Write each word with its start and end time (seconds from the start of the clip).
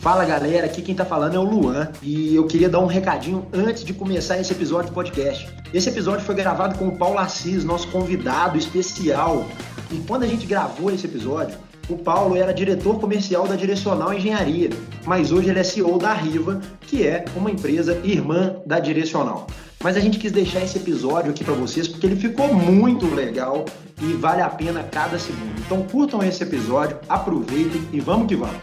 Fala 0.00 0.24
galera, 0.24 0.64
aqui 0.64 0.80
quem 0.80 0.94
tá 0.94 1.04
falando 1.04 1.34
é 1.34 1.38
o 1.38 1.42
Luan 1.42 1.90
e 2.02 2.34
eu 2.34 2.46
queria 2.46 2.70
dar 2.70 2.80
um 2.80 2.86
recadinho 2.86 3.46
antes 3.52 3.84
de 3.84 3.92
começar 3.92 4.40
esse 4.40 4.50
episódio 4.50 4.90
do 4.90 4.94
podcast. 4.94 5.46
Esse 5.74 5.90
episódio 5.90 6.24
foi 6.24 6.34
gravado 6.34 6.78
com 6.78 6.88
o 6.88 6.96
Paulo 6.96 7.18
Assis, 7.18 7.64
nosso 7.64 7.86
convidado 7.88 8.56
especial. 8.56 9.44
E 9.90 9.96
quando 10.08 10.22
a 10.22 10.26
gente 10.26 10.46
gravou 10.46 10.90
esse 10.90 11.04
episódio, 11.04 11.58
o 11.86 11.98
Paulo 11.98 12.34
era 12.34 12.54
diretor 12.54 12.98
comercial 12.98 13.46
da 13.46 13.56
Direcional 13.56 14.14
Engenharia, 14.14 14.70
mas 15.04 15.32
hoje 15.32 15.50
ele 15.50 15.58
é 15.58 15.62
CEO 15.62 15.98
da 15.98 16.14
Riva, 16.14 16.62
que 16.80 17.06
é 17.06 17.26
uma 17.36 17.50
empresa 17.50 18.00
irmã 18.02 18.56
da 18.64 18.80
Direcional. 18.80 19.48
Mas 19.84 19.98
a 19.98 20.00
gente 20.00 20.18
quis 20.18 20.32
deixar 20.32 20.62
esse 20.62 20.78
episódio 20.78 21.30
aqui 21.30 21.44
para 21.44 21.52
vocês 21.52 21.86
porque 21.86 22.06
ele 22.06 22.16
ficou 22.16 22.54
muito 22.54 23.06
legal 23.14 23.66
e 24.00 24.14
vale 24.14 24.40
a 24.40 24.48
pena 24.48 24.82
cada 24.82 25.18
segundo. 25.18 25.60
Então 25.60 25.82
curtam 25.82 26.22
esse 26.22 26.42
episódio, 26.42 26.98
aproveitem 27.06 27.86
e 27.92 28.00
vamos 28.00 28.28
que 28.28 28.36
vamos. 28.36 28.62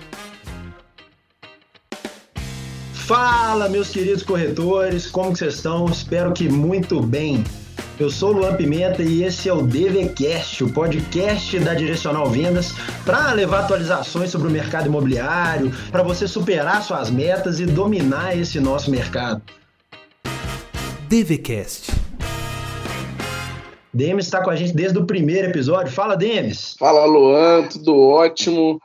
Fala, 3.08 3.70
meus 3.70 3.88
queridos 3.88 4.22
corretores, 4.22 5.10
como 5.10 5.32
que 5.32 5.40
vocês 5.40 5.54
estão? 5.54 5.86
Espero 5.86 6.34
que 6.34 6.50
muito 6.50 7.00
bem. 7.00 7.42
Eu 7.98 8.10
sou 8.10 8.32
o 8.32 8.40
Luan 8.40 8.58
Pimenta 8.58 9.02
e 9.02 9.24
esse 9.24 9.48
é 9.48 9.54
o 9.54 9.62
DVCast, 9.62 10.66
o 10.66 10.74
podcast 10.74 11.58
da 11.60 11.74
Direcional 11.74 12.30
Vendas, 12.30 12.74
para 13.06 13.32
levar 13.32 13.62
atualizações 13.62 14.30
sobre 14.30 14.50
o 14.50 14.52
mercado 14.52 14.88
imobiliário, 14.88 15.72
para 15.90 16.04
você 16.04 16.28
superar 16.28 16.84
suas 16.84 17.10
metas 17.10 17.62
e 17.62 17.66
dominar 17.66 18.38
esse 18.38 18.60
nosso 18.60 18.92
mercado. 18.92 19.42
DVCast. 21.08 21.94
Demis 23.94 24.26
está 24.26 24.44
com 24.44 24.50
a 24.50 24.56
gente 24.58 24.76
desde 24.76 25.00
o 25.00 25.06
primeiro 25.06 25.48
episódio. 25.48 25.94
Fala, 25.94 26.18
Demis. 26.18 26.76
Fala, 26.78 27.06
Luan, 27.06 27.70
tudo 27.70 27.98
ótimo. 27.98 28.82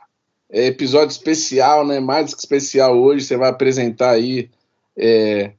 É 0.53 0.67
episódio 0.67 1.09
especial, 1.09 1.85
né? 1.85 1.99
Mais 1.99 2.31
que 2.31 2.39
especial 2.39 2.95
hoje. 2.95 3.25
Você 3.25 3.35
vai 3.35 3.49
apresentar 3.49 4.11
aí 4.11 4.51
é, 4.95 5.53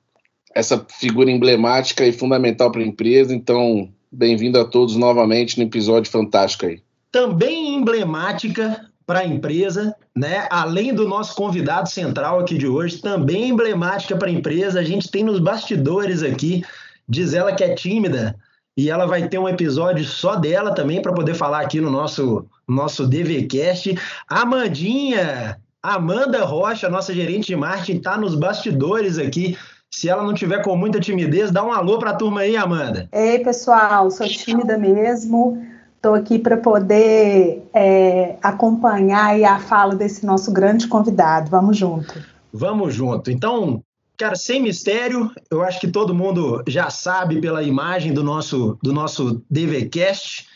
essa 0.54 0.86
figura 0.88 1.28
emblemática 1.28 2.06
e 2.06 2.12
fundamental 2.12 2.70
para 2.70 2.80
a 2.80 2.86
empresa. 2.86 3.34
Então, 3.34 3.90
bem-vindo 4.10 4.56
a 4.60 4.64
todos 4.64 4.94
novamente 4.94 5.58
no 5.58 5.64
episódio 5.64 6.12
fantástico 6.12 6.66
aí. 6.66 6.80
Também 7.10 7.74
emblemática 7.74 8.88
para 9.04 9.18
a 9.18 9.26
empresa, 9.26 9.96
né? 10.14 10.46
Além 10.48 10.94
do 10.94 11.08
nosso 11.08 11.34
convidado 11.34 11.90
central 11.90 12.38
aqui 12.38 12.56
de 12.56 12.68
hoje, 12.68 13.02
também 13.02 13.48
emblemática 13.48 14.16
para 14.16 14.28
a 14.28 14.32
empresa. 14.32 14.78
A 14.78 14.84
gente 14.84 15.10
tem 15.10 15.24
nos 15.24 15.40
bastidores 15.40 16.22
aqui, 16.22 16.62
diz 17.08 17.34
ela 17.34 17.52
que 17.52 17.64
é 17.64 17.74
tímida, 17.74 18.36
e 18.76 18.90
ela 18.90 19.06
vai 19.06 19.28
ter 19.28 19.38
um 19.38 19.48
episódio 19.48 20.04
só 20.04 20.34
dela 20.36 20.74
também 20.74 21.00
para 21.00 21.12
poder 21.12 21.34
falar 21.34 21.60
aqui 21.60 21.80
no 21.80 21.90
nosso 21.90 22.44
nosso 22.66 23.06
DVcast. 23.06 23.96
Amandinha, 24.28 25.58
Amanda 25.82 26.44
Rocha, 26.44 26.88
nossa 26.88 27.12
gerente 27.12 27.48
de 27.48 27.56
marketing, 27.56 27.98
está 27.98 28.16
nos 28.16 28.34
bastidores 28.34 29.18
aqui. 29.18 29.56
Se 29.90 30.08
ela 30.08 30.24
não 30.24 30.34
tiver 30.34 30.62
com 30.62 30.74
muita 30.76 30.98
timidez, 30.98 31.52
dá 31.52 31.62
um 31.62 31.72
alô 31.72 31.98
para 31.98 32.10
a 32.10 32.16
turma 32.16 32.40
aí, 32.40 32.56
Amanda. 32.56 33.08
Ei, 33.12 33.38
pessoal, 33.38 34.10
sou 34.10 34.26
tímida 34.26 34.76
mesmo. 34.76 35.62
Estou 35.94 36.14
aqui 36.14 36.38
para 36.38 36.56
poder 36.56 37.62
é, 37.72 38.34
acompanhar 38.42 39.40
a 39.44 39.60
fala 39.60 39.94
desse 39.94 40.26
nosso 40.26 40.52
grande 40.52 40.88
convidado. 40.88 41.48
Vamos 41.48 41.76
junto. 41.76 42.14
Vamos 42.52 42.92
junto. 42.92 43.30
Então, 43.30 43.83
Cara, 44.16 44.36
sem 44.36 44.62
mistério, 44.62 45.30
eu 45.50 45.62
acho 45.62 45.80
que 45.80 45.90
todo 45.90 46.14
mundo 46.14 46.62
já 46.68 46.88
sabe 46.88 47.40
pela 47.40 47.64
imagem 47.64 48.12
do 48.14 48.22
nosso, 48.22 48.78
do 48.80 48.92
nosso 48.92 49.44
DVCast. 49.50 50.46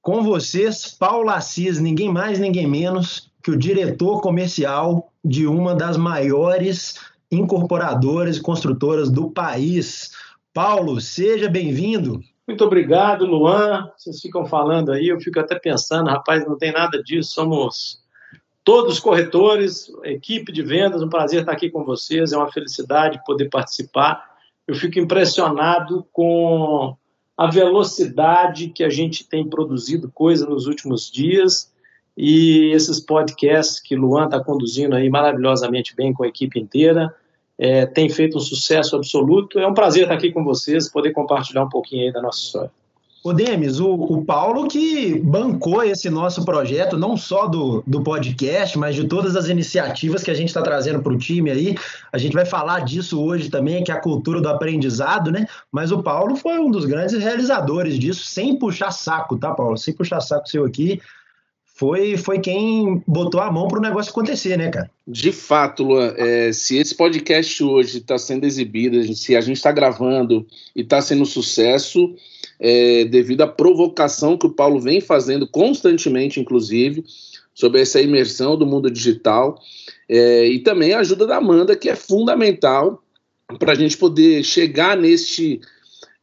Com 0.00 0.22
vocês, 0.22 0.86
Paulo 0.86 1.28
Assis, 1.28 1.78
ninguém 1.78 2.10
mais, 2.10 2.38
ninguém 2.38 2.66
menos 2.66 3.30
que 3.42 3.50
o 3.50 3.56
diretor 3.56 4.22
comercial 4.22 5.12
de 5.22 5.46
uma 5.46 5.74
das 5.74 5.98
maiores 5.98 6.98
incorporadoras 7.30 8.38
e 8.38 8.40
construtoras 8.40 9.10
do 9.10 9.30
país. 9.30 10.12
Paulo, 10.52 11.00
seja 11.02 11.50
bem-vindo. 11.50 12.20
Muito 12.48 12.64
obrigado, 12.64 13.26
Luan. 13.26 13.90
Vocês 13.96 14.20
ficam 14.20 14.46
falando 14.46 14.90
aí, 14.90 15.08
eu 15.08 15.20
fico 15.20 15.38
até 15.38 15.58
pensando, 15.58 16.08
rapaz, 16.08 16.46
não 16.46 16.56
tem 16.56 16.72
nada 16.72 17.02
disso, 17.02 17.34
somos 17.34 18.00
todos 18.64 18.94
os 18.94 19.00
corretores, 19.00 19.90
equipe 20.04 20.52
de 20.52 20.62
vendas, 20.62 21.02
um 21.02 21.08
prazer 21.08 21.40
estar 21.40 21.52
aqui 21.52 21.70
com 21.70 21.84
vocês, 21.84 22.32
é 22.32 22.36
uma 22.36 22.52
felicidade 22.52 23.22
poder 23.24 23.48
participar. 23.48 24.24
Eu 24.66 24.74
fico 24.74 24.98
impressionado 24.98 26.06
com 26.12 26.96
a 27.36 27.50
velocidade 27.50 28.68
que 28.68 28.84
a 28.84 28.90
gente 28.90 29.26
tem 29.26 29.48
produzido 29.48 30.10
coisa 30.10 30.46
nos 30.46 30.66
últimos 30.66 31.10
dias 31.10 31.72
e 32.16 32.70
esses 32.72 33.00
podcasts 33.00 33.80
que 33.80 33.96
Luan 33.96 34.26
está 34.26 34.42
conduzindo 34.42 34.94
aí 34.94 35.08
maravilhosamente 35.08 35.96
bem 35.96 36.12
com 36.12 36.22
a 36.22 36.28
equipe 36.28 36.60
inteira, 36.60 37.14
é, 37.56 37.86
tem 37.86 38.08
feito 38.08 38.36
um 38.36 38.40
sucesso 38.40 38.96
absoluto. 38.96 39.58
É 39.58 39.66
um 39.66 39.74
prazer 39.74 40.02
estar 40.02 40.14
aqui 40.14 40.30
com 40.30 40.44
vocês, 40.44 40.90
poder 40.90 41.12
compartilhar 41.12 41.64
um 41.64 41.68
pouquinho 41.68 42.06
aí 42.06 42.12
da 42.12 42.20
nossa 42.20 42.38
história. 42.38 42.70
O 43.22 43.34
Demis, 43.34 43.78
o, 43.78 43.92
o, 43.92 44.24
Paulo 44.24 44.66
que 44.66 45.18
bancou 45.18 45.84
esse 45.84 46.08
nosso 46.08 46.42
projeto, 46.42 46.96
não 46.96 47.18
só 47.18 47.46
do, 47.46 47.84
do 47.86 48.02
podcast, 48.02 48.78
mas 48.78 48.94
de 48.94 49.04
todas 49.04 49.36
as 49.36 49.48
iniciativas 49.48 50.22
que 50.22 50.30
a 50.30 50.34
gente 50.34 50.48
está 50.48 50.62
trazendo 50.62 51.02
para 51.02 51.12
o 51.12 51.18
time 51.18 51.50
aí. 51.50 51.76
A 52.10 52.16
gente 52.16 52.32
vai 52.32 52.46
falar 52.46 52.80
disso 52.80 53.22
hoje 53.22 53.50
também, 53.50 53.84
que 53.84 53.92
é 53.92 53.94
a 53.94 54.00
cultura 54.00 54.40
do 54.40 54.48
aprendizado, 54.48 55.30
né? 55.30 55.46
Mas 55.70 55.92
o 55.92 56.02
Paulo 56.02 56.34
foi 56.34 56.58
um 56.58 56.70
dos 56.70 56.86
grandes 56.86 57.22
realizadores 57.22 57.98
disso, 57.98 58.24
sem 58.24 58.56
puxar 58.56 58.90
saco, 58.90 59.36
tá, 59.36 59.52
Paulo? 59.52 59.76
Sem 59.76 59.92
puxar 59.92 60.22
saco 60.22 60.48
seu 60.48 60.64
aqui. 60.64 60.98
Foi, 61.80 62.16
foi 62.16 62.38
quem 62.38 63.02
botou 63.06 63.40
a 63.40 63.50
mão 63.50 63.68
para 63.68 63.78
o 63.78 63.82
negócio 63.82 64.10
acontecer, 64.10 64.56
né, 64.56 64.70
cara? 64.70 64.90
De 65.06 65.32
fato, 65.32 65.82
Luan, 65.82 66.14
é, 66.16 66.52
se 66.52 66.76
esse 66.76 66.94
podcast 66.94 67.62
hoje 67.62 67.98
está 67.98 68.18
sendo 68.18 68.44
exibido, 68.44 69.14
se 69.14 69.36
a 69.36 69.40
gente 69.40 69.56
está 69.56 69.72
gravando 69.72 70.46
e 70.76 70.82
está 70.82 71.00
sendo 71.00 71.22
um 71.22 71.26
sucesso, 71.26 72.14
é, 72.60 73.06
devido 73.06 73.40
à 73.40 73.46
provocação 73.46 74.36
que 74.36 74.46
o 74.46 74.52
Paulo 74.52 74.78
vem 74.78 75.00
fazendo 75.00 75.48
constantemente, 75.48 76.38
inclusive, 76.38 77.04
sobre 77.54 77.80
essa 77.80 78.00
imersão 78.00 78.56
do 78.56 78.66
mundo 78.66 78.90
digital, 78.90 79.58
é, 80.08 80.46
e 80.46 80.58
também 80.60 80.92
a 80.92 81.00
ajuda 81.00 81.26
da 81.26 81.36
Amanda, 81.38 81.74
que 81.74 81.88
é 81.88 81.96
fundamental 81.96 83.02
para 83.58 83.72
a 83.72 83.74
gente 83.74 83.96
poder 83.96 84.44
chegar 84.44 84.96
neste, 84.96 85.60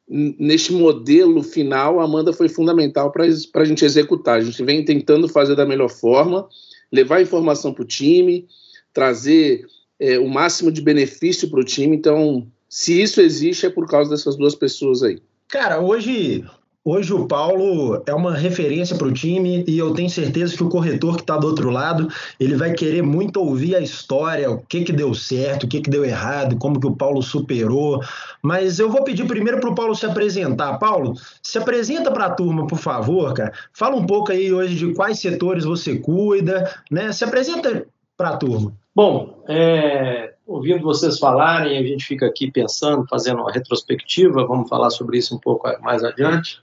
neste 0.07 0.71
modelo 0.71 1.41
final. 1.41 1.99
A 1.99 2.03
Amanda 2.03 2.31
foi 2.31 2.47
fundamental 2.47 3.11
para 3.11 3.25
a 3.25 3.65
gente 3.65 3.83
executar. 3.83 4.39
A 4.39 4.43
gente 4.43 4.63
vem 4.63 4.85
tentando 4.85 5.27
fazer 5.27 5.55
da 5.55 5.65
melhor 5.65 5.89
forma, 5.89 6.47
levar 6.91 7.21
informação 7.21 7.73
para 7.73 7.83
o 7.83 7.87
time, 7.87 8.47
trazer 8.93 9.65
é, 9.99 10.19
o 10.19 10.27
máximo 10.27 10.71
de 10.71 10.81
benefício 10.81 11.49
para 11.49 11.59
o 11.59 11.65
time. 11.65 11.95
Então, 11.95 12.47
se 12.69 13.01
isso 13.01 13.19
existe, 13.21 13.65
é 13.65 13.69
por 13.69 13.87
causa 13.87 14.09
dessas 14.09 14.37
duas 14.37 14.55
pessoas 14.55 15.03
aí. 15.03 15.19
Cara, 15.49 15.79
hoje, 15.79 16.43
hoje 16.83 17.13
o 17.13 17.25
Paulo 17.25 18.03
é 18.05 18.13
uma 18.13 18.35
referência 18.35 18.97
para 18.97 19.07
o 19.07 19.13
time 19.13 19.63
e 19.65 19.77
eu 19.77 19.93
tenho 19.93 20.09
certeza 20.09 20.57
que 20.57 20.63
o 20.63 20.67
corretor 20.67 21.15
que 21.15 21.21
está 21.21 21.37
do 21.37 21.47
outro 21.47 21.69
lado 21.69 22.09
ele 22.37 22.53
vai 22.57 22.73
querer 22.73 23.01
muito 23.01 23.39
ouvir 23.39 23.73
a 23.73 23.79
história, 23.79 24.51
o 24.51 24.61
que 24.61 24.83
que 24.83 24.91
deu 24.91 25.13
certo, 25.13 25.63
o 25.63 25.67
que 25.69 25.79
que 25.79 25.89
deu 25.89 26.03
errado, 26.03 26.57
como 26.57 26.81
que 26.81 26.87
o 26.87 26.95
Paulo 26.95 27.23
superou. 27.23 28.03
Mas 28.41 28.77
eu 28.77 28.89
vou 28.89 29.05
pedir 29.05 29.25
primeiro 29.25 29.61
para 29.61 29.69
o 29.69 29.75
Paulo 29.75 29.95
se 29.95 30.05
apresentar. 30.05 30.77
Paulo, 30.79 31.13
se 31.41 31.57
apresenta 31.57 32.11
para 32.11 32.25
a 32.25 32.31
turma, 32.31 32.67
por 32.67 32.77
favor, 32.77 33.33
cara. 33.33 33.53
Fala 33.71 33.95
um 33.95 34.05
pouco 34.05 34.33
aí 34.33 34.51
hoje 34.51 34.75
de 34.75 34.93
quais 34.93 35.17
setores 35.17 35.63
você 35.63 35.97
cuida, 35.97 36.69
né? 36.91 37.13
Se 37.13 37.23
apresenta 37.23 37.85
para 38.17 38.31
a 38.31 38.37
turma. 38.37 38.73
Bom, 38.93 39.45
é, 39.47 40.33
ouvindo 40.47 40.81
vocês 40.81 41.19
falarem, 41.19 41.77
a 41.77 41.83
gente 41.83 42.05
fica 42.05 42.25
aqui 42.25 42.49
pensando, 42.49 43.05
fazendo 43.07 43.41
uma 43.41 43.51
retrospectiva, 43.51 44.47
vamos 44.47 44.69
falar 44.69 44.89
sobre 44.89 45.17
isso 45.17 45.35
um 45.35 45.39
pouco 45.39 45.69
mais 45.81 46.03
adiante. 46.03 46.61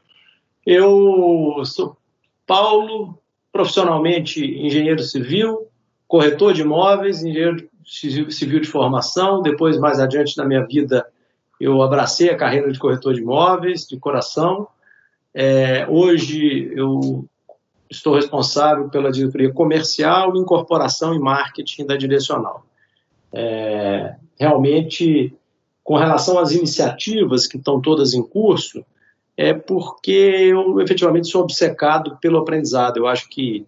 Eu 0.67 1.63
sou 1.67 1.97
Paulo, 2.47 3.19
profissionalmente 3.53 4.43
engenheiro 4.43 5.03
civil, 5.03 5.69
corretor 6.09 6.55
de 6.55 6.63
imóveis, 6.63 7.23
engenheiro 7.23 7.69
civil 7.85 8.61
de 8.61 8.69
formação, 8.69 9.43
depois, 9.43 9.79
mais 9.79 10.01
adiante 10.01 10.37
na 10.39 10.47
minha 10.47 10.67
vida, 10.67 11.07
eu 11.61 11.83
abracei 11.83 12.31
a 12.31 12.37
carreira 12.37 12.73
de 12.73 12.79
corretor 12.79 13.13
de 13.13 13.21
imóveis, 13.21 13.87
de 13.87 13.99
coração. 13.99 14.67
É, 15.35 15.87
hoje 15.89 16.73
eu 16.75 17.27
estou 17.91 18.15
responsável 18.15 18.89
pela 18.89 19.13
diretoria 19.13 19.53
comercial, 19.53 20.35
incorporação 20.37 21.15
e 21.15 21.19
marketing 21.19 21.87
da 21.87 21.97
Direcional 21.97 22.65
é, 23.35 24.15
realmente, 24.39 25.35
com 25.83 25.97
relação 25.97 26.39
às 26.39 26.53
iniciativas 26.53 27.47
que 27.47 27.57
estão 27.57 27.81
todas 27.81 28.15
em 28.15 28.23
curso, 28.23 28.85
é 29.37 29.53
porque 29.53 30.11
eu 30.11 30.81
efetivamente 30.81 31.29
sou 31.29 31.43
obcecado 31.43 32.17
pelo 32.21 32.39
aprendizado. 32.39 32.99
Eu 32.99 33.07
acho 33.07 33.29
que 33.29 33.67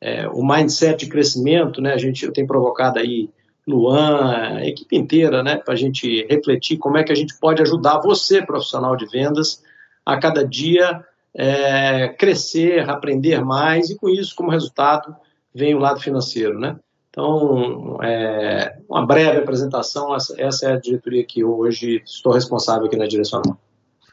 é, 0.00 0.28
o 0.28 0.46
mindset 0.46 1.04
de 1.04 1.10
crescimento, 1.10 1.80
né, 1.80 1.92
a 1.92 1.98
gente 1.98 2.30
tenho 2.30 2.46
provocado 2.46 2.98
aí 2.98 3.28
Luan, 3.66 4.56
a 4.56 4.66
equipe 4.66 4.96
inteira, 4.96 5.42
né, 5.42 5.56
para 5.56 5.74
a 5.74 5.76
gente 5.76 6.26
refletir 6.30 6.78
como 6.78 6.96
é 6.96 7.04
que 7.04 7.12
a 7.12 7.14
gente 7.14 7.38
pode 7.38 7.60
ajudar 7.60 8.00
você, 8.00 8.40
profissional 8.40 8.96
de 8.96 9.06
vendas, 9.06 9.62
a 10.06 10.16
cada 10.16 10.42
dia 10.42 11.04
é, 11.34 12.08
crescer, 12.08 12.88
aprender 12.88 13.44
mais 13.44 13.90
e 13.90 13.96
com 13.96 14.08
isso, 14.08 14.34
como 14.34 14.50
resultado, 14.50 15.14
vem 15.54 15.74
o 15.74 15.78
lado 15.78 16.00
financeiro, 16.00 16.58
né? 16.58 16.78
Então, 17.18 17.98
é, 18.00 18.76
uma 18.88 19.04
breve 19.04 19.38
apresentação, 19.38 20.14
essa, 20.14 20.40
essa, 20.40 20.68
é 20.68 20.72
a 20.74 20.78
diretoria 20.78 21.24
que 21.24 21.42
hoje 21.42 22.00
estou 22.06 22.32
responsável 22.32 22.86
aqui 22.86 22.96
na 22.96 23.08
direção. 23.08 23.42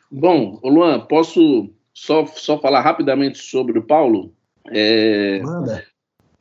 Bom, 0.09 0.59
Luan, 0.63 1.01
posso 1.01 1.69
só, 1.93 2.25
só 2.25 2.57
falar 2.59 2.81
rapidamente 2.81 3.37
sobre 3.37 3.77
o 3.77 3.83
Paulo? 3.83 4.33
É, 4.71 5.39
Manda. 5.43 5.85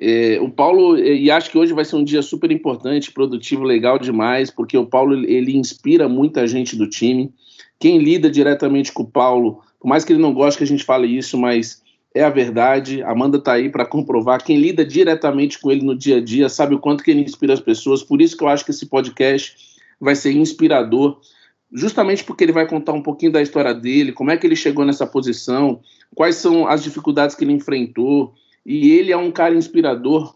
É, 0.01 0.41
o 0.41 0.49
Paulo, 0.49 0.99
e 0.99 1.31
acho 1.31 1.51
que 1.51 1.59
hoje 1.59 1.75
vai 1.75 1.85
ser 1.85 1.97
um 1.97 2.05
dia 2.05 2.23
super 2.23 2.51
importante, 2.51 3.13
produtivo, 3.13 3.63
legal 3.63 3.99
demais, 3.99 4.51
porque 4.51 4.79
o 4.79 4.87
Paulo 4.87 5.23
ele 5.23 5.59
inspira 5.59 6.09
muita 6.09 6.47
gente 6.47 6.77
do 6.77 6.89
time. 6.89 7.31
Quem 7.79 7.99
lida 7.99 8.31
diretamente 8.31 8.91
com 8.91 9.03
o 9.03 9.11
Paulo, 9.11 9.61
por 9.79 9.87
mais 9.87 10.03
que 10.03 10.15
ele 10.15 10.23
não 10.23 10.33
goste 10.33 10.57
que 10.57 10.65
a 10.65 10.67
gente 10.67 10.83
fale 10.83 11.07
isso, 11.07 11.37
mas 11.37 11.84
é 12.15 12.23
a 12.23 12.31
verdade. 12.31 13.03
Amanda 13.03 13.39
está 13.39 13.55
aí 13.55 13.69
para 13.69 13.85
comprovar. 13.85 14.43
Quem 14.43 14.57
lida 14.57 14.85
diretamente 14.85 15.59
com 15.59 15.71
ele 15.73 15.85
no 15.85 15.97
dia 15.97 16.19
a 16.19 16.21
dia 16.21 16.49
sabe 16.49 16.75
o 16.75 16.79
quanto 16.79 17.03
que 17.03 17.11
ele 17.11 17.23
inspira 17.23 17.53
as 17.53 17.61
pessoas. 17.61 18.03
Por 18.03 18.23
isso 18.23 18.37
que 18.37 18.45
eu 18.45 18.49
acho 18.49 18.65
que 18.65 18.71
esse 18.71 18.87
podcast 18.87 19.57
vai 20.01 20.15
ser 20.15 20.33
inspirador, 20.33 21.19
justamente 21.73 22.23
porque 22.23 22.45
ele 22.45 22.53
vai 22.53 22.67
contar 22.69 22.93
um 22.93 23.03
pouquinho 23.03 23.33
da 23.33 23.43
história 23.43 23.75
dele, 23.75 24.13
como 24.13 24.31
é 24.31 24.37
que 24.37 24.47
ele 24.47 24.55
chegou 24.55 24.85
nessa 24.85 25.07
posição, 25.07 25.81
quais 26.15 26.37
são 26.37 26.69
as 26.69 26.85
dificuldades 26.85 27.35
que 27.35 27.45
ele 27.45 27.53
enfrentou. 27.53 28.33
E 28.65 28.93
ele 28.93 29.11
é 29.11 29.17
um 29.17 29.33
cara 29.33 29.55
inspirador 29.55 30.35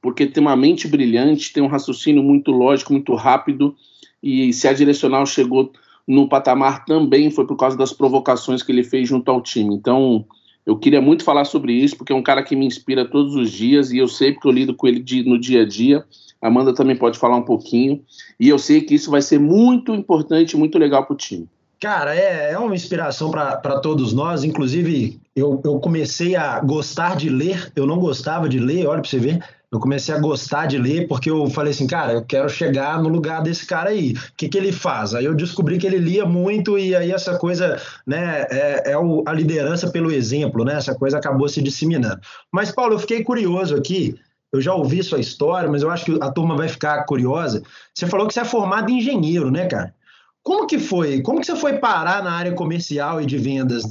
porque 0.00 0.26
tem 0.26 0.40
uma 0.40 0.56
mente 0.56 0.88
brilhante, 0.88 1.52
tem 1.52 1.62
um 1.62 1.68
raciocínio 1.68 2.22
muito 2.22 2.50
lógico, 2.50 2.92
muito 2.92 3.14
rápido. 3.14 3.76
E 4.22 4.52
se 4.54 4.66
a 4.66 4.72
direcional 4.72 5.26
chegou 5.26 5.70
no 6.06 6.28
patamar 6.28 6.86
também 6.86 7.30
foi 7.30 7.46
por 7.46 7.56
causa 7.56 7.76
das 7.76 7.92
provocações 7.92 8.62
que 8.62 8.72
ele 8.72 8.82
fez 8.82 9.06
junto 9.06 9.30
ao 9.30 9.42
time. 9.42 9.74
Então, 9.74 10.24
eu 10.66 10.78
queria 10.78 11.00
muito 11.00 11.24
falar 11.24 11.44
sobre 11.44 11.72
isso, 11.72 11.96
porque 11.96 12.12
é 12.12 12.16
um 12.16 12.22
cara 12.22 12.42
que 12.42 12.56
me 12.56 12.66
inspira 12.66 13.04
todos 13.04 13.34
os 13.34 13.50
dias 13.50 13.92
e 13.92 13.98
eu 13.98 14.08
sei 14.08 14.32
porque 14.32 14.48
eu 14.48 14.52
lido 14.52 14.74
com 14.74 14.86
ele 14.86 15.00
de, 15.00 15.22
no 15.22 15.38
dia 15.38 15.62
a 15.62 15.68
dia. 15.68 16.04
Amanda 16.40 16.74
também 16.74 16.96
pode 16.96 17.18
falar 17.18 17.36
um 17.36 17.42
pouquinho. 17.42 18.02
E 18.38 18.48
eu 18.48 18.58
sei 18.58 18.80
que 18.80 18.94
isso 18.94 19.10
vai 19.10 19.22
ser 19.22 19.38
muito 19.38 19.94
importante, 19.94 20.56
muito 20.56 20.78
legal 20.78 21.04
para 21.04 21.14
o 21.14 21.16
time. 21.16 21.48
Cara, 21.80 22.14
é, 22.14 22.52
é 22.52 22.58
uma 22.58 22.74
inspiração 22.74 23.30
para 23.30 23.78
todos 23.80 24.12
nós. 24.12 24.44
Inclusive, 24.44 25.20
eu, 25.36 25.60
eu 25.64 25.78
comecei 25.80 26.34
a 26.34 26.60
gostar 26.60 27.16
de 27.16 27.28
ler. 27.28 27.70
Eu 27.76 27.86
não 27.86 27.98
gostava 27.98 28.48
de 28.48 28.58
ler, 28.58 28.86
olha 28.86 29.00
para 29.00 29.10
você 29.10 29.18
ver 29.18 29.42
eu 29.74 29.80
comecei 29.80 30.14
a 30.14 30.20
gostar 30.20 30.66
de 30.66 30.78
ler 30.78 31.08
porque 31.08 31.28
eu 31.28 31.50
falei 31.50 31.72
assim, 31.72 31.84
cara, 31.84 32.12
eu 32.12 32.24
quero 32.24 32.48
chegar 32.48 33.02
no 33.02 33.08
lugar 33.08 33.42
desse 33.42 33.66
cara 33.66 33.90
aí. 33.90 34.12
O 34.12 34.36
que, 34.36 34.48
que 34.48 34.56
ele 34.56 34.70
faz? 34.70 35.16
Aí 35.16 35.24
eu 35.24 35.34
descobri 35.34 35.78
que 35.78 35.86
ele 35.86 35.98
lia 35.98 36.24
muito 36.24 36.78
e 36.78 36.94
aí 36.94 37.10
essa 37.10 37.36
coisa, 37.36 37.76
né, 38.06 38.46
é, 38.50 38.92
é 38.92 38.96
o, 38.96 39.24
a 39.26 39.32
liderança 39.32 39.90
pelo 39.90 40.12
exemplo, 40.12 40.64
né? 40.64 40.74
Essa 40.74 40.94
coisa 40.94 41.18
acabou 41.18 41.48
se 41.48 41.60
disseminando. 41.60 42.20
Mas, 42.52 42.70
Paulo, 42.70 42.94
eu 42.94 43.00
fiquei 43.00 43.24
curioso 43.24 43.74
aqui. 43.74 44.14
Eu 44.52 44.60
já 44.60 44.72
ouvi 44.72 45.02
sua 45.02 45.18
história, 45.18 45.68
mas 45.68 45.82
eu 45.82 45.90
acho 45.90 46.04
que 46.04 46.18
a 46.22 46.30
turma 46.30 46.56
vai 46.56 46.68
ficar 46.68 47.04
curiosa. 47.04 47.60
Você 47.92 48.06
falou 48.06 48.28
que 48.28 48.34
você 48.34 48.40
é 48.40 48.44
formado 48.44 48.88
em 48.90 48.98
engenheiro, 48.98 49.50
né, 49.50 49.66
cara? 49.66 49.92
Como 50.40 50.68
que 50.68 50.78
foi? 50.78 51.20
Como 51.20 51.40
que 51.40 51.46
você 51.46 51.56
foi 51.56 51.78
parar 51.78 52.22
na 52.22 52.30
área 52.30 52.52
comercial 52.52 53.20
e 53.20 53.26
de 53.26 53.38
vendas? 53.38 53.82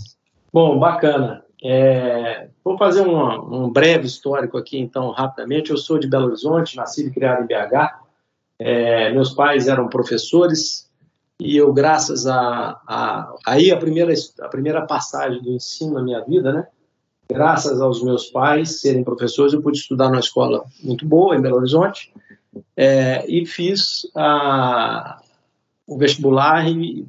Bom, 0.53 0.79
bacana. 0.79 1.42
É, 1.65 2.49
vou 2.61 2.77
fazer 2.77 3.07
um, 3.07 3.63
um, 3.63 3.71
breve 3.71 4.05
histórico 4.05 4.57
aqui, 4.57 4.77
então, 4.77 5.11
rapidamente. 5.11 5.71
Eu 5.71 5.77
sou 5.77 5.97
de 5.97 6.07
Belo 6.07 6.25
Horizonte, 6.25 6.75
nasci 6.75 7.07
e 7.07 7.09
criado 7.09 7.43
em 7.43 7.47
BH. 7.47 8.03
É, 8.59 9.13
meus 9.13 9.33
pais 9.33 9.67
eram 9.69 9.87
professores 9.87 10.91
e 11.39 11.55
eu, 11.55 11.73
graças 11.73 12.27
a, 12.27 12.79
a, 12.87 13.35
aí 13.45 13.71
a 13.71 13.77
primeira 13.77 14.13
a 14.41 14.47
primeira 14.47 14.85
passagem 14.85 15.41
do 15.41 15.51
ensino 15.51 15.93
na 15.93 16.03
minha 16.03 16.21
vida, 16.21 16.51
né? 16.51 16.67
Graças 17.27 17.81
aos 17.81 18.03
meus 18.03 18.25
pais 18.25 18.81
serem 18.81 19.03
professores, 19.03 19.53
eu 19.53 19.61
pude 19.61 19.77
estudar 19.77 20.09
numa 20.09 20.19
escola 20.19 20.65
muito 20.83 21.05
boa 21.05 21.35
em 21.35 21.41
Belo 21.41 21.55
Horizonte 21.55 22.13
é, 22.75 23.25
e 23.27 23.45
fiz 23.45 24.05
a, 24.15 25.21
o 25.87 25.97
vestibular 25.97 26.65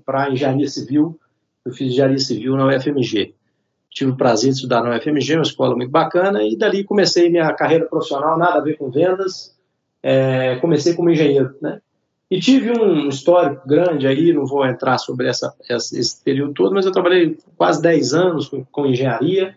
para 0.06 0.31
engenharia 0.31 0.69
civil. 0.69 1.19
Eu 1.65 1.73
fiz 1.73 1.93
engenharia 1.93 2.19
civil 2.19 2.56
na 2.56 2.67
UFMG 2.67 3.35
tive 3.94 4.11
o 4.11 4.17
prazer 4.17 4.50
de 4.50 4.56
estudar 4.56 4.82
na 4.82 4.96
UFMG, 4.96 5.35
uma 5.37 5.43
escola 5.43 5.76
muito 5.76 5.91
bacana, 5.91 6.43
e 6.43 6.56
dali 6.56 6.82
comecei 6.82 7.31
minha 7.31 7.50
carreira 7.55 7.87
profissional, 7.87 8.37
nada 8.37 8.58
a 8.58 8.61
ver 8.61 8.76
com 8.76 8.91
vendas, 8.91 9.55
é, 10.02 10.56
comecei 10.56 10.94
como 10.94 11.11
engenheiro, 11.11 11.55
né? 11.62 11.81
E 12.29 12.41
tive 12.41 12.73
um 12.73 13.08
histórico 13.08 13.67
grande 13.69 14.08
aí, 14.08 14.32
não 14.32 14.46
vou 14.46 14.67
entrar 14.67 14.99
sobre 14.99 15.29
essa, 15.29 15.55
esse 15.70 16.23
período 16.25 16.52
todo, 16.55 16.75
mas 16.75 16.85
eu 16.85 16.91
trabalhei 16.91 17.38
quase 17.56 17.81
10 17.81 18.14
anos 18.14 18.49
com, 18.49 18.64
com 18.64 18.87
engenharia, 18.87 19.56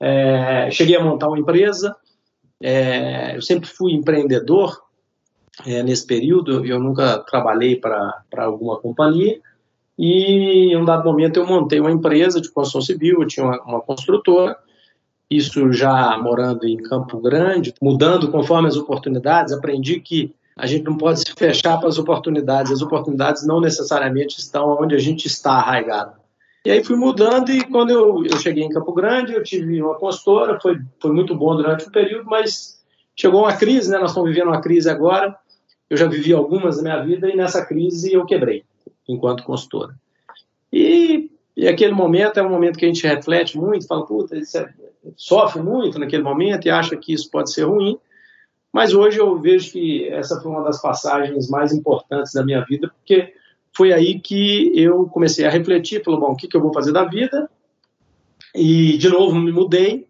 é, 0.00 0.70
cheguei 0.70 0.96
a 0.96 1.04
montar 1.04 1.28
uma 1.28 1.38
empresa, 1.38 1.94
é, 2.62 3.36
eu 3.36 3.42
sempre 3.42 3.68
fui 3.68 3.92
empreendedor 3.92 4.80
é, 5.66 5.82
nesse 5.82 6.06
período, 6.06 6.64
eu 6.64 6.80
nunca 6.80 7.18
trabalhei 7.18 7.76
para 7.76 8.24
alguma 8.38 8.78
companhia, 8.78 9.38
e 9.98 10.72
em 10.72 10.76
um 10.76 10.84
dado 10.84 11.04
momento 11.04 11.38
eu 11.38 11.46
montei 11.46 11.80
uma 11.80 11.90
empresa 11.90 12.40
de 12.40 12.50
construção 12.50 12.80
civil, 12.80 13.22
eu 13.22 13.26
tinha 13.26 13.46
uma, 13.46 13.62
uma 13.62 13.80
construtora, 13.80 14.56
isso 15.30 15.72
já 15.72 16.18
morando 16.18 16.66
em 16.66 16.76
Campo 16.76 17.18
Grande, 17.20 17.74
mudando 17.80 18.30
conforme 18.30 18.68
as 18.68 18.76
oportunidades, 18.76 19.52
aprendi 19.52 20.00
que 20.00 20.34
a 20.56 20.66
gente 20.66 20.84
não 20.84 20.96
pode 20.96 21.20
se 21.20 21.32
fechar 21.36 21.78
para 21.78 21.88
as 21.88 21.98
oportunidades, 21.98 22.70
as 22.70 22.82
oportunidades 22.82 23.46
não 23.46 23.60
necessariamente 23.60 24.38
estão 24.38 24.76
onde 24.80 24.94
a 24.94 24.98
gente 24.98 25.26
está 25.26 25.52
arraigado. 25.52 26.12
E 26.64 26.70
aí 26.70 26.82
fui 26.82 26.96
mudando 26.96 27.50
e 27.50 27.62
quando 27.64 27.90
eu, 27.90 28.24
eu 28.24 28.38
cheguei 28.38 28.64
em 28.64 28.70
Campo 28.70 28.92
Grande, 28.92 29.34
eu 29.34 29.42
tive 29.42 29.82
uma 29.82 29.96
consultora, 29.96 30.58
foi, 30.60 30.80
foi 31.00 31.12
muito 31.12 31.34
bom 31.34 31.54
durante 31.56 31.86
o 31.86 31.90
período, 31.90 32.24
mas 32.28 32.82
chegou 33.14 33.42
uma 33.42 33.56
crise, 33.56 33.90
né? 33.90 33.98
nós 33.98 34.10
estamos 34.10 34.30
vivendo 34.30 34.48
uma 34.48 34.60
crise 34.60 34.88
agora, 34.88 35.36
eu 35.90 35.96
já 35.96 36.06
vivi 36.06 36.32
algumas 36.32 36.78
na 36.78 36.82
minha 36.82 37.04
vida 37.04 37.28
e 37.28 37.36
nessa 37.36 37.64
crise 37.64 38.12
eu 38.12 38.24
quebrei 38.24 38.64
enquanto 39.08 39.44
consultora. 39.44 39.94
E, 40.72 41.30
e 41.56 41.68
aquele 41.68 41.92
momento 41.92 42.38
é 42.38 42.42
um 42.42 42.50
momento 42.50 42.78
que 42.78 42.84
a 42.84 42.88
gente 42.88 43.06
reflete 43.06 43.56
muito, 43.56 43.86
fala, 43.86 44.06
puta, 44.06 44.36
isso 44.36 44.58
é, 44.58 44.72
sofre 45.16 45.62
muito 45.62 45.98
naquele 45.98 46.22
momento 46.22 46.66
e 46.66 46.70
acha 46.70 46.96
que 46.96 47.12
isso 47.12 47.30
pode 47.30 47.52
ser 47.52 47.64
ruim, 47.64 47.98
mas 48.72 48.92
hoje 48.92 49.18
eu 49.18 49.38
vejo 49.38 49.70
que 49.70 50.08
essa 50.08 50.40
foi 50.40 50.50
uma 50.50 50.64
das 50.64 50.82
passagens 50.82 51.48
mais 51.48 51.72
importantes 51.72 52.32
da 52.32 52.44
minha 52.44 52.64
vida, 52.64 52.88
porque 52.88 53.32
foi 53.72 53.92
aí 53.92 54.18
que 54.18 54.72
eu 54.74 55.06
comecei 55.06 55.44
a 55.44 55.50
refletir, 55.50 56.02
falou, 56.02 56.20
bom, 56.20 56.32
o 56.32 56.36
que, 56.36 56.48
que 56.48 56.56
eu 56.56 56.60
vou 56.60 56.72
fazer 56.72 56.92
da 56.92 57.04
vida? 57.04 57.48
E, 58.54 58.96
de 58.98 59.08
novo, 59.08 59.36
me 59.36 59.52
mudei, 59.52 60.08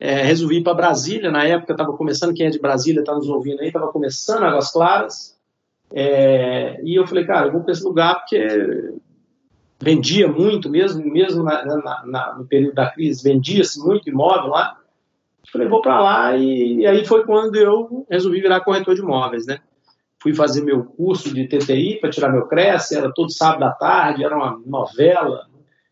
é, 0.00 0.22
resolvi 0.22 0.58
ir 0.58 0.62
para 0.62 0.74
Brasília, 0.74 1.30
na 1.30 1.44
época 1.44 1.72
estava 1.72 1.92
começando, 1.94 2.34
quem 2.34 2.46
é 2.46 2.50
de 2.50 2.58
Brasília 2.58 3.00
está 3.00 3.14
nos 3.14 3.28
ouvindo 3.28 3.60
aí, 3.60 3.68
estava 3.68 3.88
começando 3.88 4.44
Águas 4.44 4.70
Claras, 4.70 5.37
é, 5.92 6.80
e 6.82 6.94
eu 6.94 7.06
falei, 7.06 7.24
cara, 7.24 7.46
eu 7.46 7.52
vou 7.52 7.62
para 7.62 7.72
esse 7.72 7.82
lugar 7.82 8.20
porque 8.20 8.94
vendia 9.80 10.28
muito 10.28 10.68
mesmo, 10.68 11.04
mesmo 11.04 11.42
na, 11.42 11.64
na, 11.64 12.06
na, 12.06 12.34
no 12.36 12.46
período 12.46 12.74
da 12.74 12.90
crise, 12.90 13.22
vendia-se 13.22 13.80
muito 13.80 14.08
imóvel 14.08 14.48
lá. 14.48 14.76
Eu 15.44 15.52
falei, 15.52 15.68
vou 15.68 15.80
para 15.80 16.00
lá 16.00 16.36
e, 16.36 16.80
e, 16.80 16.86
aí 16.86 17.04
foi 17.04 17.24
quando 17.24 17.56
eu 17.56 18.06
resolvi 18.10 18.40
virar 18.40 18.60
corretor 18.60 18.94
de 18.94 19.00
imóveis, 19.00 19.46
né? 19.46 19.60
Fui 20.20 20.34
fazer 20.34 20.62
meu 20.62 20.84
curso 20.84 21.32
de 21.32 21.46
TTI 21.46 22.00
para 22.00 22.10
tirar 22.10 22.32
meu 22.32 22.46
Cresce, 22.46 22.96
era 22.96 23.12
todo 23.12 23.30
sábado 23.30 23.62
à 23.62 23.70
tarde, 23.70 24.24
era 24.24 24.36
uma 24.36 24.60
novela, 24.66 25.46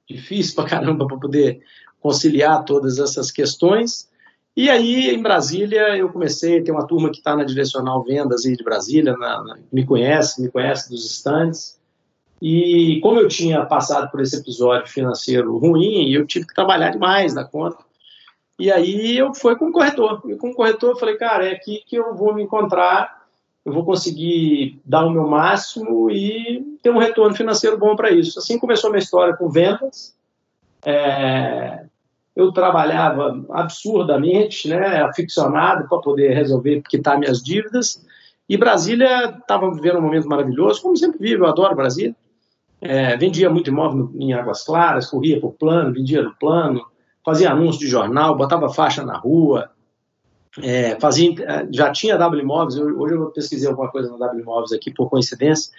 difícil 0.08 0.56
para 0.56 0.68
caramba 0.68 1.06
para 1.06 1.16
poder 1.16 1.60
conciliar 2.00 2.64
todas 2.64 2.98
essas 2.98 3.30
questões. 3.30 4.10
E 4.56 4.70
aí, 4.70 5.14
em 5.14 5.20
Brasília, 5.20 5.96
eu 5.98 6.08
comecei, 6.08 6.62
tem 6.62 6.72
uma 6.72 6.86
turma 6.86 7.10
que 7.10 7.18
está 7.18 7.36
na 7.36 7.44
Direcional 7.44 8.02
Vendas 8.02 8.46
aí 8.46 8.56
de 8.56 8.64
Brasília, 8.64 9.12
na, 9.12 9.44
na, 9.44 9.58
me 9.70 9.84
conhece, 9.84 10.40
me 10.40 10.50
conhece 10.50 10.88
dos 10.88 11.04
estandes. 11.04 11.78
E 12.40 12.98
como 13.02 13.20
eu 13.20 13.28
tinha 13.28 13.66
passado 13.66 14.10
por 14.10 14.22
esse 14.22 14.36
episódio 14.36 14.90
financeiro 14.90 15.58
ruim, 15.58 16.10
eu 16.10 16.26
tive 16.26 16.46
que 16.46 16.54
trabalhar 16.54 16.88
demais 16.88 17.34
na 17.34 17.44
conta. 17.44 17.84
E 18.58 18.72
aí 18.72 19.18
eu 19.18 19.34
fui 19.34 19.56
com 19.56 19.68
o 19.68 19.72
corretor. 19.72 20.22
E 20.26 20.36
com 20.36 20.48
o 20.48 20.54
corretor 20.54 20.92
eu 20.92 20.98
falei, 20.98 21.16
cara, 21.16 21.46
é 21.46 21.52
aqui 21.52 21.82
que 21.86 21.96
eu 21.96 22.14
vou 22.14 22.34
me 22.34 22.42
encontrar, 22.42 23.26
eu 23.62 23.74
vou 23.74 23.84
conseguir 23.84 24.80
dar 24.86 25.04
o 25.04 25.10
meu 25.10 25.26
máximo 25.26 26.10
e 26.10 26.78
ter 26.82 26.88
um 26.88 26.98
retorno 26.98 27.36
financeiro 27.36 27.76
bom 27.76 27.94
para 27.94 28.10
isso. 28.10 28.38
Assim 28.38 28.58
começou 28.58 28.88
a 28.88 28.90
minha 28.92 29.02
história 29.02 29.36
com 29.36 29.50
vendas. 29.50 30.16
É, 30.82 31.84
eu 32.36 32.52
trabalhava 32.52 33.42
absurdamente, 33.50 34.68
né, 34.68 35.02
aficionado 35.02 35.88
para 35.88 35.98
poder 35.98 36.34
resolver, 36.34 36.82
quitar 36.82 37.18
minhas 37.18 37.42
dívidas. 37.42 38.04
E 38.46 38.58
Brasília 38.58 39.34
estava 39.40 39.72
vivendo 39.72 39.98
um 39.98 40.02
momento 40.02 40.28
maravilhoso, 40.28 40.82
como 40.82 40.96
sempre 40.96 41.18
vive, 41.18 41.40
eu 41.40 41.46
adoro 41.46 41.74
Brasília. 41.74 42.14
É, 42.78 43.16
vendia 43.16 43.48
muito 43.48 43.70
imóvel 43.70 44.10
em 44.14 44.34
Águas 44.34 44.62
Claras, 44.62 45.08
corria 45.08 45.40
por 45.40 45.54
plano, 45.54 45.94
vendia 45.94 46.22
no 46.22 46.36
plano, 46.36 46.84
fazia 47.24 47.50
anúncio 47.50 47.80
de 47.80 47.88
jornal, 47.88 48.36
botava 48.36 48.68
faixa 48.68 49.02
na 49.02 49.16
rua, 49.16 49.70
é, 50.62 51.00
fazia, 51.00 51.34
já 51.72 51.90
tinha 51.90 52.18
W 52.18 52.42
Imóveis, 52.42 52.78
hoje 52.78 53.14
eu 53.14 53.30
pesquisei 53.30 53.68
alguma 53.68 53.90
coisa 53.90 54.10
no 54.10 54.18
W 54.18 54.42
Imóveis 54.42 54.72
aqui, 54.72 54.92
por 54.92 55.08
coincidência, 55.08 55.72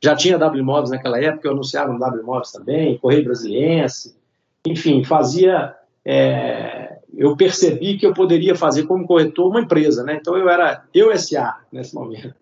já 0.00 0.14
tinha 0.14 0.38
W 0.38 0.62
Imóveis 0.62 0.90
naquela 0.90 1.20
época, 1.20 1.48
eu 1.48 1.52
anunciava 1.52 1.92
no 1.92 1.98
W 1.98 2.22
Imóveis 2.22 2.52
também, 2.52 2.98
Correio 2.98 3.24
Brasiliense, 3.24 4.16
enfim, 4.64 5.02
fazia 5.02 5.74
é, 6.04 6.98
eu 7.16 7.36
percebi 7.36 7.96
que 7.96 8.06
eu 8.06 8.12
poderia 8.12 8.54
fazer 8.54 8.84
como 8.84 9.06
corretor 9.06 9.48
uma 9.48 9.60
empresa, 9.60 10.02
né? 10.02 10.18
Então 10.20 10.36
eu 10.36 10.48
era 10.48 10.84
eu 10.92 11.16
SA 11.16 11.60
nesse 11.72 11.94
momento. 11.94 12.34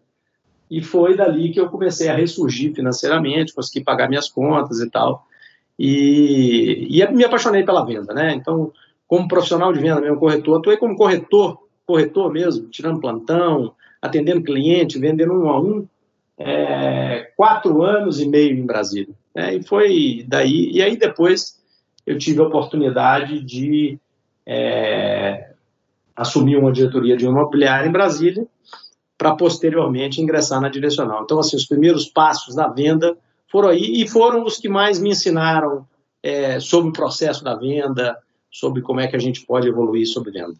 E 0.70 0.80
foi 0.80 1.14
dali 1.14 1.50
que 1.50 1.60
eu 1.60 1.68
comecei 1.68 2.08
a 2.08 2.14
ressurgir 2.14 2.74
financeiramente, 2.74 3.54
consegui 3.54 3.84
pagar 3.84 4.08
minhas 4.08 4.28
contas 4.28 4.80
e 4.80 4.90
tal. 4.90 5.26
E, 5.78 6.88
e 6.90 7.06
me 7.12 7.24
apaixonei 7.24 7.62
pela 7.62 7.84
venda, 7.84 8.14
né? 8.14 8.32
Então, 8.34 8.72
como 9.06 9.28
profissional 9.28 9.72
de 9.72 9.80
venda, 9.80 10.00
mesmo 10.00 10.18
corretor, 10.18 10.58
atuei 10.58 10.76
como 10.78 10.96
corretor, 10.96 11.58
corretor 11.86 12.32
mesmo, 12.32 12.68
tirando 12.68 13.00
plantão, 13.00 13.74
atendendo 14.00 14.42
cliente, 14.42 14.98
vendendo 14.98 15.34
um 15.34 15.50
a 15.50 15.60
um, 15.60 15.86
é, 16.38 17.30
quatro 17.36 17.82
anos 17.82 18.20
e 18.20 18.26
meio 18.26 18.56
em 18.56 18.64
Brasília. 18.64 19.14
Né? 19.34 19.56
E 19.56 19.62
foi 19.62 20.24
daí, 20.26 20.70
e 20.72 20.82
aí 20.82 20.96
depois 20.96 21.61
eu 22.06 22.18
tive 22.18 22.40
a 22.40 22.46
oportunidade 22.46 23.40
de 23.40 23.98
é, 24.46 25.52
assumir 26.16 26.56
uma 26.56 26.72
diretoria 26.72 27.16
de 27.16 27.24
imobiliária 27.24 27.88
em 27.88 27.92
Brasília 27.92 28.46
para 29.16 29.36
posteriormente 29.36 30.20
ingressar 30.20 30.60
na 30.60 30.68
direcional. 30.68 31.22
Então, 31.22 31.38
assim, 31.38 31.56
os 31.56 31.66
primeiros 31.66 32.06
passos 32.06 32.54
da 32.54 32.68
venda 32.68 33.16
foram 33.50 33.68
aí 33.68 34.02
e 34.02 34.08
foram 34.08 34.44
os 34.44 34.56
que 34.56 34.68
mais 34.68 34.98
me 34.98 35.10
ensinaram 35.10 35.86
é, 36.22 36.58
sobre 36.58 36.90
o 36.90 36.92
processo 36.92 37.44
da 37.44 37.54
venda, 37.54 38.18
sobre 38.50 38.82
como 38.82 39.00
é 39.00 39.06
que 39.06 39.16
a 39.16 39.20
gente 39.20 39.44
pode 39.46 39.68
evoluir 39.68 40.06
sobre 40.06 40.32
venda. 40.32 40.54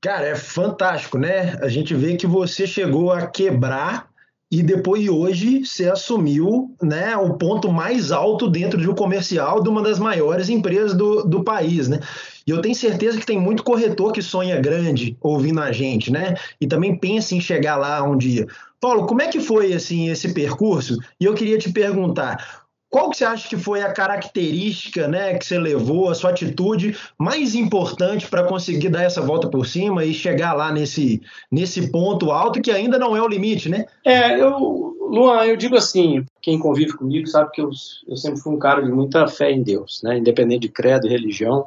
Cara, 0.00 0.26
é 0.26 0.34
fantástico, 0.34 1.18
né? 1.18 1.58
A 1.62 1.68
gente 1.68 1.94
vê 1.94 2.16
que 2.16 2.26
você 2.26 2.66
chegou 2.66 3.10
a 3.12 3.26
quebrar 3.26 4.08
e 4.50 4.62
depois 4.62 5.08
hoje 5.08 5.64
você 5.64 5.88
assumiu 5.88 6.74
né, 6.80 7.16
o 7.16 7.34
ponto 7.34 7.72
mais 7.72 8.12
alto 8.12 8.48
dentro 8.48 8.80
de 8.80 8.88
um 8.88 8.94
comercial 8.94 9.60
de 9.60 9.68
uma 9.68 9.82
das 9.82 9.98
maiores 9.98 10.48
empresas 10.48 10.94
do, 10.94 11.24
do 11.24 11.42
país, 11.42 11.88
né? 11.88 12.00
E 12.46 12.50
eu 12.52 12.60
tenho 12.60 12.74
certeza 12.74 13.18
que 13.18 13.26
tem 13.26 13.40
muito 13.40 13.64
corretor 13.64 14.12
que 14.12 14.22
sonha 14.22 14.60
grande 14.60 15.16
ouvindo 15.20 15.60
a 15.60 15.72
gente, 15.72 16.12
né? 16.12 16.36
E 16.60 16.66
também 16.66 16.96
pensa 16.96 17.34
em 17.34 17.40
chegar 17.40 17.76
lá 17.76 18.00
um 18.04 18.16
dia. 18.16 18.46
Paulo, 18.80 19.06
como 19.06 19.20
é 19.20 19.26
que 19.26 19.40
foi 19.40 19.72
assim 19.72 20.10
esse 20.10 20.32
percurso? 20.32 20.96
E 21.18 21.24
eu 21.24 21.34
queria 21.34 21.58
te 21.58 21.72
perguntar, 21.72 22.65
qual 22.96 23.10
que 23.10 23.18
você 23.18 23.26
acha 23.26 23.46
que 23.46 23.58
foi 23.58 23.82
a 23.82 23.92
característica 23.92 25.06
né, 25.06 25.36
que 25.36 25.44
você 25.44 25.58
levou, 25.58 26.08
a 26.08 26.14
sua 26.14 26.30
atitude 26.30 26.96
mais 27.18 27.54
importante 27.54 28.26
para 28.26 28.44
conseguir 28.44 28.88
dar 28.88 29.02
essa 29.02 29.20
volta 29.20 29.50
por 29.50 29.66
cima 29.66 30.02
e 30.02 30.14
chegar 30.14 30.54
lá 30.54 30.72
nesse, 30.72 31.20
nesse 31.52 31.90
ponto 31.90 32.30
alto 32.30 32.62
que 32.62 32.70
ainda 32.70 32.98
não 32.98 33.14
é 33.14 33.20
o 33.20 33.28
limite, 33.28 33.68
né? 33.68 33.84
É, 34.02 34.40
eu, 34.40 34.96
Luan, 35.10 35.44
eu 35.44 35.58
digo 35.58 35.76
assim, 35.76 36.24
quem 36.40 36.58
convive 36.58 36.94
comigo 36.94 37.26
sabe 37.26 37.50
que 37.50 37.60
eu, 37.60 37.68
eu 38.08 38.16
sempre 38.16 38.40
fui 38.40 38.54
um 38.54 38.58
cara 38.58 38.80
de 38.80 38.90
muita 38.90 39.28
fé 39.28 39.52
em 39.52 39.62
Deus, 39.62 40.00
né? 40.02 40.16
Independente 40.16 40.62
de 40.62 40.70
credo 40.70 41.06
religião, 41.06 41.66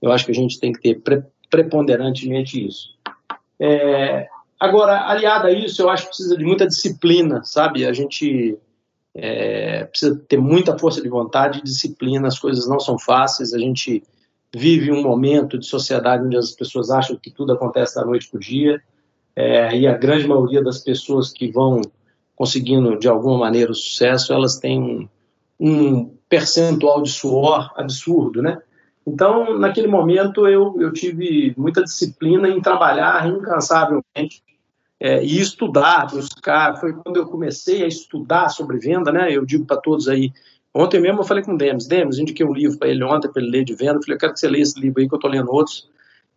eu 0.00 0.12
acho 0.12 0.24
que 0.24 0.30
a 0.30 0.36
gente 0.36 0.60
tem 0.60 0.72
que 0.72 0.80
ter 0.80 1.00
pre, 1.00 1.20
preponderantemente 1.50 2.64
isso. 2.64 2.94
É, 3.58 4.28
agora, 4.60 5.08
aliado 5.08 5.48
a 5.48 5.52
isso, 5.52 5.82
eu 5.82 5.90
acho 5.90 6.04
que 6.04 6.10
precisa 6.10 6.36
de 6.36 6.44
muita 6.44 6.64
disciplina, 6.64 7.42
sabe? 7.42 7.84
A 7.84 7.92
gente 7.92 8.56
é, 9.14 9.84
precisa 9.84 10.16
ter 10.28 10.38
muita 10.38 10.78
força 10.78 11.02
de 11.02 11.08
vontade 11.08 11.62
disciplina, 11.62 12.28
as 12.28 12.38
coisas 12.38 12.68
não 12.68 12.78
são 12.78 12.98
fáceis, 12.98 13.52
a 13.52 13.58
gente 13.58 14.02
vive 14.54 14.90
um 14.90 15.02
momento 15.02 15.58
de 15.58 15.66
sociedade 15.66 16.24
onde 16.24 16.36
as 16.36 16.52
pessoas 16.52 16.90
acham 16.90 17.16
que 17.16 17.30
tudo 17.30 17.52
acontece 17.52 17.94
da 17.94 18.04
noite 18.04 18.28
para 18.28 18.38
o 18.38 18.40
dia, 18.40 18.82
é, 19.34 19.76
e 19.76 19.86
a 19.86 19.96
grande 19.96 20.26
maioria 20.26 20.62
das 20.62 20.78
pessoas 20.78 21.32
que 21.32 21.50
vão 21.50 21.80
conseguindo 22.34 22.98
de 22.98 23.08
alguma 23.08 23.38
maneira 23.38 23.70
o 23.70 23.74
sucesso, 23.74 24.32
elas 24.32 24.58
têm 24.58 25.08
um 25.58 26.06
percentual 26.28 27.02
de 27.02 27.10
suor 27.10 27.72
absurdo, 27.76 28.40
né? 28.40 28.60
Então, 29.06 29.58
naquele 29.58 29.88
momento, 29.88 30.46
eu, 30.46 30.74
eu 30.80 30.92
tive 30.92 31.54
muita 31.56 31.82
disciplina 31.82 32.48
em 32.48 32.60
trabalhar 32.60 33.28
incansavelmente 33.28 34.42
é, 35.00 35.24
e 35.24 35.40
estudar, 35.40 36.08
buscar. 36.10 36.78
Foi 36.78 36.92
quando 36.92 37.16
eu 37.16 37.26
comecei 37.26 37.82
a 37.82 37.88
estudar 37.88 38.50
sobre 38.50 38.78
venda, 38.78 39.10
né? 39.10 39.34
Eu 39.34 39.46
digo 39.46 39.64
para 39.64 39.80
todos 39.80 40.06
aí. 40.06 40.30
Ontem 40.74 41.00
mesmo 41.00 41.20
eu 41.20 41.24
falei 41.24 41.42
com 41.42 41.54
o 41.54 41.58
Demis. 41.58 41.86
Demis, 41.86 42.18
indiquei 42.18 42.44
um 42.44 42.52
livro 42.52 42.78
para 42.78 42.88
ele 42.88 43.02
ontem, 43.02 43.32
para 43.32 43.42
ele 43.42 43.50
ler 43.50 43.64
de 43.64 43.74
venda. 43.74 43.94
Eu 43.94 44.02
falei, 44.02 44.16
eu 44.16 44.20
quero 44.20 44.34
que 44.34 44.40
você 44.40 44.48
leia 44.48 44.62
esse 44.62 44.78
livro 44.78 45.00
aí, 45.00 45.08
que 45.08 45.14
eu 45.14 45.16
estou 45.16 45.30
lendo 45.30 45.50
outros. 45.50 45.88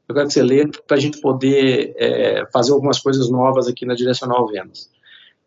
Eu 0.08 0.16
quero 0.16 0.28
que 0.28 0.34
você 0.34 0.42
leia 0.44 0.70
para 0.88 0.98
a 0.98 1.00
gente 1.00 1.20
poder 1.20 1.94
é, 1.98 2.46
fazer 2.52 2.72
algumas 2.72 3.00
coisas 3.00 3.30
novas 3.30 3.68
aqui 3.68 3.86
na 3.86 3.94
Direcional 3.94 4.48
Vendas. 4.48 4.90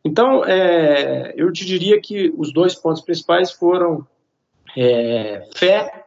Então, 0.05 0.45
é, 0.45 1.35
eu 1.37 1.51
te 1.53 1.65
diria 1.65 2.01
que 2.01 2.33
os 2.37 2.53
dois 2.53 2.75
pontos 2.75 3.03
principais 3.03 3.51
foram 3.51 4.07
é, 4.77 5.49
fé 5.57 6.05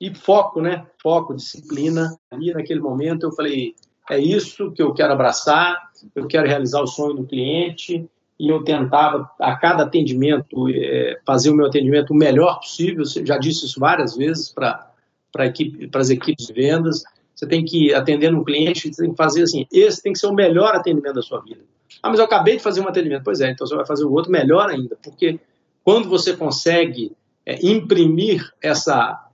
e 0.00 0.14
foco, 0.14 0.60
né? 0.60 0.86
Foco, 1.02 1.34
disciplina. 1.34 2.16
Ali 2.30 2.52
naquele 2.52 2.80
momento 2.80 3.26
eu 3.26 3.32
falei, 3.32 3.74
é 4.10 4.18
isso 4.18 4.72
que 4.72 4.82
eu 4.82 4.94
quero 4.94 5.12
abraçar, 5.12 5.90
eu 6.14 6.26
quero 6.26 6.48
realizar 6.48 6.80
o 6.80 6.86
sonho 6.86 7.14
do 7.14 7.24
cliente, 7.24 8.08
e 8.38 8.48
eu 8.48 8.64
tentava, 8.64 9.30
a 9.40 9.56
cada 9.56 9.84
atendimento, 9.84 10.68
é, 10.68 11.20
fazer 11.24 11.50
o 11.50 11.54
meu 11.54 11.66
atendimento 11.66 12.10
o 12.10 12.16
melhor 12.16 12.58
possível, 12.60 13.04
eu 13.16 13.26
já 13.26 13.38
disse 13.38 13.66
isso 13.66 13.78
várias 13.78 14.16
vezes 14.16 14.50
para 14.50 15.46
equipe, 15.46 15.88
as 15.94 16.10
equipes 16.10 16.46
de 16.46 16.52
vendas, 16.52 17.04
você 17.34 17.46
tem 17.46 17.64
que, 17.64 17.92
atender 17.92 18.34
um 18.34 18.44
cliente, 18.44 18.92
você 18.92 19.02
tem 19.02 19.10
que 19.10 19.16
fazer 19.16 19.42
assim, 19.42 19.66
esse 19.72 20.02
tem 20.02 20.12
que 20.12 20.18
ser 20.18 20.26
o 20.26 20.34
melhor 20.34 20.74
atendimento 20.74 21.14
da 21.14 21.22
sua 21.22 21.40
vida. 21.40 21.62
Ah, 22.02 22.08
mas 22.10 22.18
eu 22.18 22.24
acabei 22.24 22.56
de 22.56 22.62
fazer 22.62 22.80
um 22.80 22.88
atendimento. 22.88 23.22
Pois 23.24 23.40
é, 23.40 23.50
então 23.50 23.66
você 23.66 23.74
vai 23.74 23.86
fazer 23.86 24.04
o 24.04 24.12
outro 24.12 24.30
melhor 24.30 24.68
ainda, 24.68 24.96
porque 25.02 25.38
quando 25.82 26.08
você 26.08 26.36
consegue 26.36 27.12
é, 27.46 27.64
imprimir 27.64 28.52
essa, 28.62 29.28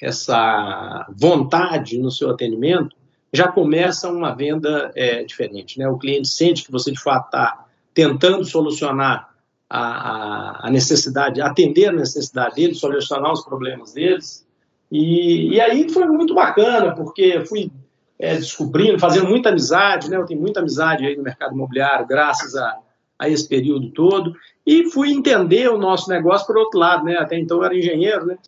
essa 0.00 1.06
vontade 1.16 1.98
no 1.98 2.10
seu 2.10 2.30
atendimento, 2.30 2.95
já 3.32 3.48
começa 3.48 4.10
uma 4.10 4.34
venda 4.34 4.90
é, 4.94 5.24
diferente. 5.24 5.78
Né? 5.78 5.88
O 5.88 5.98
cliente 5.98 6.28
sente 6.28 6.64
que 6.64 6.72
você, 6.72 6.90
de 6.90 7.00
fato, 7.00 7.26
está 7.26 7.66
tentando 7.92 8.44
solucionar 8.44 9.34
a, 9.68 10.66
a, 10.66 10.70
necessidade, 10.70 11.40
atender 11.40 11.86
a 11.86 11.92
necessidade 11.92 12.56
deles, 12.56 12.78
solucionar 12.78 13.32
os 13.32 13.44
problemas 13.44 13.92
deles. 13.92 14.46
E, 14.90 15.54
e 15.54 15.60
aí 15.60 15.88
foi 15.90 16.06
muito 16.06 16.34
bacana, 16.34 16.94
porque 16.94 17.44
fui 17.46 17.70
é, 18.18 18.34
descobrindo, 18.36 18.98
fazendo 18.98 19.28
muita 19.28 19.50
amizade, 19.50 20.08
né? 20.08 20.16
eu 20.16 20.24
tenho 20.24 20.40
muita 20.40 20.60
amizade 20.60 21.04
aí 21.04 21.16
no 21.16 21.22
mercado 21.22 21.54
imobiliário, 21.54 22.06
graças 22.06 22.54
a, 22.54 22.78
a 23.18 23.28
esse 23.28 23.48
período 23.48 23.90
todo, 23.90 24.34
e 24.64 24.90
fui 24.90 25.10
entender 25.10 25.68
o 25.68 25.78
nosso 25.78 26.08
negócio 26.08 26.46
por 26.46 26.56
outro 26.56 26.78
lado, 26.78 27.04
né? 27.04 27.16
até 27.18 27.38
então 27.38 27.58
eu 27.58 27.64
era 27.64 27.76
engenheiro, 27.76 28.26
né? 28.26 28.38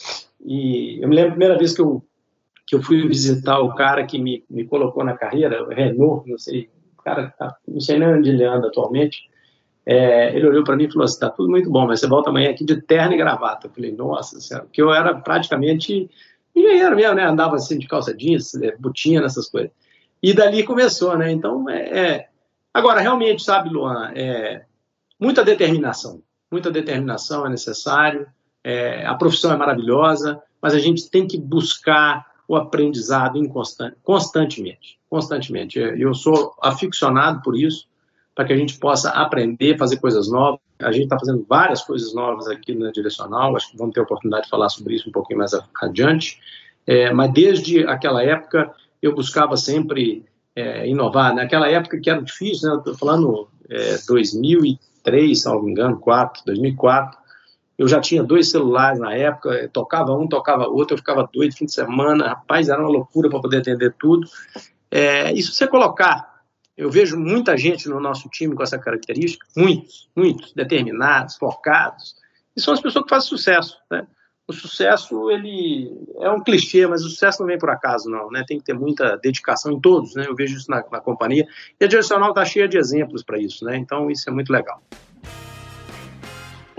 e 0.45 1.03
eu 1.03 1.09
me 1.09 1.17
lembro 1.17 1.31
a 1.31 1.33
primeira 1.33 1.59
vez 1.59 1.75
que 1.75 1.81
eu 1.81 2.03
que 2.69 2.77
eu 2.77 2.83
fui 2.83 3.09
visitar 3.09 3.61
o 3.61 3.75
cara 3.75 4.05
que 4.05 4.19
me, 4.19 4.45
me 4.49 4.63
colocou 4.67 5.03
na 5.03 5.17
carreira, 5.17 5.65
o 5.65 5.69
Renault, 5.69 6.29
não 6.29 6.37
sei, 6.37 6.69
o 6.99 7.03
cara 7.03 7.35
tá, 7.39 7.57
não 7.67 7.81
sei 7.81 7.99
nem 7.99 8.09
onde 8.09 8.29
ele 8.29 8.45
anda 8.45 8.69
atualmente, 8.69 9.23
é, 9.87 10.37
ele 10.37 10.47
olhou 10.47 10.63
para 10.63 10.77
mim 10.77 10.85
e 10.85 10.93
falou 10.93 11.07
assim, 11.07 11.19
tá 11.19 11.31
tudo 11.31 11.49
muito 11.49 11.71
bom, 11.71 11.87
mas 11.87 12.01
você 12.01 12.07
volta 12.07 12.29
amanhã 12.29 12.51
aqui 12.51 12.63
de 12.63 12.79
terno 12.83 13.15
e 13.15 13.17
gravata. 13.17 13.69
Eu 13.69 13.71
falei, 13.71 13.91
nossa 13.91 14.39
senhora, 14.39 14.67
porque 14.67 14.83
eu 14.83 14.93
era 14.93 15.15
praticamente 15.15 16.11
engenheiro 16.55 16.95
mesmo, 16.95 17.15
né, 17.15 17.25
andava 17.25 17.57
assim 17.57 17.79
de 17.79 17.89
calça 17.89 18.15
jeans, 18.15 18.55
é, 18.57 18.77
botinha, 18.77 19.23
essas 19.23 19.49
coisas. 19.49 19.71
E 20.23 20.35
dali 20.35 20.63
começou, 20.63 21.17
né, 21.17 21.33
então, 21.33 21.71
é, 21.71 21.99
é... 21.99 22.29
agora, 22.75 23.01
realmente, 23.01 23.43
sabe, 23.43 23.71
Luan, 23.71 24.13
é, 24.15 24.67
muita 25.19 25.43
determinação, 25.43 26.21
muita 26.53 26.71
determinação 26.71 27.47
é 27.47 27.49
necessário, 27.49 28.27
é, 28.63 29.07
a 29.07 29.15
profissão 29.15 29.51
é 29.55 29.57
maravilhosa, 29.57 30.43
mas 30.61 30.75
a 30.75 30.79
gente 30.79 31.09
tem 31.09 31.27
que 31.27 31.39
buscar 31.39 32.28
o 32.49 32.57
aprendizado 32.57 33.37
inconstant, 33.37 33.95
constantemente, 34.03 34.99
constantemente. 35.11 35.79
Eu 35.79 36.15
sou 36.15 36.55
aficionado 36.63 37.43
por 37.43 37.55
isso, 37.55 37.87
para 38.35 38.47
que 38.47 38.53
a 38.55 38.57
gente 38.57 38.79
possa 38.79 39.11
aprender, 39.11 39.77
fazer 39.77 39.99
coisas 39.99 40.31
novas. 40.31 40.59
A 40.79 40.91
gente 40.91 41.05
está 41.05 41.19
fazendo 41.19 41.45
várias 41.47 41.83
coisas 41.83 42.15
novas 42.15 42.49
aqui 42.49 42.75
na 42.75 42.91
Direcional, 42.91 43.55
acho 43.55 43.71
que 43.71 43.77
vamos 43.77 43.93
ter 43.93 44.01
a 44.01 44.05
oportunidade 44.05 44.45
de 44.45 44.51
falar 44.51 44.71
sobre 44.71 44.95
isso 44.95 45.09
um 45.09 45.13
pouquinho 45.13 45.41
mais 45.41 45.53
adiante, 45.83 46.41
é, 46.87 47.13
mas 47.13 47.33
desde 47.33 47.87
aquela 47.87 48.23
época 48.23 48.73
eu 49.03 49.15
buscava 49.15 49.57
sempre 49.57 50.25
é, 50.57 50.89
inovar. 50.89 51.35
Naquela 51.35 51.69
época 51.69 52.01
que 52.01 52.09
era 52.09 52.23
difícil, 52.23 52.71
né, 52.71 52.77
estou 52.79 52.97
falando 52.97 53.49
é, 53.69 53.99
2003, 54.07 55.43
se 55.43 55.47
não 55.47 55.63
me 55.63 55.73
engano, 55.73 55.99
4, 55.99 56.45
2004, 56.47 57.19
eu 57.79 57.87
já 57.87 58.01
tinha 58.01 58.25
dois 58.25 58.51
celulares 58.51 58.99
na 58.99 59.15
época, 59.15 59.71
tocava 59.73 60.13
um, 60.13 60.27
tocava 60.27 60.67
outro, 60.67 60.95
eu 60.95 60.99
ficava 60.99 61.29
doido 61.33 61.55
fim 61.55 61.65
de 61.65 61.73
semana, 61.73 62.31
rapaz, 62.31 62.69
era 62.69 62.81
uma 62.81 62.91
loucura 62.91 63.31
para 63.31 63.41
poder 63.41 63.59
atender 63.59 63.95
tudo. 63.97 64.27
É, 64.91 65.33
e 65.33 65.41
se 65.41 65.55
você 65.55 65.67
colocar, 65.69 66.43
eu 66.77 66.91
vejo 66.91 67.17
muita 67.17 67.57
gente 67.57 67.89
no 67.89 68.01
nosso 68.01 68.29
time 68.29 68.55
com 68.55 68.65
essa 68.65 68.79
característica, 68.79 69.47
muitos, 69.57 70.11
muitos, 70.15 70.53
determinados, 70.53 71.37
focados, 71.37 72.17
e 72.57 72.61
são 72.61 72.75
as 72.75 72.81
pessoas 72.81 73.05
que 73.05 73.11
fazem 73.11 73.29
sucesso, 73.29 73.79
né? 73.89 74.05
O 74.49 74.53
sucesso, 74.53 75.31
ele 75.31 75.93
é 76.21 76.31
um 76.31 76.43
clichê, 76.43 76.87
mas 76.87 77.05
o 77.05 77.11
sucesso 77.11 77.41
não 77.41 77.47
vem 77.47 77.59
por 77.59 77.69
acaso, 77.69 78.09
não, 78.09 78.31
né? 78.31 78.43
Tem 78.49 78.59
que 78.59 78.65
ter 78.65 78.73
muita 78.73 79.17
dedicação 79.19 79.71
em 79.71 79.79
todos, 79.79 80.15
né? 80.15 80.25
Eu 80.27 80.35
vejo 80.35 80.57
isso 80.57 80.71
na, 80.71 80.83
na 80.91 81.01
companhia. 81.01 81.47
E 81.79 81.85
a 81.85 81.89
Direcional 81.89 82.31
está 82.31 82.47
cheia 82.47 82.67
de 82.67 82.79
exemplos 82.79 83.23
para 83.23 83.39
isso, 83.39 83.65
né? 83.65 83.77
Então, 83.77 84.11
isso 84.11 84.29
é 84.29 84.33
muito 84.33 84.51
legal. 84.51 84.83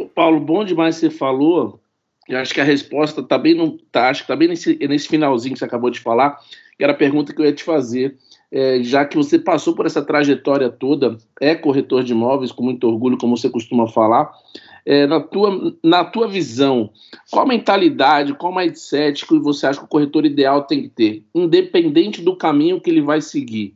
Paulo, 0.07 0.39
bom 0.39 0.63
demais 0.63 0.95
você 0.95 1.09
falou. 1.09 1.79
Eu 2.27 2.37
acho 2.37 2.53
que 2.53 2.61
a 2.61 2.63
resposta 2.63 3.23
tá 3.23 3.37
bem 3.37 3.55
no, 3.55 3.77
tá, 3.91 4.09
acho 4.09 4.21
que 4.21 4.27
tá 4.27 4.35
bem 4.35 4.47
nesse, 4.47 4.75
nesse 4.87 5.07
finalzinho 5.07 5.53
que 5.53 5.59
você 5.59 5.65
acabou 5.65 5.89
de 5.89 5.99
falar, 5.99 6.39
era 6.79 6.93
a 6.93 6.95
pergunta 6.95 7.33
que 7.33 7.41
eu 7.41 7.45
ia 7.45 7.53
te 7.53 7.63
fazer. 7.63 8.17
É, 8.51 8.81
já 8.81 9.05
que 9.05 9.15
você 9.15 9.37
passou 9.37 9.75
por 9.75 9.85
essa 9.85 10.03
trajetória 10.03 10.69
toda, 10.69 11.17
é 11.39 11.53
corretor 11.53 12.03
de 12.03 12.13
imóveis 12.13 12.51
com 12.51 12.63
muito 12.63 12.87
orgulho, 12.87 13.17
como 13.17 13.37
você 13.37 13.49
costuma 13.49 13.87
falar. 13.87 14.31
É, 14.85 15.05
na, 15.05 15.19
tua, 15.19 15.75
na 15.83 16.03
tua 16.03 16.27
visão, 16.27 16.89
qual 17.29 17.45
mentalidade, 17.45 18.33
qual 18.33 18.55
mindset 18.55 19.25
que 19.25 19.37
você 19.37 19.67
acha 19.67 19.79
que 19.79 19.85
o 19.85 19.89
corretor 19.89 20.25
ideal 20.25 20.63
tem 20.63 20.83
que 20.83 20.89
ter, 20.89 21.23
independente 21.35 22.21
do 22.21 22.35
caminho 22.35 22.81
que 22.81 22.89
ele 22.89 23.01
vai 23.01 23.21
seguir? 23.21 23.75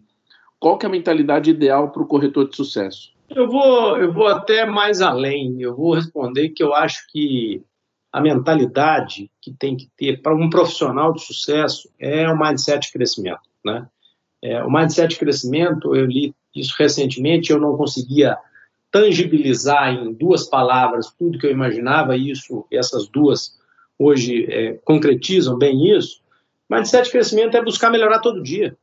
Qual 0.60 0.78
que 0.78 0.86
é 0.86 0.90
a 0.90 0.92
mentalidade 0.92 1.52
ideal 1.52 1.92
para 1.92 2.02
o 2.02 2.08
corretor 2.08 2.50
de 2.50 2.56
sucesso? 2.56 3.13
Eu 3.30 3.48
vou, 3.50 3.98
eu 3.98 4.12
vou 4.12 4.28
até 4.28 4.66
mais 4.66 5.02
além. 5.02 5.62
Eu 5.62 5.76
vou 5.76 5.94
responder 5.94 6.50
que 6.50 6.64
eu 6.64 6.74
acho 6.74 7.06
que 7.10 7.64
a 8.12 8.22
mentalidade 8.22 9.32
que 9.42 9.52
tem 9.52 9.76
que 9.76 9.90
ter 9.98 10.22
para 10.22 10.36
um 10.36 10.50
profissional 10.50 11.14
de 11.14 11.24
sucesso 11.24 11.90
é 12.00 12.30
o 12.30 12.38
mindset 12.38 12.88
de 12.88 12.94
crescimento, 12.94 13.42
né? 13.66 13.88
É, 14.42 14.64
o 14.64 14.70
mindset 14.70 15.10
de 15.10 15.20
crescimento, 15.20 15.96
eu 15.96 16.06
li 16.06 16.36
isso 16.54 16.76
recentemente, 16.78 17.52
eu 17.52 17.60
não 17.60 17.76
conseguia 17.76 18.38
tangibilizar 18.92 19.92
em 19.92 20.14
duas 20.14 20.48
palavras 20.48 21.12
tudo 21.18 21.40
que 21.40 21.48
eu 21.48 21.52
imaginava, 21.52 22.16
e 22.16 22.30
isso, 22.30 22.68
essas 22.72 23.08
duas 23.08 23.58
hoje 23.98 24.46
é, 24.52 24.74
concretizam 24.84 25.58
bem 25.58 25.98
isso. 25.98 26.22
Mindset 26.70 27.06
de 27.06 27.12
crescimento 27.12 27.58
é 27.58 27.64
buscar 27.64 27.90
melhorar 27.90 28.20
todo 28.20 28.44
dia. 28.44 28.78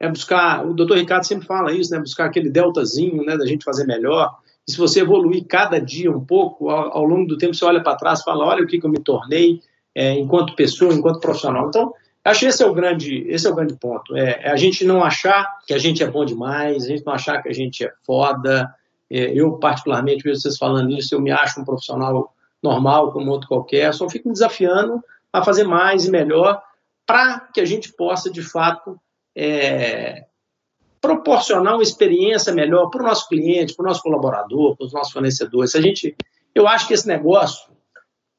É 0.00 0.08
buscar, 0.08 0.66
o 0.66 0.72
doutor 0.72 0.96
Ricardo 0.96 1.24
sempre 1.24 1.46
fala 1.46 1.72
isso, 1.72 1.92
né? 1.92 2.00
Buscar 2.00 2.24
aquele 2.24 2.48
deltazinho, 2.48 3.22
né? 3.22 3.36
Da 3.36 3.46
gente 3.46 3.64
fazer 3.64 3.86
melhor. 3.86 4.34
E 4.66 4.72
se 4.72 4.78
você 4.78 5.00
evoluir 5.00 5.46
cada 5.46 5.78
dia 5.78 6.10
um 6.10 6.24
pouco, 6.24 6.70
ao, 6.70 6.98
ao 6.98 7.04
longo 7.04 7.28
do 7.28 7.36
tempo 7.36 7.54
você 7.54 7.64
olha 7.64 7.82
para 7.82 7.96
trás 7.96 8.20
e 8.20 8.24
fala, 8.24 8.46
olha 8.46 8.64
o 8.64 8.66
que, 8.66 8.80
que 8.80 8.86
eu 8.86 8.90
me 8.90 9.00
tornei 9.00 9.60
é, 9.94 10.12
enquanto 10.12 10.56
pessoa, 10.56 10.94
enquanto 10.94 11.20
profissional. 11.20 11.68
Então, 11.68 11.92
acho 12.24 12.40
que 12.40 12.46
esse 12.46 12.62
é 12.62 12.66
o 12.66 12.74
grande, 12.74 13.24
esse 13.28 13.46
é 13.46 13.50
o 13.50 13.54
grande 13.54 13.76
ponto. 13.76 14.16
É, 14.16 14.40
é, 14.42 14.50
a 14.50 14.56
gente 14.56 14.84
não 14.84 15.04
achar 15.04 15.58
que 15.66 15.74
a 15.74 15.78
gente 15.78 16.02
é 16.02 16.10
bom 16.10 16.24
demais, 16.24 16.84
a 16.84 16.88
gente 16.88 17.04
não 17.04 17.12
achar 17.12 17.42
que 17.42 17.48
a 17.48 17.52
gente 17.52 17.84
é 17.84 17.92
foda, 18.04 18.72
é, 19.10 19.32
eu, 19.32 19.52
particularmente, 19.58 20.22
vejo 20.22 20.40
vocês 20.40 20.56
falando 20.56 20.90
isso, 20.92 21.14
eu 21.14 21.20
me 21.20 21.30
acho 21.30 21.60
um 21.60 21.64
profissional 21.64 22.32
normal, 22.62 23.12
como 23.12 23.30
outro 23.30 23.48
qualquer, 23.48 23.92
só 23.92 24.08
fico 24.08 24.28
me 24.28 24.34
desafiando 24.34 25.02
a 25.32 25.42
fazer 25.42 25.64
mais 25.64 26.04
e 26.06 26.10
melhor 26.10 26.62
para 27.06 27.40
que 27.52 27.60
a 27.60 27.64
gente 27.64 27.92
possa, 27.92 28.30
de 28.30 28.42
fato, 28.42 29.00
é, 29.36 30.26
proporcionar 31.00 31.74
uma 31.74 31.82
experiência 31.82 32.52
melhor 32.52 32.90
para 32.90 33.02
o 33.02 33.06
nosso 33.06 33.28
cliente, 33.28 33.74
para 33.74 33.84
o 33.84 33.88
nosso 33.88 34.02
colaborador, 34.02 34.76
para 34.76 34.86
os 34.86 34.92
nossos 34.92 35.12
fornecedores. 35.12 35.74
A 35.74 35.80
gente, 35.80 36.14
eu 36.54 36.68
acho 36.68 36.86
que 36.86 36.94
esse 36.94 37.06
negócio, 37.08 37.72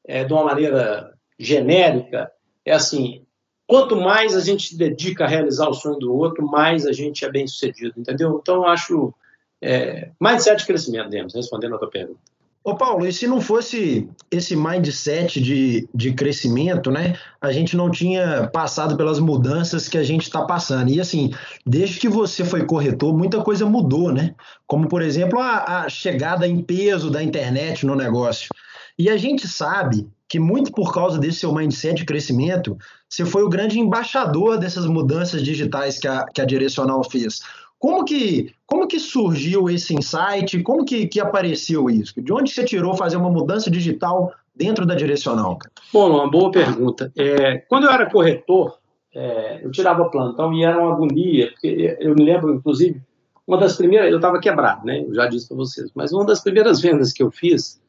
é, 0.06 0.24
de 0.24 0.32
uma 0.32 0.44
maneira 0.44 1.12
genérica, 1.38 2.30
é 2.64 2.72
assim: 2.72 3.26
quanto 3.66 3.96
mais 3.96 4.36
a 4.36 4.40
gente 4.40 4.68
se 4.68 4.76
dedica 4.76 5.24
a 5.24 5.28
realizar 5.28 5.68
o 5.68 5.74
sonho 5.74 5.98
do 5.98 6.14
outro, 6.14 6.46
mais 6.46 6.86
a 6.86 6.92
gente 6.92 7.24
é 7.24 7.30
bem 7.30 7.46
sucedido, 7.46 7.94
entendeu? 7.98 8.38
Então, 8.40 8.56
eu 8.56 8.66
acho 8.66 9.14
é, 9.60 10.10
mindset 10.20 10.58
de 10.58 10.66
crescimento, 10.66 11.10
Demos, 11.10 11.34
respondendo 11.34 11.74
a 11.74 11.78
tua 11.78 11.90
pergunta. 11.90 12.31
Ô 12.64 12.76
Paulo, 12.76 13.04
e 13.04 13.12
se 13.12 13.26
não 13.26 13.40
fosse 13.40 14.08
esse 14.30 14.54
mindset 14.54 15.40
de, 15.40 15.88
de 15.92 16.12
crescimento, 16.12 16.92
né? 16.92 17.18
A 17.40 17.50
gente 17.50 17.76
não 17.76 17.90
tinha 17.90 18.48
passado 18.52 18.96
pelas 18.96 19.18
mudanças 19.18 19.88
que 19.88 19.98
a 19.98 20.04
gente 20.04 20.22
está 20.22 20.42
passando. 20.44 20.88
E 20.88 21.00
assim, 21.00 21.32
desde 21.66 21.98
que 21.98 22.08
você 22.08 22.44
foi 22.44 22.64
corretor, 22.64 23.16
muita 23.16 23.42
coisa 23.42 23.66
mudou, 23.66 24.12
né? 24.12 24.36
Como, 24.64 24.88
por 24.88 25.02
exemplo, 25.02 25.40
a, 25.40 25.82
a 25.82 25.88
chegada 25.88 26.46
em 26.46 26.62
peso 26.62 27.10
da 27.10 27.20
internet 27.20 27.84
no 27.84 27.96
negócio. 27.96 28.48
E 28.96 29.10
a 29.10 29.16
gente 29.16 29.48
sabe 29.48 30.08
que 30.28 30.38
muito 30.38 30.70
por 30.72 30.94
causa 30.94 31.18
desse 31.18 31.40
seu 31.40 31.52
mindset 31.52 31.96
de 31.96 32.04
crescimento, 32.04 32.78
você 33.08 33.24
foi 33.24 33.42
o 33.42 33.48
grande 33.48 33.78
embaixador 33.78 34.56
dessas 34.56 34.86
mudanças 34.86 35.42
digitais 35.42 35.98
que 35.98 36.08
a, 36.08 36.24
que 36.24 36.40
a 36.40 36.44
Direcional 36.44 37.02
fez. 37.04 37.40
Como 37.82 38.04
que, 38.04 38.54
como 38.64 38.86
que 38.86 39.00
surgiu 39.00 39.68
esse 39.68 39.92
insight? 39.92 40.62
Como 40.62 40.84
que, 40.84 41.08
que 41.08 41.18
apareceu 41.18 41.90
isso? 41.90 42.14
De 42.22 42.32
onde 42.32 42.52
você 42.52 42.62
tirou 42.62 42.94
fazer 42.94 43.16
uma 43.16 43.28
mudança 43.28 43.68
digital 43.68 44.32
dentro 44.54 44.86
da 44.86 44.94
direcional? 44.94 45.58
Bom, 45.92 46.10
uma 46.10 46.30
boa 46.30 46.52
pergunta. 46.52 47.12
É, 47.18 47.56
quando 47.68 47.86
eu 47.86 47.90
era 47.90 48.08
corretor, 48.08 48.78
é, 49.12 49.64
eu 49.64 49.72
tirava 49.72 50.08
plantão 50.10 50.54
e 50.54 50.62
era 50.62 50.78
uma 50.78 50.92
agonia, 50.92 51.50
porque 51.50 51.96
eu 51.98 52.14
me 52.14 52.24
lembro, 52.24 52.54
inclusive, 52.54 53.02
uma 53.44 53.58
das 53.58 53.76
primeiras, 53.76 54.12
eu 54.12 54.16
estava 54.18 54.38
quebrado, 54.38 54.86
né? 54.86 55.02
Eu 55.02 55.12
já 55.12 55.26
disse 55.26 55.48
para 55.48 55.56
vocês, 55.56 55.90
mas 55.92 56.12
uma 56.12 56.24
das 56.24 56.40
primeiras 56.40 56.80
vendas 56.80 57.12
que 57.12 57.20
eu 57.20 57.32
fiz, 57.32 57.82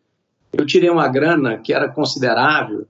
eu 0.54 0.66
tirei 0.66 0.90
uma 0.90 1.08
grana 1.08 1.60
que 1.60 1.72
era 1.72 1.88
considerável 1.88 2.88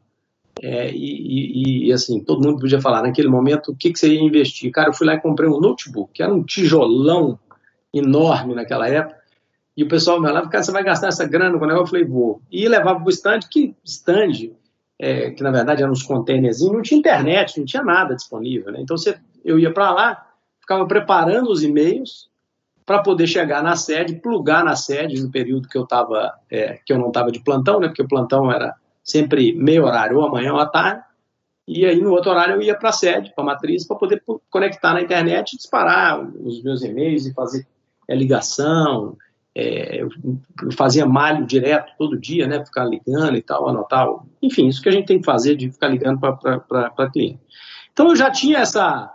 é, 0.61 0.91
e, 0.91 0.95
e, 0.95 1.87
e, 1.87 1.93
assim, 1.93 2.23
todo 2.23 2.45
mundo 2.45 2.59
podia 2.59 2.79
falar 2.79 3.01
naquele 3.01 3.27
momento 3.27 3.71
o 3.71 3.75
que, 3.75 3.91
que 3.91 3.99
você 3.99 4.13
ia 4.13 4.21
investir. 4.21 4.71
Cara, 4.71 4.89
eu 4.89 4.93
fui 4.93 5.05
lá 5.07 5.15
e 5.15 5.21
comprei 5.21 5.49
um 5.49 5.59
notebook, 5.59 6.13
que 6.13 6.23
era 6.23 6.33
um 6.33 6.43
tijolão 6.43 7.39
enorme 7.93 8.55
naquela 8.55 8.87
época. 8.87 9.21
E 9.75 9.83
o 9.83 9.87
pessoal 9.87 10.19
me 10.19 10.27
falava, 10.27 10.49
cara, 10.49 10.63
você 10.63 10.71
vai 10.71 10.83
gastar 10.83 11.07
essa 11.07 11.27
grana 11.27 11.57
com 11.57 11.65
o 11.65 11.67
negócio? 11.67 11.85
Eu 11.85 11.89
falei, 11.89 12.05
vou. 12.05 12.41
E 12.51 12.67
levava 12.67 12.99
para 12.99 13.07
o 13.07 13.09
stand, 13.09 13.39
que 13.49 13.75
stand, 13.83 14.51
é, 14.99 15.31
que 15.31 15.41
na 15.41 15.51
verdade 15.51 15.81
eram 15.81 15.91
uns 15.91 16.03
containerzinhos, 16.03 16.73
não 16.73 16.81
tinha 16.81 16.99
internet, 16.99 17.57
não 17.57 17.65
tinha 17.65 17.83
nada 17.83 18.15
disponível. 18.15 18.71
Né? 18.71 18.79
Então 18.81 18.95
você, 18.95 19.17
eu 19.43 19.57
ia 19.57 19.73
para 19.73 19.91
lá, 19.91 20.27
ficava 20.61 20.85
preparando 20.85 21.49
os 21.49 21.63
e-mails 21.63 22.29
para 22.85 23.01
poder 23.01 23.27
chegar 23.27 23.63
na 23.63 23.75
sede, 23.75 24.15
plugar 24.15 24.63
na 24.63 24.75
sede 24.75 25.21
no 25.21 25.31
período 25.31 25.67
que 25.67 25.77
eu 25.77 25.87
tava, 25.87 26.33
é, 26.49 26.79
que 26.85 26.93
eu 26.93 26.99
não 26.99 27.07
estava 27.07 27.31
de 27.31 27.39
plantão, 27.39 27.79
né? 27.79 27.87
Porque 27.87 28.01
o 28.01 28.07
plantão 28.07 28.51
era 28.51 28.75
sempre 29.03 29.53
meio 29.53 29.85
horário, 29.85 30.17
ou 30.17 30.25
amanhã 30.25 30.53
ou 30.53 30.59
à 30.59 30.65
tarde, 30.65 31.03
e 31.67 31.85
aí 31.85 31.99
no 32.01 32.11
outro 32.11 32.31
horário 32.31 32.55
eu 32.55 32.61
ia 32.61 32.77
para 32.77 32.89
a 32.89 32.93
sede, 32.93 33.33
para 33.33 33.43
a 33.43 33.47
matriz, 33.47 33.87
para 33.87 33.97
poder 33.97 34.21
conectar 34.49 34.93
na 34.93 35.01
internet, 35.01 35.57
disparar 35.57 36.19
os 36.19 36.61
meus 36.61 36.83
e-mails 36.83 37.25
e 37.25 37.33
fazer 37.33 37.65
é, 38.07 38.15
ligação, 38.15 39.17
é, 39.55 40.01
eu 40.01 40.09
fazia 40.75 41.05
malho 41.05 41.45
direto 41.45 41.93
todo 41.97 42.19
dia, 42.19 42.47
né, 42.47 42.65
ficar 42.65 42.85
ligando 42.85 43.37
e 43.37 43.41
tal, 43.41 43.69
anotar, 43.69 44.07
enfim, 44.41 44.67
isso 44.67 44.81
que 44.81 44.89
a 44.89 44.91
gente 44.91 45.05
tem 45.05 45.19
que 45.19 45.25
fazer 45.25 45.55
de 45.55 45.71
ficar 45.71 45.87
ligando 45.87 46.19
para 46.19 47.11
cliente. 47.11 47.39
Então 47.91 48.09
eu 48.09 48.15
já 48.15 48.31
tinha 48.31 48.59
essa, 48.59 49.13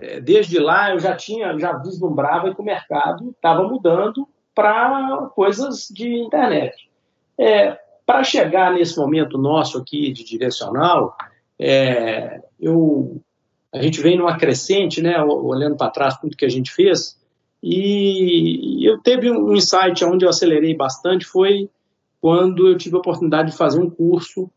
é, 0.00 0.20
desde 0.20 0.58
lá 0.58 0.92
eu 0.92 0.98
já 0.98 1.14
tinha, 1.14 1.56
já 1.58 1.74
vislumbrava 1.74 2.54
que 2.54 2.60
o 2.60 2.64
mercado 2.64 3.30
estava 3.30 3.62
mudando 3.62 4.26
para 4.54 5.30
coisas 5.34 5.88
de 5.90 6.08
internet. 6.18 6.88
É, 7.38 7.78
para 8.06 8.22
chegar 8.22 8.72
nesse 8.72 8.96
momento 8.96 9.36
nosso 9.36 9.78
aqui 9.78 10.12
de 10.12 10.24
direcional, 10.24 11.16
é, 11.58 12.40
eu, 12.58 13.20
a 13.74 13.82
gente 13.82 14.00
vem 14.00 14.16
numa 14.16 14.38
crescente, 14.38 15.02
né, 15.02 15.20
olhando 15.22 15.76
para 15.76 15.90
trás 15.90 16.16
tudo 16.16 16.36
que 16.36 16.44
a 16.44 16.48
gente 16.48 16.72
fez, 16.72 17.18
e 17.62 18.88
eu 18.88 19.00
teve 19.00 19.30
um 19.30 19.52
insight 19.54 20.04
onde 20.04 20.24
eu 20.24 20.28
acelerei 20.28 20.74
bastante, 20.74 21.24
foi 21.24 21.68
quando 22.20 22.68
eu 22.68 22.78
tive 22.78 22.94
a 22.96 23.00
oportunidade 23.00 23.50
de 23.50 23.56
fazer 23.56 23.80
um 23.80 23.90
curso 23.90 24.48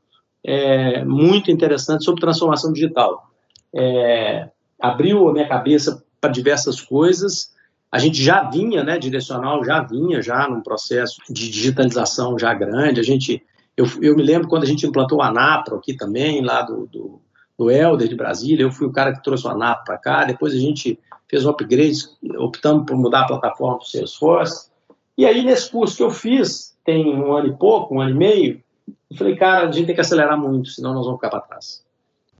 é, 0.43 1.03
muito 1.03 1.51
interessante 1.51 2.03
sobre 2.03 2.21
transformação 2.21 2.71
digital. 2.71 3.29
É, 3.75 4.49
abriu 4.79 5.27
a 5.27 5.33
minha 5.33 5.47
cabeça 5.47 6.03
para 6.21 6.29
diversas 6.29 6.81
coisas, 6.81 7.53
a 7.91 7.97
gente 7.97 8.21
já 8.21 8.43
vinha, 8.43 8.83
né, 8.83 8.99
direcional 8.99 9.63
já 9.63 9.81
vinha 9.81 10.21
já 10.21 10.47
num 10.47 10.61
processo 10.61 11.17
de 11.29 11.49
digitalização 11.49 12.37
já 12.37 12.53
grande. 12.53 12.99
A 12.99 13.03
gente, 13.03 13.43
eu, 13.75 13.85
eu 14.01 14.15
me 14.15 14.21
lembro 14.21 14.47
quando 14.47 14.63
a 14.63 14.67
gente 14.67 14.85
implantou 14.85 15.17
o 15.17 15.21
Anapro 15.21 15.77
aqui 15.77 15.95
também, 15.95 16.43
lá 16.43 16.61
do, 16.61 16.85
do, 16.85 17.21
do 17.57 17.71
Helder 17.71 18.07
de 18.07 18.15
Brasília, 18.15 18.63
eu 18.63 18.71
fui 18.71 18.85
o 18.85 18.91
cara 18.91 19.11
que 19.11 19.23
trouxe 19.23 19.47
o 19.47 19.49
Anapro 19.49 19.85
para 19.85 19.97
cá. 19.97 20.23
Depois 20.23 20.53
a 20.53 20.59
gente 20.59 20.99
fez 21.27 21.45
um 21.45 21.49
upgrade, 21.49 21.97
optamos 22.37 22.85
por 22.85 22.95
mudar 22.95 23.21
a 23.21 23.27
plataforma 23.27 23.77
para 23.77 23.85
o 23.85 23.87
Salesforce. 23.87 24.69
E 25.17 25.25
aí 25.25 25.43
nesse 25.43 25.71
curso 25.71 25.97
que 25.97 26.03
eu 26.03 26.11
fiz, 26.11 26.77
tem 26.85 27.15
um 27.15 27.33
ano 27.33 27.47
e 27.47 27.57
pouco, 27.57 27.95
um 27.95 28.01
ano 28.01 28.11
e 28.11 28.17
meio, 28.17 28.63
eu 29.09 29.17
falei, 29.17 29.35
cara, 29.35 29.67
a 29.67 29.71
gente 29.71 29.87
tem 29.87 29.95
que 29.95 30.01
acelerar 30.01 30.37
muito, 30.37 30.69
senão 30.69 30.93
nós 30.93 31.05
vamos 31.05 31.19
ficar 31.19 31.29
para 31.29 31.41
trás. 31.41 31.83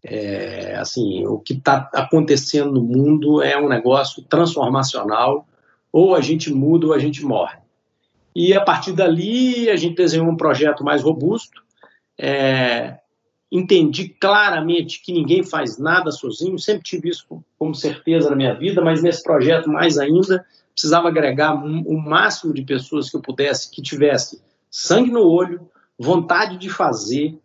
É, 0.04 0.76
assim, 0.78 1.26
o 1.26 1.40
que 1.40 1.54
está 1.54 1.90
acontecendo 1.94 2.72
no 2.72 2.82
mundo 2.82 3.42
é 3.42 3.58
um 3.58 3.68
negócio 3.68 4.24
transformacional, 4.24 5.48
ou 5.92 6.16
a 6.16 6.22
gente 6.22 6.54
muda 6.54 6.88
ou 6.88 6.94
a 6.94 7.00
gente 7.00 7.24
morre. 7.26 7.58
E 8.36 8.54
a 8.54 8.62
partir 8.62 8.94
dali 8.94 9.70
a 9.70 9.76
gente 9.76 9.96
desenhou 9.96 10.28
um 10.28 10.38
projeto 10.38 10.84
mais 10.84 11.02
robusto, 11.02 11.62
é, 12.18 12.98
entendi 13.52 14.10
claramente 14.10 15.02
que 15.02 15.12
ninguém 15.12 15.44
faz 15.44 15.78
nada 15.78 16.12
sozinho, 16.12 16.60
sempre 16.60 16.84
tive 16.84 17.10
isso 17.10 17.26
como 17.58 17.74
certeza 17.74 18.30
na 18.30 18.36
minha 18.36 18.54
vida, 18.54 18.82
mas 18.82 19.02
nesse 19.02 19.24
projeto 19.24 19.70
mais 19.70 19.98
ainda, 19.98 20.46
precisava 20.72 21.10
agregar 21.10 21.54
o 21.56 21.98
máximo 21.98 22.54
de 22.54 22.62
pessoas 22.62 23.10
que 23.10 23.18
eu 23.18 23.22
pudesse, 23.22 23.70
que 23.70 23.82
tivesse 23.82 24.42
sangue 24.70 25.12
no 25.12 25.28
olho, 25.28 25.68
vontade 25.98 26.58
de 26.58 26.70
fazer 26.70 27.38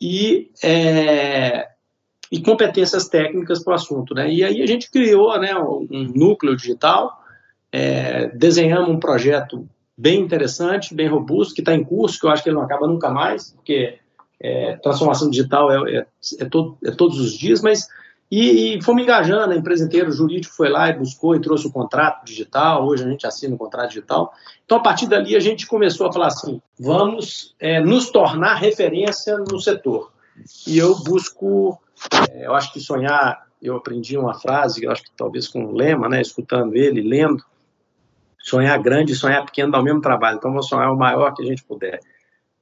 e 0.00 0.50
é, 0.62 1.68
e 2.30 2.40
competências 2.40 3.08
técnicas 3.08 3.62
para 3.62 3.72
o 3.72 3.74
assunto. 3.74 4.14
Né? 4.14 4.30
E 4.32 4.44
aí 4.44 4.62
a 4.62 4.66
gente 4.66 4.90
criou 4.90 5.38
né, 5.38 5.54
um 5.56 6.12
núcleo 6.14 6.56
digital, 6.56 7.22
é, 7.72 8.28
desenhamos 8.28 8.90
um 8.90 8.98
projeto 8.98 9.68
bem 9.96 10.20
interessante, 10.20 10.94
bem 10.94 11.08
robusto, 11.08 11.54
que 11.54 11.60
está 11.60 11.74
em 11.74 11.84
curso, 11.84 12.18
que 12.18 12.26
eu 12.26 12.30
acho 12.30 12.42
que 12.42 12.48
ele 12.48 12.56
não 12.56 12.64
acaba 12.64 12.86
nunca 12.86 13.10
mais, 13.10 13.50
porque 13.52 13.98
é, 14.40 14.76
transformação 14.76 15.30
digital 15.30 15.70
é, 15.70 15.98
é, 15.98 15.98
é, 15.98 16.44
é 16.44 16.90
todos 16.90 17.18
os 17.18 17.32
dias, 17.36 17.62
mas 17.62 17.88
E, 18.28 18.74
e 18.76 18.82
fomos 18.82 19.04
engajando, 19.04 19.52
a 19.52 19.56
empresa 19.56 19.84
inteira, 19.84 20.08
o 20.08 20.12
jurídico 20.12 20.52
foi 20.52 20.68
lá 20.68 20.88
e 20.88 20.98
buscou 20.98 21.36
e 21.36 21.40
trouxe 21.40 21.68
o 21.68 21.72
contrato 21.72 22.24
digital, 22.24 22.84
hoje 22.84 23.04
a 23.04 23.08
gente 23.08 23.24
assina 23.24 23.54
o 23.54 23.58
contrato 23.58 23.90
digital. 23.90 24.32
Então, 24.64 24.78
a 24.78 24.80
partir 24.80 25.06
dali, 25.06 25.36
a 25.36 25.40
gente 25.40 25.64
começou 25.64 26.08
a 26.08 26.12
falar 26.12 26.26
assim, 26.26 26.60
vamos 26.76 27.54
é, 27.60 27.80
nos 27.80 28.10
tornar 28.10 28.56
referência 28.56 29.36
no 29.38 29.60
setor. 29.60 30.10
E 30.66 30.76
eu 30.76 30.96
busco, 31.04 31.80
eu 32.34 32.54
acho 32.54 32.72
que 32.72 32.80
sonhar, 32.80 33.46
eu 33.60 33.76
aprendi 33.76 34.16
uma 34.16 34.34
frase, 34.34 34.84
eu 34.84 34.90
acho 34.90 35.02
que 35.02 35.10
talvez 35.16 35.48
com 35.48 35.64
um 35.64 35.72
lema, 35.72 36.08
né, 36.08 36.20
escutando 36.20 36.74
ele, 36.74 37.00
lendo, 37.00 37.42
sonhar 38.38 38.80
grande 38.80 39.12
e 39.12 39.16
sonhar 39.16 39.44
pequeno 39.44 39.72
dá 39.72 39.80
o 39.80 39.82
mesmo 39.82 40.00
trabalho, 40.00 40.38
então 40.38 40.52
vou 40.52 40.62
sonhar 40.62 40.92
o 40.92 40.96
maior 40.96 41.34
que 41.34 41.42
a 41.42 41.46
gente 41.46 41.64
puder. 41.64 42.00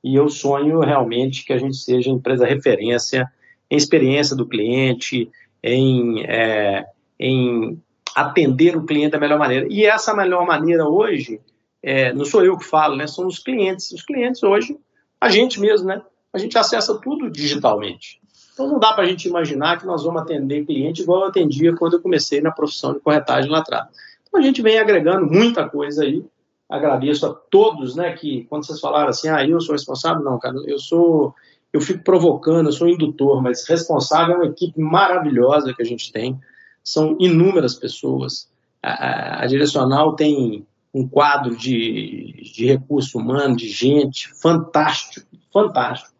E 0.02 0.14
eu 0.14 0.28
sonho 0.28 0.80
realmente 0.80 1.44
que 1.44 1.52
a 1.52 1.58
gente 1.58 1.76
seja 1.76 2.10
empresa 2.10 2.46
referência 2.46 3.30
em 3.70 3.76
experiência 3.76 4.36
do 4.36 4.46
cliente, 4.46 5.30
em, 5.62 6.22
é, 6.24 6.86
em 7.18 7.80
atender 8.14 8.76
o 8.76 8.84
cliente 8.84 9.12
da 9.12 9.18
melhor 9.18 9.38
maneira. 9.38 9.66
E 9.70 9.84
essa 9.84 10.14
melhor 10.14 10.46
maneira 10.46 10.86
hoje, 10.86 11.40
é, 11.82 12.12
não 12.12 12.24
sou 12.24 12.44
eu 12.44 12.56
que 12.56 12.64
falo, 12.64 12.96
né? 12.96 13.06
São 13.06 13.26
os 13.26 13.38
clientes. 13.38 13.90
Os 13.92 14.02
clientes 14.02 14.42
hoje, 14.42 14.78
a 15.20 15.30
gente 15.30 15.58
mesmo, 15.58 15.88
né? 15.88 16.02
A 16.32 16.38
gente 16.38 16.56
acessa 16.56 17.00
tudo 17.00 17.30
digitalmente. 17.30 18.20
Então 18.54 18.68
não 18.68 18.78
dá 18.78 18.92
para 18.92 19.02
a 19.02 19.06
gente 19.06 19.28
imaginar 19.28 19.78
que 19.80 19.86
nós 19.86 20.04
vamos 20.04 20.22
atender 20.22 20.64
cliente 20.64 21.02
igual 21.02 21.22
eu 21.22 21.28
atendia 21.28 21.74
quando 21.74 21.94
eu 21.94 22.00
comecei 22.00 22.40
na 22.40 22.52
profissão 22.52 22.94
de 22.94 23.00
corretagem 23.00 23.50
lá 23.50 23.58
atrás. 23.58 23.88
Então 24.26 24.40
a 24.40 24.44
gente 24.44 24.62
vem 24.62 24.78
agregando 24.78 25.26
muita 25.26 25.68
coisa 25.68 26.04
aí. 26.04 26.24
Agradeço 26.70 27.26
a 27.26 27.34
todos, 27.34 27.96
né? 27.96 28.12
Que 28.12 28.44
quando 28.44 28.64
vocês 28.64 28.80
falaram 28.80 29.08
assim, 29.08 29.28
ah, 29.28 29.44
eu 29.46 29.60
sou 29.60 29.74
responsável, 29.74 30.22
não, 30.22 30.38
cara, 30.38 30.56
eu 30.66 30.78
sou 30.78 31.34
eu 31.72 31.80
fico 31.80 32.04
provocando, 32.04 32.68
eu 32.68 32.72
sou 32.72 32.88
indutor, 32.88 33.42
mas 33.42 33.68
responsável 33.68 34.36
é 34.36 34.38
uma 34.38 34.46
equipe 34.46 34.80
maravilhosa 34.80 35.74
que 35.74 35.82
a 35.82 35.84
gente 35.84 36.12
tem, 36.12 36.38
são 36.84 37.16
inúmeras 37.18 37.74
pessoas. 37.74 38.48
A, 38.80 38.90
a, 38.90 39.42
a 39.42 39.46
direcional 39.46 40.14
tem 40.14 40.64
um 40.94 41.08
quadro 41.08 41.56
de, 41.56 42.52
de 42.54 42.66
recurso 42.66 43.18
humano, 43.18 43.56
de 43.56 43.68
gente 43.68 44.32
fantástico, 44.40 45.26
fantástico. 45.52 46.13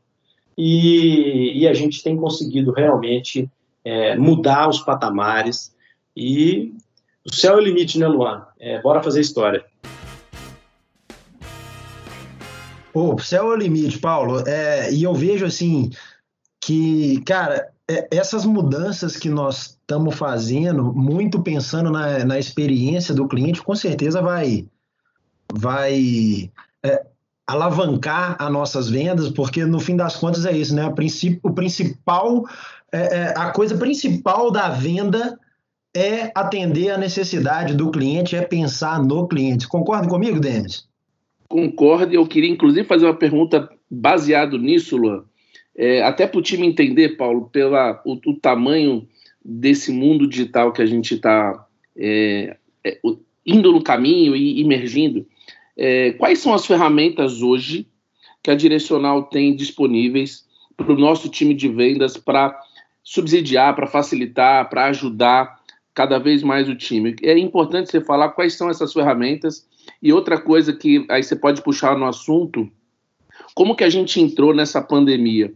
E, 0.57 1.61
e 1.61 1.69
a 1.69 1.75
gente 1.75 2.03
tem 2.03 2.17
conseguido 2.17 2.73
realmente 2.73 3.51
é, 3.85 4.17
mudar 4.17 4.69
os 4.69 4.81
patamares 4.81 5.75
e 6.17 6.73
o 7.27 7.35
céu 7.35 7.55
é 7.55 7.57
o 7.57 7.61
limite, 7.61 7.99
né, 7.99 8.07
Luan? 8.07 8.47
É, 8.61 8.81
bora 8.83 9.03
fazer 9.03 9.21
história. 9.21 9.65
O 12.93 13.19
céu 13.19 13.51
é 13.51 13.55
o 13.55 13.57
limite, 13.57 13.99
Paulo. 13.99 14.47
É, 14.47 14.93
e 14.93 15.03
eu 15.03 15.15
vejo 15.15 15.45
assim 15.45 15.91
que, 16.61 17.21
cara, 17.23 17.73
é, 17.91 18.07
essas 18.11 18.45
mudanças 18.45 19.17
que 19.17 19.29
nós 19.29 19.79
estamos 19.81 20.15
fazendo, 20.15 20.93
muito 20.95 21.43
pensando 21.43 21.91
na, 21.91 22.25
na 22.25 22.39
experiência 22.39 23.15
do 23.15 23.27
cliente, 23.27 23.63
com 23.63 23.75
certeza 23.75 24.23
vai, 24.23 24.67
vai 25.53 26.51
é, 26.83 27.07
alavancar 27.47 28.37
as 28.39 28.51
nossas 28.51 28.89
vendas, 28.89 29.29
porque 29.31 29.65
no 29.65 29.81
fim 29.81 29.97
das 29.97 30.17
contas 30.17 30.47
é 30.47 30.57
isso, 30.57 30.75
né? 30.75 30.87
O 31.43 31.53
principal, 31.53 32.45
é, 32.93 32.99
é, 32.99 33.35
a 33.37 33.51
coisa 33.51 33.77
principal 33.77 34.51
da 34.51 34.69
venda 34.69 35.39
é 35.95 36.33
atender 36.35 36.91
a 36.91 36.99
necessidade 36.99 37.75
do 37.75 37.91
cliente, 37.91 38.35
é 38.35 38.43
pensar 38.43 39.03
no 39.03 39.29
cliente. 39.29 39.69
Concorda 39.69 40.09
comigo, 40.09 40.41
Denis? 40.41 40.89
concordo. 41.55 42.13
Eu 42.13 42.27
queria, 42.27 42.51
inclusive, 42.51 42.85
fazer 42.87 43.05
uma 43.07 43.15
pergunta 43.15 43.71
baseado 43.89 44.59
nisso, 44.59 44.97
Luan. 44.97 45.23
É, 45.77 46.03
até 46.03 46.27
para 46.27 46.39
o 46.39 46.43
time 46.43 46.67
entender, 46.67 47.17
Paulo, 47.17 47.49
pela 47.53 48.03
o, 48.05 48.15
o, 48.27 48.35
tamanho 48.35 49.07
desse 49.45 49.93
mundo 49.93 50.27
digital 50.27 50.73
que 50.73 50.83
a 50.83 50.87
gente 50.87 51.15
está 51.15 51.65
é, 51.97 52.57
é, 52.85 52.99
indo 53.47 53.71
no 53.71 53.83
caminho 53.83 54.35
e 54.35 54.61
emergindo. 54.61 55.27
É, 55.77 56.13
quais 56.13 56.39
são 56.39 56.55
as 56.55 56.67
ferramentas 56.67 57.43
hoje 57.43 57.87
que 58.43 58.51
a 58.51 58.55
Direcional 58.55 59.25
tem 59.25 59.55
disponíveis 59.55 60.45
para 60.77 60.93
o 60.93 60.99
nosso 60.99 61.29
time 61.29 61.55
de 61.55 61.69
vendas 61.69 62.17
para 62.17 62.59
subsidiar, 63.03 63.75
para 63.75 63.87
facilitar, 63.87 64.69
para 64.69 64.87
ajudar 64.87 65.61
cada 65.93 66.19
vez 66.19 66.43
mais 66.43 66.69
o 66.69 66.75
time? 66.75 67.17
É 67.23 67.37
importante 67.39 67.91
você 67.91 68.01
falar 68.01 68.31
quais 68.31 68.55
são 68.55 68.71
essas 68.71 68.93
ferramentas 68.93 69.67
e 70.03 70.13
outra 70.13 70.41
coisa 70.41 70.73
que 70.73 71.05
aí 71.11 71.23
você 71.23 71.37
pode 71.37 71.63
puxar 71.63 71.97
no 71.97 72.07
assunto, 72.07 72.71
como 73.55 73.77
que 73.77 73.85
a 73.85 73.91
gente 73.91 74.21
entrou 74.21 74.55
nessa 74.55 74.81
pandemia? 74.83 75.53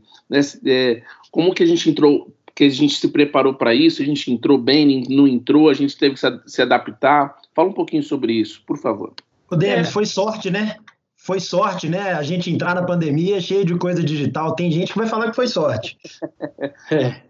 É, 0.65 1.03
como 1.31 1.55
que 1.55 1.63
a 1.63 1.67
gente 1.67 1.89
entrou, 1.91 2.33
que 2.55 2.65
a 2.65 2.69
gente 2.69 2.95
se 2.95 3.09
preparou 3.09 3.55
para 3.55 3.75
isso, 3.75 4.03
a 4.03 4.05
gente 4.05 4.31
entrou 4.33 4.59
bem, 4.59 5.05
não 5.09 5.27
entrou, 5.27 5.69
a 5.69 5.75
gente 5.75 5.97
teve 5.97 6.15
que 6.15 6.51
se 6.51 6.63
adaptar. 6.63 7.37
Fala 7.55 7.69
um 7.69 7.73
pouquinho 7.73 8.03
sobre 8.03 8.33
isso, 8.33 8.63
por 8.67 8.79
favor. 8.79 9.13
O 9.51 9.57
Denis, 9.57 9.89
é. 9.89 9.91
foi 9.91 10.05
sorte, 10.05 10.51
né? 10.51 10.77
Foi 11.17 11.41
sorte, 11.41 11.89
né? 11.89 12.13
A 12.13 12.23
gente 12.23 12.51
entrar 12.51 12.75
na 12.75 12.85
pandemia 12.85 13.41
cheio 13.41 13.65
de 13.65 13.77
coisa 13.77 14.03
digital. 14.03 14.55
Tem 14.55 14.71
gente 14.71 14.93
que 14.93 14.99
vai 14.99 15.09
falar 15.09 15.31
que 15.31 15.37
foi 15.37 15.49
sorte. 15.49 15.99
é, 16.93 17.23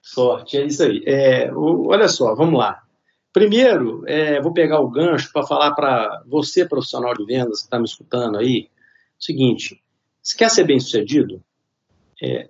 sorte, 0.00 0.56
é 0.56 0.66
isso 0.66 0.82
aí. 0.82 1.02
É, 1.06 1.52
o, 1.52 1.88
olha 1.88 2.08
só, 2.08 2.34
vamos 2.34 2.58
lá. 2.58 2.82
Primeiro, 3.32 4.04
é, 4.06 4.40
vou 4.40 4.52
pegar 4.52 4.80
o 4.80 4.90
gancho 4.90 5.32
para 5.32 5.46
falar 5.46 5.74
para 5.74 6.22
você, 6.26 6.64
profissional 6.66 7.14
de 7.14 7.24
vendas 7.24 7.60
que 7.60 7.64
está 7.64 7.78
me 7.78 7.84
escutando 7.84 8.38
aí, 8.38 8.68
o 9.18 9.24
seguinte: 9.24 9.82
se 10.22 10.36
quer 10.36 10.50
ser 10.50 10.64
bem 10.64 10.78
sucedido, 10.78 11.42
é, 12.22 12.48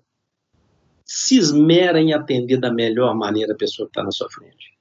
se 1.05 1.39
esmera 1.39 2.01
em 2.01 2.13
atender 2.13 2.59
da 2.59 2.73
melhor 2.73 3.15
maneira 3.15 3.53
a 3.53 3.57
pessoa 3.57 3.87
que 3.87 3.91
está 3.91 4.03
na 4.03 4.11
sua 4.11 4.29
frente. 4.29 4.75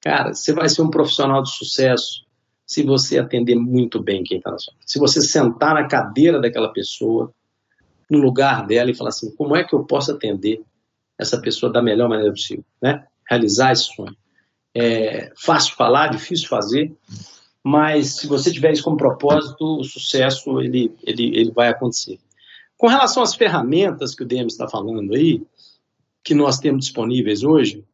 Cara, 0.00 0.32
você 0.32 0.52
vai 0.52 0.68
ser 0.68 0.82
um 0.82 0.90
profissional 0.90 1.42
de 1.42 1.50
sucesso 1.50 2.25
se 2.66 2.82
você 2.82 3.18
atender 3.18 3.54
muito 3.54 4.02
bem 4.02 4.24
quem 4.24 4.38
está 4.38 4.50
na 4.50 4.58
sua 4.58 4.72
frente. 4.74 4.90
Se 4.90 4.98
você 4.98 5.20
sentar 5.20 5.74
na 5.74 5.86
cadeira 5.86 6.40
daquela 6.40 6.72
pessoa, 6.72 7.32
no 8.10 8.18
lugar 8.18 8.66
dela 8.66 8.90
e 8.90 8.94
falar 8.94 9.10
assim, 9.10 9.34
como 9.36 9.54
é 9.54 9.62
que 9.62 9.74
eu 9.74 9.84
posso 9.84 10.12
atender 10.12 10.62
essa 11.18 11.40
pessoa 11.40 11.72
da 11.72 11.80
melhor 11.80 12.08
maneira 12.08 12.32
possível, 12.32 12.64
né? 12.82 13.06
Realizar 13.28 13.72
esse 13.72 13.84
sonho. 13.94 14.16
É 14.74 15.32
fácil 15.36 15.74
falar, 15.74 16.08
difícil 16.08 16.48
fazer, 16.48 16.94
mas 17.62 18.16
se 18.16 18.26
você 18.26 18.52
tiver 18.52 18.72
isso 18.72 18.82
como 18.82 18.96
propósito, 18.96 19.80
o 19.80 19.84
sucesso 19.84 20.60
ele, 20.60 20.94
ele, 21.02 21.36
ele 21.36 21.50
vai 21.50 21.68
acontecer. 21.68 22.18
Com 22.76 22.88
relação 22.88 23.22
às 23.22 23.34
ferramentas 23.34 24.14
que 24.14 24.22
o 24.22 24.26
DM 24.26 24.46
está 24.46 24.68
falando 24.68 25.14
aí, 25.14 25.42
que 26.22 26.34
nós 26.34 26.58
temos 26.58 26.84
disponíveis 26.84 27.42
hoje, 27.42 27.84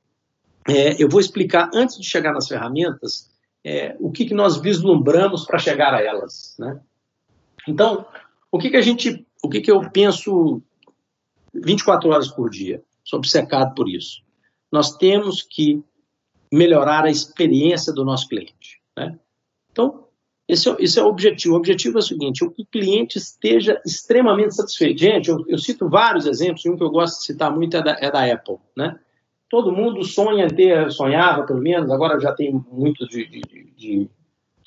é, 0.68 1.00
eu 1.02 1.08
vou 1.08 1.20
explicar, 1.20 1.70
antes 1.74 1.98
de 1.98 2.04
chegar 2.04 2.32
nas 2.32 2.48
ferramentas, 2.48 3.31
é, 3.64 3.96
o 4.00 4.10
que, 4.10 4.24
que 4.24 4.34
nós 4.34 4.60
vislumbramos 4.60 5.44
para 5.44 5.58
chegar 5.58 5.94
a 5.94 6.02
elas. 6.02 6.56
Né? 6.58 6.80
Então, 7.68 8.06
o 8.50 8.58
que, 8.58 8.70
que 8.70 8.76
a 8.76 8.82
gente, 8.82 9.26
o 9.42 9.48
que, 9.48 9.60
que 9.60 9.70
eu 9.70 9.90
penso 9.90 10.60
24 11.54 12.10
horas 12.10 12.28
por 12.28 12.50
dia? 12.50 12.82
Sou 13.04 13.18
obcecado 13.18 13.74
por 13.74 13.88
isso. 13.88 14.22
Nós 14.70 14.96
temos 14.96 15.42
que 15.42 15.82
melhorar 16.52 17.04
a 17.04 17.10
experiência 17.10 17.92
do 17.92 18.04
nosso 18.04 18.28
cliente. 18.28 18.80
Né? 18.96 19.18
Então, 19.70 20.06
esse 20.48 20.68
é, 20.68 20.76
esse 20.80 20.98
é 20.98 21.02
o 21.02 21.06
objetivo. 21.06 21.54
O 21.54 21.56
objetivo 21.56 21.98
é 21.98 22.00
o 22.00 22.02
seguinte: 22.02 22.44
o 22.44 22.50
cliente 22.66 23.16
esteja 23.16 23.80
extremamente 23.86 24.54
satisfeito. 24.54 25.00
Gente, 25.00 25.28
eu, 25.28 25.44
eu 25.48 25.58
cito 25.58 25.88
vários 25.88 26.26
exemplos, 26.26 26.64
um 26.66 26.76
que 26.76 26.82
eu 26.82 26.90
gosto 26.90 27.20
de 27.20 27.26
citar 27.26 27.54
muito 27.54 27.76
é 27.76 27.82
da, 27.82 27.96
é 28.00 28.10
da 28.10 28.32
Apple. 28.32 28.56
Né? 28.76 28.98
Todo 29.52 29.70
mundo 29.70 30.02
sonha 30.02 30.48
ter, 30.48 30.90
sonhava 30.90 31.42
pelo 31.42 31.60
menos, 31.60 31.90
agora 31.90 32.18
já 32.18 32.32
tem 32.32 32.58
muito 32.72 33.06
de, 33.06 33.26
de, 33.26 33.72
de 33.76 34.10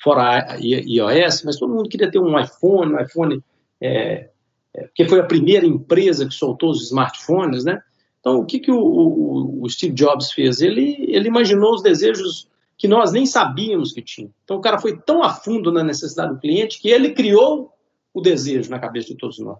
fora 0.00 0.56
iOS, 0.60 1.42
mas 1.42 1.58
todo 1.58 1.74
mundo 1.74 1.88
queria 1.88 2.08
ter 2.08 2.20
um 2.20 2.38
iPhone, 2.38 2.94
um 2.94 3.00
iPhone, 3.00 3.42
é, 3.80 4.30
é, 4.72 5.04
foi 5.08 5.18
a 5.18 5.26
primeira 5.26 5.66
empresa 5.66 6.24
que 6.24 6.32
soltou 6.32 6.70
os 6.70 6.84
smartphones, 6.84 7.64
né? 7.64 7.82
Então, 8.20 8.38
o 8.38 8.46
que, 8.46 8.60
que 8.60 8.70
o, 8.70 8.78
o, 8.78 9.64
o, 9.64 9.68
Steve 9.68 9.92
Jobs 9.92 10.30
fez? 10.30 10.60
Ele, 10.60 11.04
ele 11.08 11.26
imaginou 11.26 11.74
os 11.74 11.82
desejos 11.82 12.48
que 12.78 12.86
nós 12.86 13.10
nem 13.10 13.26
sabíamos 13.26 13.92
que 13.92 14.00
tinha. 14.00 14.30
Então, 14.44 14.56
o 14.56 14.60
cara 14.60 14.78
foi 14.78 14.96
tão 14.96 15.20
a 15.20 15.30
fundo 15.30 15.72
na 15.72 15.82
necessidade 15.82 16.32
do 16.32 16.38
cliente 16.38 16.80
que 16.80 16.90
ele 16.90 17.10
criou 17.10 17.72
o 18.14 18.20
desejo 18.20 18.70
na 18.70 18.78
cabeça 18.78 19.08
de 19.08 19.16
todos 19.16 19.40
nós. 19.40 19.58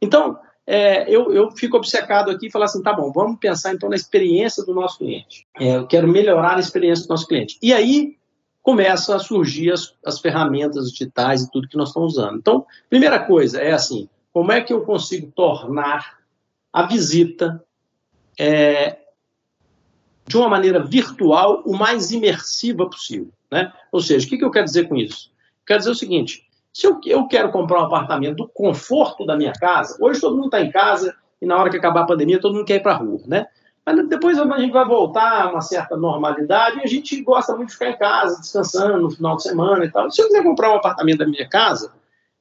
Então, 0.00 0.38
é, 0.70 1.08
eu, 1.08 1.32
eu 1.32 1.50
fico 1.52 1.78
obcecado 1.78 2.30
aqui 2.30 2.48
e 2.48 2.50
falar 2.50 2.66
assim, 2.66 2.82
tá 2.82 2.92
bom, 2.92 3.10
vamos 3.10 3.38
pensar 3.38 3.72
então 3.72 3.88
na 3.88 3.96
experiência 3.96 4.62
do 4.62 4.74
nosso 4.74 4.98
cliente. 4.98 5.46
É, 5.58 5.76
eu 5.76 5.86
quero 5.86 6.06
melhorar 6.06 6.56
a 6.56 6.60
experiência 6.60 7.06
do 7.06 7.08
nosso 7.08 7.26
cliente. 7.26 7.58
E 7.62 7.72
aí 7.72 8.18
começam 8.62 9.16
a 9.16 9.18
surgir 9.18 9.72
as, 9.72 9.94
as 10.04 10.20
ferramentas 10.20 10.90
digitais 10.92 11.42
e 11.42 11.50
tudo 11.50 11.68
que 11.68 11.76
nós 11.78 11.88
estamos 11.88 12.18
usando. 12.18 12.36
Então, 12.36 12.66
primeira 12.90 13.18
coisa 13.18 13.58
é 13.58 13.72
assim, 13.72 14.10
como 14.30 14.52
é 14.52 14.60
que 14.60 14.70
eu 14.70 14.82
consigo 14.82 15.32
tornar 15.34 16.18
a 16.70 16.82
visita 16.82 17.64
é, 18.38 18.98
de 20.26 20.36
uma 20.36 20.50
maneira 20.50 20.84
virtual 20.84 21.62
o 21.64 21.78
mais 21.78 22.10
imersiva 22.10 22.84
possível. 22.90 23.32
Né? 23.50 23.72
Ou 23.90 24.02
seja, 24.02 24.26
o 24.26 24.28
que, 24.28 24.36
que 24.36 24.44
eu 24.44 24.50
quero 24.50 24.66
dizer 24.66 24.86
com 24.86 24.96
isso? 24.96 25.32
Quero 25.66 25.78
dizer 25.78 25.92
o 25.92 25.94
seguinte: 25.94 26.46
se 26.72 26.86
eu, 26.86 27.00
eu 27.06 27.26
quero 27.26 27.50
comprar 27.50 27.80
um 27.80 27.86
apartamento 27.86 28.36
do 28.36 28.48
conforto 28.48 29.26
da 29.26 29.36
minha 29.36 29.52
casa, 29.52 29.96
hoje 30.00 30.20
todo 30.20 30.34
mundo 30.34 30.46
está 30.46 30.60
em 30.60 30.70
casa 30.70 31.14
e 31.40 31.46
na 31.46 31.56
hora 31.56 31.70
que 31.70 31.76
acabar 31.76 32.02
a 32.02 32.06
pandemia 32.06 32.40
todo 32.40 32.54
mundo 32.54 32.64
quer 32.64 32.76
ir 32.76 32.82
para 32.82 32.92
a 32.92 32.96
rua. 32.96 33.20
Né? 33.26 33.46
Mas 33.84 34.08
depois 34.08 34.38
a 34.38 34.58
gente 34.58 34.72
vai 34.72 34.84
voltar 34.84 35.42
a 35.42 35.50
uma 35.50 35.60
certa 35.60 35.96
normalidade 35.96 36.78
e 36.78 36.82
a 36.82 36.86
gente 36.86 37.20
gosta 37.22 37.56
muito 37.56 37.68
de 37.68 37.74
ficar 37.74 37.90
em 37.90 37.98
casa, 37.98 38.40
descansando 38.40 39.00
no 39.00 39.10
final 39.10 39.36
de 39.36 39.44
semana 39.44 39.84
e 39.84 39.90
tal. 39.90 40.10
Se 40.10 40.20
eu 40.20 40.26
quiser 40.26 40.42
comprar 40.42 40.72
um 40.72 40.76
apartamento 40.76 41.18
da 41.18 41.26
minha 41.26 41.48
casa, 41.48 41.92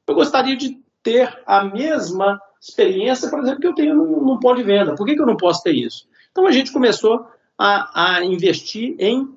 eu 0.06 0.16
gostaria 0.16 0.56
de 0.56 0.78
ter 1.02 1.42
a 1.46 1.64
mesma 1.64 2.42
experiência, 2.60 3.30
por 3.30 3.40
exemplo, 3.40 3.62
que 3.62 3.68
eu 3.68 3.76
tenho 3.76 3.96
num, 3.96 4.26
num 4.26 4.40
ponto 4.40 4.58
de 4.58 4.64
venda. 4.64 4.96
Por 4.96 5.06
que, 5.06 5.16
que 5.16 5.22
eu 5.22 5.26
não 5.26 5.38
posso 5.38 5.64
ter 5.64 5.72
isso? 5.72 6.08
Então 6.32 6.46
a 6.46 6.52
gente 6.52 6.72
começou 6.72 7.28
a, 7.58 8.18
a 8.18 8.26
investir 8.26 8.96
em 9.00 9.34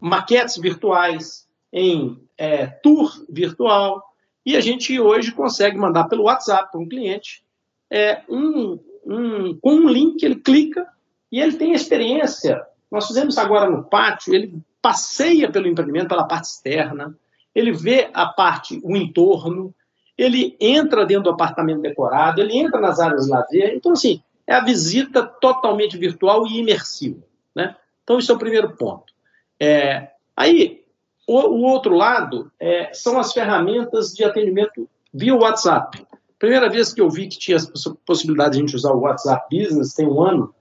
maquetes 0.00 0.56
virtuais, 0.58 1.48
em 1.72 2.18
é, 2.36 2.66
tour 2.66 3.10
virtual, 3.28 4.07
e 4.48 4.56
a 4.56 4.62
gente 4.62 4.98
hoje 4.98 5.30
consegue 5.30 5.76
mandar 5.76 6.04
pelo 6.04 6.22
WhatsApp 6.22 6.72
para 6.72 6.80
um 6.80 6.88
cliente 6.88 7.42
é, 7.90 8.22
um, 8.26 8.78
um, 9.04 9.54
com 9.60 9.72
um 9.72 9.88
link, 9.90 10.22
ele 10.22 10.36
clica 10.36 10.88
e 11.30 11.38
ele 11.38 11.52
tem 11.58 11.74
experiência. 11.74 12.64
Nós 12.90 13.06
fizemos 13.06 13.36
agora 13.36 13.68
no 13.68 13.84
pátio, 13.84 14.34
ele 14.34 14.58
passeia 14.80 15.52
pelo 15.52 15.68
empreendimento, 15.68 16.08
pela 16.08 16.26
parte 16.26 16.46
externa, 16.46 17.14
ele 17.54 17.72
vê 17.72 18.08
a 18.14 18.24
parte, 18.24 18.80
o 18.82 18.96
entorno, 18.96 19.74
ele 20.16 20.56
entra 20.58 21.04
dentro 21.04 21.24
do 21.24 21.30
apartamento 21.30 21.82
decorado, 21.82 22.40
ele 22.40 22.56
entra 22.56 22.80
nas 22.80 22.98
áreas 22.98 23.26
de 23.26 23.30
lazer. 23.30 23.74
Então, 23.74 23.92
assim, 23.92 24.22
é 24.46 24.54
a 24.54 24.64
visita 24.64 25.26
totalmente 25.26 25.98
virtual 25.98 26.46
e 26.46 26.58
imersiva. 26.58 27.22
Né? 27.54 27.76
Então, 28.02 28.18
isso 28.18 28.32
é 28.32 28.34
o 28.34 28.38
primeiro 28.38 28.74
ponto. 28.76 29.12
É, 29.60 30.08
aí, 30.34 30.82
o, 31.28 31.40
o, 31.40 31.62
outro 31.62 31.94
lado 31.94 32.50
é, 32.58 32.90
são 32.94 33.18
as 33.18 33.34
ferramentas 33.34 34.14
de 34.14 34.24
atendimento 34.24 34.88
via 35.12 35.34
WhatsApp. 35.34 36.02
Primeira 36.38 36.70
vez 36.70 36.94
que 36.94 37.02
eu 37.02 37.10
vi 37.10 37.28
que 37.28 37.38
tinha 37.38 37.58
a 37.58 37.90
possibilidade 38.06 38.52
de 38.52 38.58
a 38.58 38.60
gente 38.60 38.74
usar 38.74 38.92
o 38.92 39.00
WhatsApp 39.00 39.44
Business, 39.54 39.92
tem 39.92 40.06
um 40.06 40.22
ano, 40.22 40.54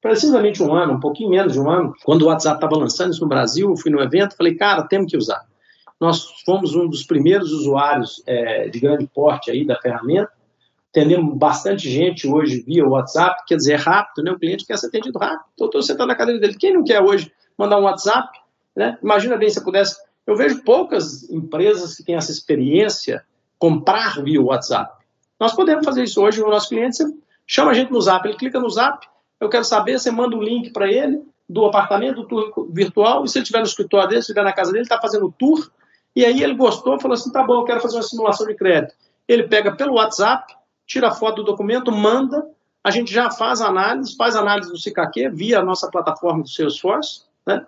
precisamente 0.00 0.62
um 0.62 0.72
ano, 0.72 0.94
um 0.94 1.00
pouquinho 1.00 1.28
menos 1.28 1.52
de 1.52 1.60
um 1.60 1.70
ano, 1.70 1.94
quando 2.04 2.22
o 2.22 2.26
WhatsApp 2.28 2.56
estava 2.56 2.76
lançando 2.76 3.12
isso 3.12 3.20
no 3.20 3.28
Brasil, 3.28 3.68
eu 3.68 3.76
fui 3.76 3.90
no 3.90 4.00
evento, 4.00 4.34
falei, 4.34 4.54
cara, 4.54 4.82
temos 4.84 5.10
que 5.10 5.16
usar. 5.16 5.44
Nós 6.00 6.24
fomos 6.46 6.74
um 6.74 6.88
dos 6.88 7.02
primeiros 7.02 7.52
usuários 7.52 8.22
é, 8.26 8.68
de 8.68 8.80
grande 8.80 9.06
porte 9.06 9.50
aí 9.50 9.66
da 9.66 9.76
ferramenta, 9.76 10.32
atendemos 10.90 11.36
bastante 11.36 11.90
gente 11.90 12.26
hoje 12.26 12.62
via 12.62 12.86
WhatsApp, 12.86 13.42
quer 13.46 13.56
dizer, 13.56 13.74
é 13.74 13.76
rápido, 13.76 14.24
né? 14.24 14.30
O 14.30 14.38
cliente 14.38 14.64
quer 14.64 14.78
ser 14.78 14.86
atendido 14.86 15.18
rápido. 15.18 15.44
Então, 15.52 15.66
estou 15.66 15.82
sentado 15.82 16.08
na 16.08 16.14
cadeira 16.14 16.40
dele. 16.40 16.56
Quem 16.58 16.72
não 16.72 16.82
quer 16.82 17.02
hoje 17.02 17.30
mandar 17.58 17.78
um 17.78 17.82
WhatsApp, 17.82 18.28
né? 18.78 18.96
Imagina 19.02 19.36
bem 19.36 19.50
se 19.50 19.58
eu 19.58 19.64
pudesse. 19.64 19.96
Eu 20.24 20.36
vejo 20.36 20.62
poucas 20.62 21.28
empresas 21.28 21.96
que 21.96 22.04
têm 22.04 22.14
essa 22.14 22.30
experiência 22.30 23.24
comprar 23.58 24.22
via 24.22 24.40
WhatsApp. 24.40 25.04
Nós 25.38 25.52
podemos 25.52 25.84
fazer 25.84 26.04
isso 26.04 26.22
hoje 26.22 26.40
no 26.40 26.48
nosso 26.48 26.68
cliente. 26.68 26.98
Chama 27.44 27.72
a 27.72 27.74
gente 27.74 27.90
no 27.90 28.00
Zap, 28.00 28.26
ele 28.26 28.36
clica 28.36 28.60
no 28.60 28.70
Zap, 28.70 29.04
eu 29.40 29.48
quero 29.48 29.64
saber, 29.64 29.98
você 29.98 30.10
manda 30.10 30.36
o 30.36 30.38
um 30.38 30.42
link 30.42 30.70
para 30.70 30.86
ele 30.86 31.22
do 31.48 31.64
apartamento, 31.64 32.22
do 32.22 32.28
tour 32.28 32.68
virtual, 32.70 33.24
e 33.24 33.28
se 33.28 33.38
ele 33.38 33.42
estiver 33.42 33.60
no 33.60 33.66
escritório 33.66 34.08
dele, 34.08 34.20
se 34.20 34.26
estiver 34.26 34.44
na 34.44 34.52
casa 34.52 34.70
dele, 34.70 34.82
está 34.82 35.00
fazendo 35.00 35.26
o 35.26 35.32
tour, 35.32 35.70
e 36.14 36.24
aí 36.24 36.42
ele 36.42 36.54
gostou, 36.54 37.00
falou 37.00 37.14
assim, 37.14 37.32
tá 37.32 37.42
bom, 37.42 37.54
eu 37.54 37.64
quero 37.64 37.80
fazer 37.80 37.96
uma 37.96 38.02
simulação 38.02 38.46
de 38.46 38.54
crédito. 38.54 38.94
Ele 39.26 39.44
pega 39.44 39.74
pelo 39.74 39.94
WhatsApp, 39.94 40.54
tira 40.86 41.08
a 41.08 41.14
foto 41.14 41.36
do 41.36 41.44
documento, 41.44 41.90
manda, 41.90 42.46
a 42.84 42.90
gente 42.90 43.12
já 43.12 43.30
faz 43.30 43.62
análise, 43.62 44.14
faz 44.14 44.36
análise 44.36 44.70
do 44.70 44.78
CKQ 44.78 45.30
via 45.30 45.60
a 45.60 45.64
nossa 45.64 45.90
plataforma 45.90 46.42
do 46.42 46.48
Salesforce, 46.48 47.22
né? 47.46 47.64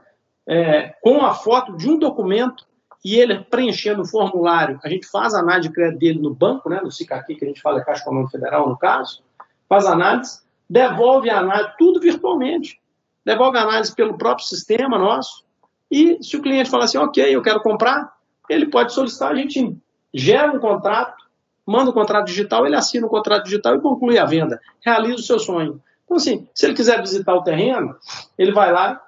É, 0.53 0.95
com 1.01 1.25
a 1.25 1.33
foto 1.33 1.77
de 1.77 1.89
um 1.89 1.97
documento 1.97 2.67
e 3.05 3.15
ele 3.15 3.39
preenchendo 3.39 4.03
o 4.03 4.05
formulário, 4.05 4.81
a 4.83 4.89
gente 4.89 5.07
faz 5.07 5.33
a 5.33 5.39
análise 5.39 5.69
de 5.69 5.75
crédito 5.75 6.01
dele 6.01 6.19
no 6.19 6.35
banco, 6.35 6.69
né, 6.69 6.81
no 6.83 6.91
CICAQ, 6.91 7.37
que 7.37 7.45
a 7.45 7.49
gente 7.49 7.61
fala 7.61 7.79
é 7.79 7.85
Caixa 7.85 8.03
Econômica 8.03 8.33
Federal, 8.33 8.69
no 8.69 8.77
caso, 8.77 9.23
faz 9.69 9.87
análise, 9.87 10.41
devolve 10.69 11.31
a 11.31 11.39
análise, 11.39 11.73
tudo 11.79 12.01
virtualmente. 12.01 12.81
Devolve 13.25 13.59
a 13.59 13.63
análise 13.63 13.95
pelo 13.95 14.19
próprio 14.19 14.45
sistema 14.45 14.99
nosso, 14.99 15.45
e 15.89 16.19
se 16.21 16.37
o 16.37 16.43
cliente 16.43 16.69
falar 16.69 16.85
assim, 16.85 16.99
ok, 16.99 17.25
eu 17.25 17.43
quero 17.43 17.61
comprar, 17.63 18.13
ele 18.49 18.67
pode 18.67 18.93
solicitar, 18.93 19.31
a 19.31 19.37
gente 19.37 19.77
gera 20.13 20.53
um 20.53 20.59
contrato, 20.59 21.25
manda 21.65 21.87
o 21.87 21.91
um 21.91 21.95
contrato 21.95 22.27
digital, 22.27 22.67
ele 22.67 22.75
assina 22.75 23.07
o 23.07 23.09
um 23.09 23.11
contrato 23.13 23.45
digital 23.45 23.77
e 23.77 23.81
conclui 23.81 24.19
a 24.19 24.25
venda, 24.25 24.61
realiza 24.85 25.15
o 25.15 25.23
seu 25.23 25.39
sonho. 25.39 25.81
Então, 26.05 26.17
assim, 26.17 26.49
se 26.53 26.67
ele 26.67 26.75
quiser 26.75 27.01
visitar 27.01 27.35
o 27.35 27.43
terreno, 27.43 27.97
ele 28.37 28.51
vai 28.51 28.73
lá, 28.73 29.01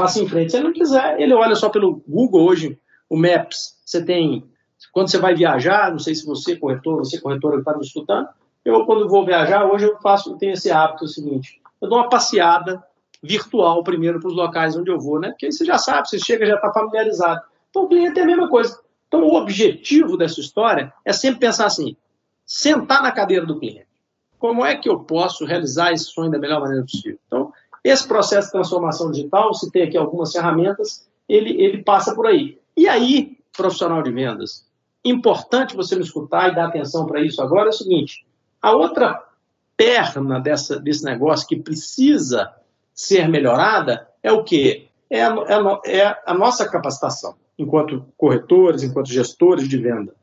passa 0.00 0.20
em 0.20 0.28
frente. 0.28 0.50
Se 0.50 0.58
ele 0.58 0.66
não 0.66 0.72
quiser, 0.72 1.20
ele 1.20 1.34
olha 1.34 1.54
só 1.54 1.68
pelo 1.68 2.02
Google 2.08 2.44
hoje, 2.44 2.78
o 3.08 3.16
Maps, 3.16 3.78
você 3.84 4.04
tem, 4.04 4.44
quando 4.92 5.10
você 5.10 5.18
vai 5.18 5.34
viajar, 5.34 5.90
não 5.90 5.98
sei 5.98 6.14
se 6.14 6.24
você, 6.24 6.56
corretor, 6.56 6.98
você, 6.98 7.20
corretora 7.20 7.58
está 7.58 7.76
me 7.76 7.84
escutando, 7.84 8.28
eu, 8.64 8.84
quando 8.84 9.08
vou 9.08 9.24
viajar, 9.24 9.64
hoje 9.64 9.86
eu 9.86 9.98
faço, 10.00 10.36
tenho 10.36 10.52
esse 10.52 10.70
hábito, 10.70 11.04
é 11.04 11.06
o 11.06 11.08
seguinte, 11.08 11.60
eu 11.80 11.88
dou 11.88 11.98
uma 11.98 12.08
passeada 12.08 12.82
virtual 13.22 13.82
primeiro 13.82 14.20
para 14.20 14.28
os 14.28 14.36
locais 14.36 14.76
onde 14.76 14.90
eu 14.90 14.98
vou, 14.98 15.20
né? 15.20 15.30
Porque 15.30 15.46
aí 15.46 15.52
você 15.52 15.64
já 15.64 15.76
sabe, 15.76 16.08
você 16.08 16.18
chega, 16.18 16.46
já 16.46 16.54
está 16.54 16.72
familiarizado. 16.72 17.40
Então, 17.68 17.84
o 17.84 17.88
cliente 17.88 18.18
é 18.18 18.22
a 18.22 18.26
mesma 18.26 18.48
coisa. 18.48 18.78
Então, 19.08 19.22
o 19.22 19.34
objetivo 19.34 20.16
dessa 20.16 20.40
história 20.40 20.92
é 21.04 21.12
sempre 21.12 21.40
pensar 21.40 21.66
assim: 21.66 21.96
sentar 22.44 23.02
na 23.02 23.12
cadeira 23.12 23.44
do 23.44 23.58
cliente. 23.58 23.86
Como 24.38 24.64
é 24.64 24.74
que 24.74 24.88
eu 24.88 25.00
posso 25.00 25.44
realizar 25.44 25.92
esse 25.92 26.04
sonho 26.04 26.30
da 26.30 26.38
melhor 26.38 26.60
maneira 26.60 26.82
possível? 26.82 27.18
Então, 27.26 27.52
esse 27.82 28.06
processo 28.06 28.48
de 28.48 28.52
transformação 28.52 29.10
digital, 29.10 29.54
se 29.54 29.70
tem 29.70 29.82
aqui 29.82 29.96
algumas 29.96 30.32
ferramentas, 30.32 31.08
ele, 31.28 31.60
ele 31.62 31.82
passa 31.82 32.14
por 32.14 32.26
aí. 32.26 32.58
E 32.76 32.88
aí, 32.88 33.38
profissional 33.56 34.02
de 34.02 34.10
vendas, 34.10 34.66
importante 35.04 35.76
você 35.76 35.96
me 35.96 36.02
escutar 36.02 36.50
e 36.50 36.54
dar 36.54 36.66
atenção 36.66 37.06
para 37.06 37.20
isso 37.20 37.42
agora 37.42 37.66
é 37.66 37.70
o 37.70 37.72
seguinte: 37.72 38.26
a 38.60 38.72
outra 38.72 39.22
perna 39.76 40.38
dessa, 40.38 40.78
desse 40.78 41.04
negócio 41.04 41.46
que 41.46 41.56
precisa 41.56 42.52
ser 42.92 43.28
melhorada 43.28 44.08
é 44.22 44.30
o 44.30 44.44
quê? 44.44 44.88
É 45.08 45.24
a, 45.24 45.34
é, 45.84 46.00
é 46.00 46.22
a 46.26 46.34
nossa 46.34 46.68
capacitação 46.68 47.34
enquanto 47.58 48.04
corretores, 48.16 48.82
enquanto 48.82 49.08
gestores 49.08 49.68
de 49.68 49.76
venda. 49.76 50.14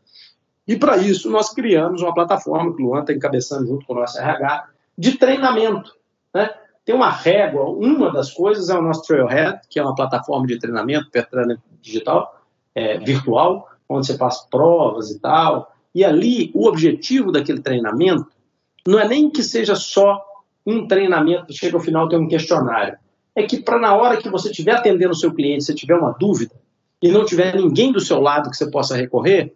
E 0.68 0.76
para 0.76 0.98
isso 0.98 1.30
nós 1.30 1.54
criamos 1.54 2.02
uma 2.02 2.14
plataforma 2.14 2.76
que 2.76 2.82
o 2.82 2.88
Luan 2.88 3.02
está 3.02 3.14
encabeçando 3.14 3.68
junto 3.68 3.86
com 3.86 3.94
o 3.94 4.00
nosso 4.00 4.18
RH 4.20 4.70
de 4.98 5.18
treinamento. 5.18 5.96
Né? 6.34 6.50
Tem 6.88 6.96
uma 6.96 7.10
régua, 7.10 7.66
uma 7.66 8.10
das 8.14 8.32
coisas 8.32 8.70
é 8.70 8.80
o 8.80 8.82
nosso 8.82 9.02
Trailhead, 9.02 9.60
que 9.70 9.78
é 9.78 9.84
uma 9.84 9.94
plataforma 9.94 10.48
de 10.48 10.58
treinamento, 10.58 11.12
treinamento 11.12 11.62
digital, 11.82 12.42
é, 12.74 12.98
virtual, 12.98 13.68
onde 13.90 14.08
você 14.08 14.18
faz 14.18 14.48
provas 14.50 15.12
e 15.12 15.20
tal. 15.20 15.70
E 15.94 16.06
ali 16.06 16.50
o 16.56 16.66
objetivo 16.66 17.30
daquele 17.30 17.60
treinamento 17.60 18.28
não 18.88 18.98
é 18.98 19.06
nem 19.06 19.30
que 19.30 19.44
seja 19.44 19.76
só 19.76 20.24
um 20.66 20.88
treinamento, 20.88 21.52
chega 21.52 21.76
ao 21.76 21.84
final 21.84 22.08
tem 22.08 22.20
um 22.20 22.28
questionário. 22.30 22.98
É 23.36 23.44
que 23.44 23.58
para 23.58 23.78
na 23.78 23.94
hora 23.94 24.16
que 24.16 24.30
você 24.30 24.50
estiver 24.50 24.78
atendendo 24.78 25.12
o 25.12 25.18
seu 25.18 25.34
cliente, 25.34 25.66
se 25.66 25.76
tiver 25.76 25.96
uma 25.96 26.16
dúvida, 26.18 26.56
e 27.02 27.12
não 27.12 27.26
tiver 27.26 27.54
ninguém 27.54 27.92
do 27.92 28.00
seu 28.00 28.22
lado 28.22 28.50
que 28.50 28.56
você 28.56 28.72
possa 28.72 28.96
recorrer, 28.96 29.54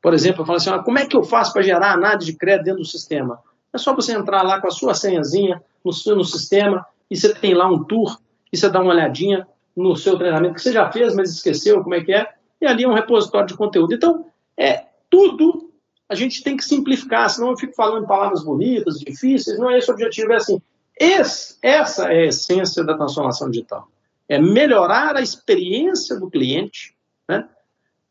por 0.00 0.14
exemplo, 0.14 0.40
eu 0.40 0.46
falo 0.46 0.56
assim, 0.56 0.70
ah, 0.70 0.78
como 0.78 0.98
é 0.98 1.04
que 1.04 1.14
eu 1.14 1.24
faço 1.24 1.52
para 1.52 1.60
gerar 1.60 1.92
análise 1.92 2.24
de 2.24 2.38
crédito 2.38 2.64
dentro 2.64 2.80
do 2.80 2.88
sistema? 2.88 3.38
É 3.72 3.78
só 3.78 3.94
você 3.94 4.12
entrar 4.12 4.42
lá 4.42 4.60
com 4.60 4.66
a 4.66 4.70
sua 4.70 4.94
senhazinha 4.94 5.62
no, 5.84 5.92
no 6.14 6.24
sistema 6.24 6.84
e 7.10 7.16
você 7.16 7.34
tem 7.34 7.54
lá 7.54 7.68
um 7.68 7.84
tour 7.84 8.18
e 8.52 8.56
você 8.56 8.68
dá 8.68 8.80
uma 8.80 8.92
olhadinha 8.92 9.46
no 9.76 9.96
seu 9.96 10.18
treinamento 10.18 10.54
que 10.54 10.62
você 10.62 10.72
já 10.72 10.90
fez, 10.90 11.14
mas 11.14 11.30
esqueceu 11.30 11.82
como 11.82 11.94
é 11.94 12.02
que 12.02 12.12
é, 12.12 12.28
e 12.60 12.66
ali 12.66 12.84
é 12.84 12.88
um 12.88 12.94
repositório 12.94 13.46
de 13.46 13.56
conteúdo. 13.56 13.94
Então, 13.94 14.26
é 14.56 14.86
tudo 15.08 15.70
a 16.08 16.14
gente 16.14 16.42
tem 16.42 16.56
que 16.56 16.64
simplificar, 16.64 17.30
senão 17.30 17.50
eu 17.50 17.56
fico 17.56 17.72
falando 17.74 18.06
palavras 18.06 18.42
bonitas, 18.42 18.98
difíceis, 18.98 19.58
não 19.60 19.70
é 19.70 19.78
esse 19.78 19.88
o 19.88 19.94
objetivo, 19.94 20.32
é 20.32 20.36
assim, 20.36 20.60
esse, 20.98 21.56
essa 21.62 22.12
é 22.12 22.22
a 22.22 22.26
essência 22.26 22.82
da 22.82 22.96
transformação 22.96 23.48
digital 23.48 23.88
é 24.30 24.38
melhorar 24.38 25.16
a 25.16 25.20
experiência 25.20 26.16
do 26.16 26.30
cliente, 26.30 26.94
né? 27.28 27.48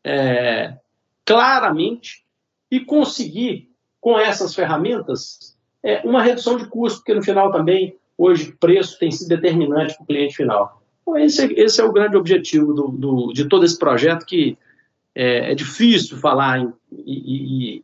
É, 0.04 0.76
claramente, 1.24 2.26
e 2.70 2.78
conseguir, 2.78 3.70
com 3.98 4.18
essas 4.18 4.54
ferramentas, 4.54 5.49
é, 5.82 6.00
uma 6.04 6.22
redução 6.22 6.56
de 6.56 6.66
custo, 6.66 7.00
porque 7.00 7.14
no 7.14 7.22
final 7.22 7.50
também, 7.50 7.96
hoje, 8.16 8.54
preço 8.60 8.98
tem 8.98 9.10
sido 9.10 9.28
determinante 9.28 9.94
para 9.94 10.04
o 10.04 10.06
cliente 10.06 10.36
final. 10.36 10.82
Então, 11.02 11.18
esse, 11.18 11.52
esse 11.54 11.80
é 11.80 11.84
o 11.84 11.92
grande 11.92 12.16
objetivo 12.16 12.72
do, 12.72 12.88
do, 12.88 13.32
de 13.32 13.46
todo 13.46 13.64
esse 13.64 13.78
projeto, 13.78 14.26
que 14.26 14.56
é, 15.14 15.52
é 15.52 15.54
difícil 15.54 16.16
falar 16.18 16.60
em, 16.60 16.72
e, 16.92 17.82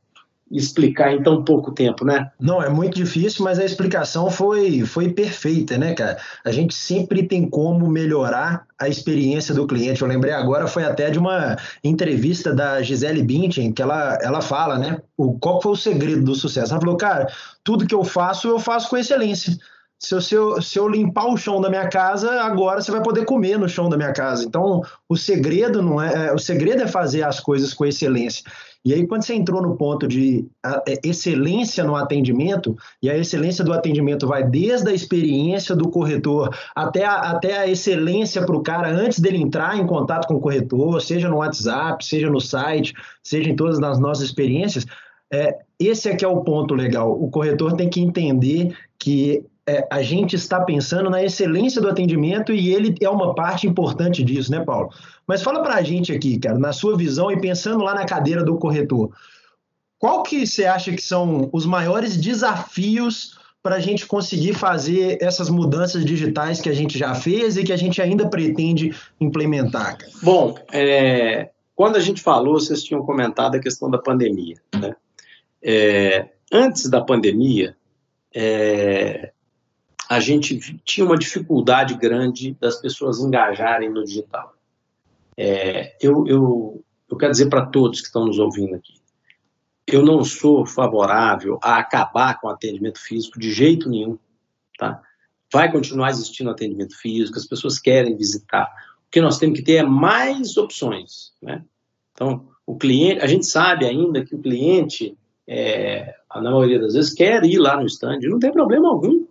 explicar 0.51 1.13
em 1.13 1.23
tão 1.23 1.43
pouco 1.43 1.73
tempo, 1.73 2.05
né? 2.05 2.31
Não, 2.39 2.63
é 2.63 2.69
muito 2.69 2.95
difícil, 2.95 3.45
mas 3.45 3.59
a 3.59 3.65
explicação 3.65 4.31
foi, 4.31 4.83
foi 4.83 5.13
perfeita, 5.13 5.77
né, 5.77 5.93
cara? 5.95 6.19
A 6.45 6.53
gente 6.53 6.75
sempre 6.75 7.25
tem 7.25 7.49
como 7.49 7.89
melhorar 7.89 8.65
a 8.79 8.89
experiência 8.89 9.55
do 9.55 9.67
cliente. 9.67 10.03
Eu 10.03 10.09
lembrei 10.09 10.33
agora, 10.33 10.69
foi 10.69 10.85
até 10.85 11.11
de 11.11 11.19
uma 11.19 11.57
entrevista 11.83 12.55
da 12.55 12.81
Gisele 12.81 13.23
Bündchen, 13.23 13.73
que 13.73 13.83
ela, 13.83 14.19
ela 14.23 14.41
fala, 14.41 14.79
né? 14.79 15.01
O, 15.17 15.37
qual 15.39 15.61
foi 15.61 15.73
o 15.73 15.77
segredo 15.77 16.23
do 16.23 16.35
sucesso? 16.35 16.73
Ela 16.73 16.81
falou, 16.81 16.97
cara, 16.97 17.29
tudo 17.65 17.87
que 17.87 17.95
eu 17.95 18.05
faço, 18.05 18.47
eu 18.47 18.61
faço 18.61 18.89
com 18.89 18.97
excelência. 18.97 19.57
Se 19.99 20.15
eu, 20.15 20.21
se, 20.21 20.35
eu, 20.35 20.63
se 20.63 20.79
eu 20.79 20.89
limpar 20.89 21.27
o 21.27 21.39
chão 21.39 21.59
da 21.59 21.71
minha 21.71 21.89
casa, 21.89 22.43
agora 22.43 22.83
você 22.83 22.93
vai 22.93 23.03
poder 23.03 23.25
comer 23.25 23.59
no 23.59 23.69
chão 23.69 23.89
da 23.89 23.97
minha 23.97 24.13
casa. 24.13 24.45
Então, 24.45 24.83
o 25.09 25.17
segredo 25.17 25.81
não 25.81 26.01
é, 26.01 26.33
o 26.35 26.39
segredo 26.39 26.83
é 26.83 26.87
fazer 26.87 27.23
as 27.23 27.41
coisas 27.41 27.73
com 27.73 27.87
excelência. 27.87 28.45
E 28.87 28.95
aí, 28.95 29.05
quando 29.05 29.25
você 29.25 29.35
entrou 29.35 29.61
no 29.61 29.77
ponto 29.77 30.07
de 30.07 30.47
é, 30.65 31.01
excelência 31.03 31.83
no 31.83 31.97
atendimento, 31.97 32.77
e 33.03 33.11
a 33.11 33.19
excelência 33.19 33.65
do 33.65 33.73
atendimento 33.73 34.29
vai 34.29 34.49
desde 34.49 34.89
a 34.89 34.95
experiência 34.95 35.75
do 35.75 35.91
corretor 35.91 36.57
até 36.73 37.05
a, 37.05 37.33
até 37.33 37.59
a 37.59 37.67
excelência 37.67 38.47
para 38.47 38.55
o 38.55 38.63
cara 38.63 38.89
antes 38.89 39.19
dele 39.19 39.39
entrar 39.39 39.77
em 39.77 39.85
contato 39.85 40.29
com 40.29 40.35
o 40.35 40.41
corretor, 40.41 41.03
seja 41.03 41.29
no 41.29 41.39
WhatsApp, 41.39 42.07
seja 42.07 42.31
no 42.31 42.41
site, 42.41 42.95
seja 43.25 43.51
em 43.51 43.57
todas 43.57 43.83
as 43.83 43.99
nossas 43.99 44.25
experiências, 44.25 44.87
é, 45.33 45.59
esse 45.81 46.09
é 46.09 46.15
que 46.15 46.25
é 46.25 46.29
o 46.29 46.43
ponto 46.43 46.73
legal. 46.73 47.11
O 47.11 47.29
corretor 47.29 47.73
tem 47.73 47.91
que 47.91 48.01
entender 48.01 48.73
que 48.97 49.45
é, 49.69 49.87
a 49.91 50.01
gente 50.01 50.37
está 50.37 50.61
pensando 50.61 51.11
na 51.11 51.25
excelência 51.25 51.81
do 51.81 51.89
atendimento 51.89 52.53
e 52.53 52.73
ele 52.73 52.95
é 53.01 53.11
uma 53.11 53.35
parte 53.35 53.67
importante 53.67 54.23
disso, 54.23 54.51
né, 54.51 54.65
Paulo? 54.65 54.91
Mas 55.27 55.43
fala 55.43 55.63
para 55.63 55.75
a 55.75 55.83
gente 55.83 56.13
aqui, 56.13 56.39
cara, 56.39 56.59
na 56.59 56.73
sua 56.73 56.97
visão 56.97 57.31
e 57.33 57.41
pensando 57.41 57.83
lá 57.83 57.95
na 57.95 58.07
cadeira 58.07 58.45
do 58.45 58.57
corretor, 58.59 59.11
qual 59.99 60.23
que 60.23 60.47
você 60.47 60.67
acha 60.67 60.93
que 60.93 61.03
são 61.03 61.49
os 61.53 61.67
maiores 61.67 62.17
desafios 62.17 63.39
para 63.61 63.77
a 63.77 63.81
gente 63.81 64.07
conseguir 64.07 64.55
fazer 64.55 65.19
essas 65.21 65.51
mudanças 65.51 66.05
digitais 66.05 66.61
que 66.61 66.69
a 66.69 66.75
gente 66.75 66.97
já 66.97 67.15
fez 67.15 67.57
e 67.57 67.65
que 67.65 67.73
a 67.73 67.77
gente 67.77 68.01
ainda 68.01 68.29
pretende 68.29 68.95
implementar? 69.21 69.99
Cara? 69.99 70.13
Bom, 70.23 70.55
é, 70.73 71.51
quando 71.75 71.97
a 71.97 72.01
gente 72.01 72.23
falou, 72.23 72.61
vocês 72.61 72.85
tinham 72.85 73.05
comentado 73.05 73.57
a 73.57 73.61
questão 73.61 73.91
da 73.91 73.99
pandemia. 73.99 74.57
Né? 74.79 74.95
É, 75.61 76.29
antes 76.53 76.89
da 76.89 77.01
pandemia, 77.01 77.77
é, 78.33 79.33
a 80.09 80.21
gente 80.21 80.81
tinha 80.85 81.05
uma 81.05 81.19
dificuldade 81.19 81.95
grande 81.95 82.57
das 82.61 82.77
pessoas 82.77 83.19
engajarem 83.19 83.91
no 83.91 84.05
digital. 84.05 84.55
É, 85.37 85.97
eu, 86.01 86.27
eu, 86.27 86.85
eu 87.11 87.17
quero 87.17 87.33
dizer 87.33 87.49
para 87.49 87.67
todos 87.67 88.01
que 88.01 88.07
estão 88.07 88.25
nos 88.25 88.39
ouvindo 88.39 88.75
aqui, 88.75 88.95
eu 89.87 90.05
não 90.05 90.25
sou 90.25 90.67
favorável 90.67 91.59
a 91.63 91.79
acabar 91.79 92.41
com 92.41 92.49
o 92.49 92.51
atendimento 92.51 92.99
físico 92.99 93.39
de 93.39 93.53
jeito 93.53 93.89
nenhum, 93.89 94.19
tá? 94.79 95.01
Vai 95.53 95.71
continuar 95.71 96.11
existindo 96.11 96.51
atendimento 96.51 96.97
físico, 96.99 97.39
as 97.39 97.47
pessoas 97.47 97.79
querem 97.79 98.17
visitar. 98.17 98.69
O 99.07 99.11
que 99.11 99.21
nós 99.21 99.39
temos 99.39 99.59
que 99.59 99.65
ter 99.65 99.77
é 99.77 99.83
mais 99.85 100.57
opções, 100.57 101.33
né? 101.41 101.65
Então, 102.13 102.49
o 102.67 102.77
cliente, 102.77 103.21
a 103.21 103.27
gente 103.27 103.47
sabe 103.47 103.87
ainda 103.87 104.25
que 104.25 104.35
o 104.35 104.41
cliente, 104.41 105.17
é, 105.47 106.15
na 106.35 106.51
maioria 106.51 106.81
das 106.81 106.95
vezes, 106.95 107.15
quer 107.15 107.45
ir 107.45 107.59
lá 107.59 107.77
no 107.77 107.87
stand, 107.87 108.19
não 108.23 108.41
tem 108.41 108.51
problema 108.51 108.89
algum? 108.89 109.26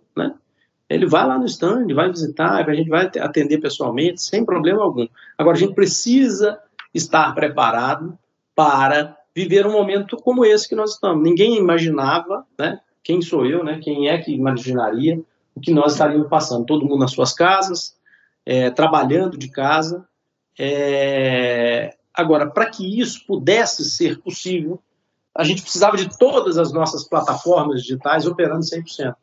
Ele 0.88 1.06
vai 1.06 1.26
lá 1.26 1.38
no 1.38 1.46
stand, 1.46 1.86
vai 1.94 2.08
visitar, 2.08 2.68
a 2.68 2.74
gente 2.74 2.88
vai 2.88 3.10
atender 3.18 3.58
pessoalmente, 3.58 4.22
sem 4.22 4.44
problema 4.44 4.82
algum. 4.82 5.06
Agora, 5.36 5.56
a 5.56 5.60
gente 5.60 5.74
precisa 5.74 6.60
estar 6.94 7.34
preparado 7.34 8.16
para 8.54 9.16
viver 9.34 9.66
um 9.66 9.72
momento 9.72 10.16
como 10.16 10.44
esse 10.44 10.68
que 10.68 10.74
nós 10.74 10.92
estamos. 10.92 11.22
Ninguém 11.22 11.56
imaginava, 11.56 12.46
né? 12.58 12.80
Quem 13.02 13.20
sou 13.20 13.44
eu, 13.44 13.62
né? 13.62 13.78
Quem 13.82 14.08
é 14.08 14.18
que 14.18 14.32
imaginaria 14.32 15.20
o 15.54 15.60
que 15.60 15.72
nós 15.72 15.92
estaríamos 15.92 16.28
passando? 16.28 16.64
Todo 16.64 16.86
mundo 16.86 17.00
nas 17.00 17.12
suas 17.12 17.32
casas, 17.32 17.96
é, 18.44 18.70
trabalhando 18.70 19.36
de 19.36 19.48
casa. 19.48 20.06
É... 20.58 21.94
Agora, 22.14 22.48
para 22.48 22.70
que 22.70 22.98
isso 22.98 23.26
pudesse 23.26 23.84
ser 23.84 24.20
possível, 24.22 24.80
a 25.34 25.44
gente 25.44 25.60
precisava 25.60 25.96
de 25.96 26.16
todas 26.16 26.56
as 26.56 26.72
nossas 26.72 27.04
plataformas 27.04 27.82
digitais 27.82 28.26
operando 28.26 28.64
100%. 28.64 29.14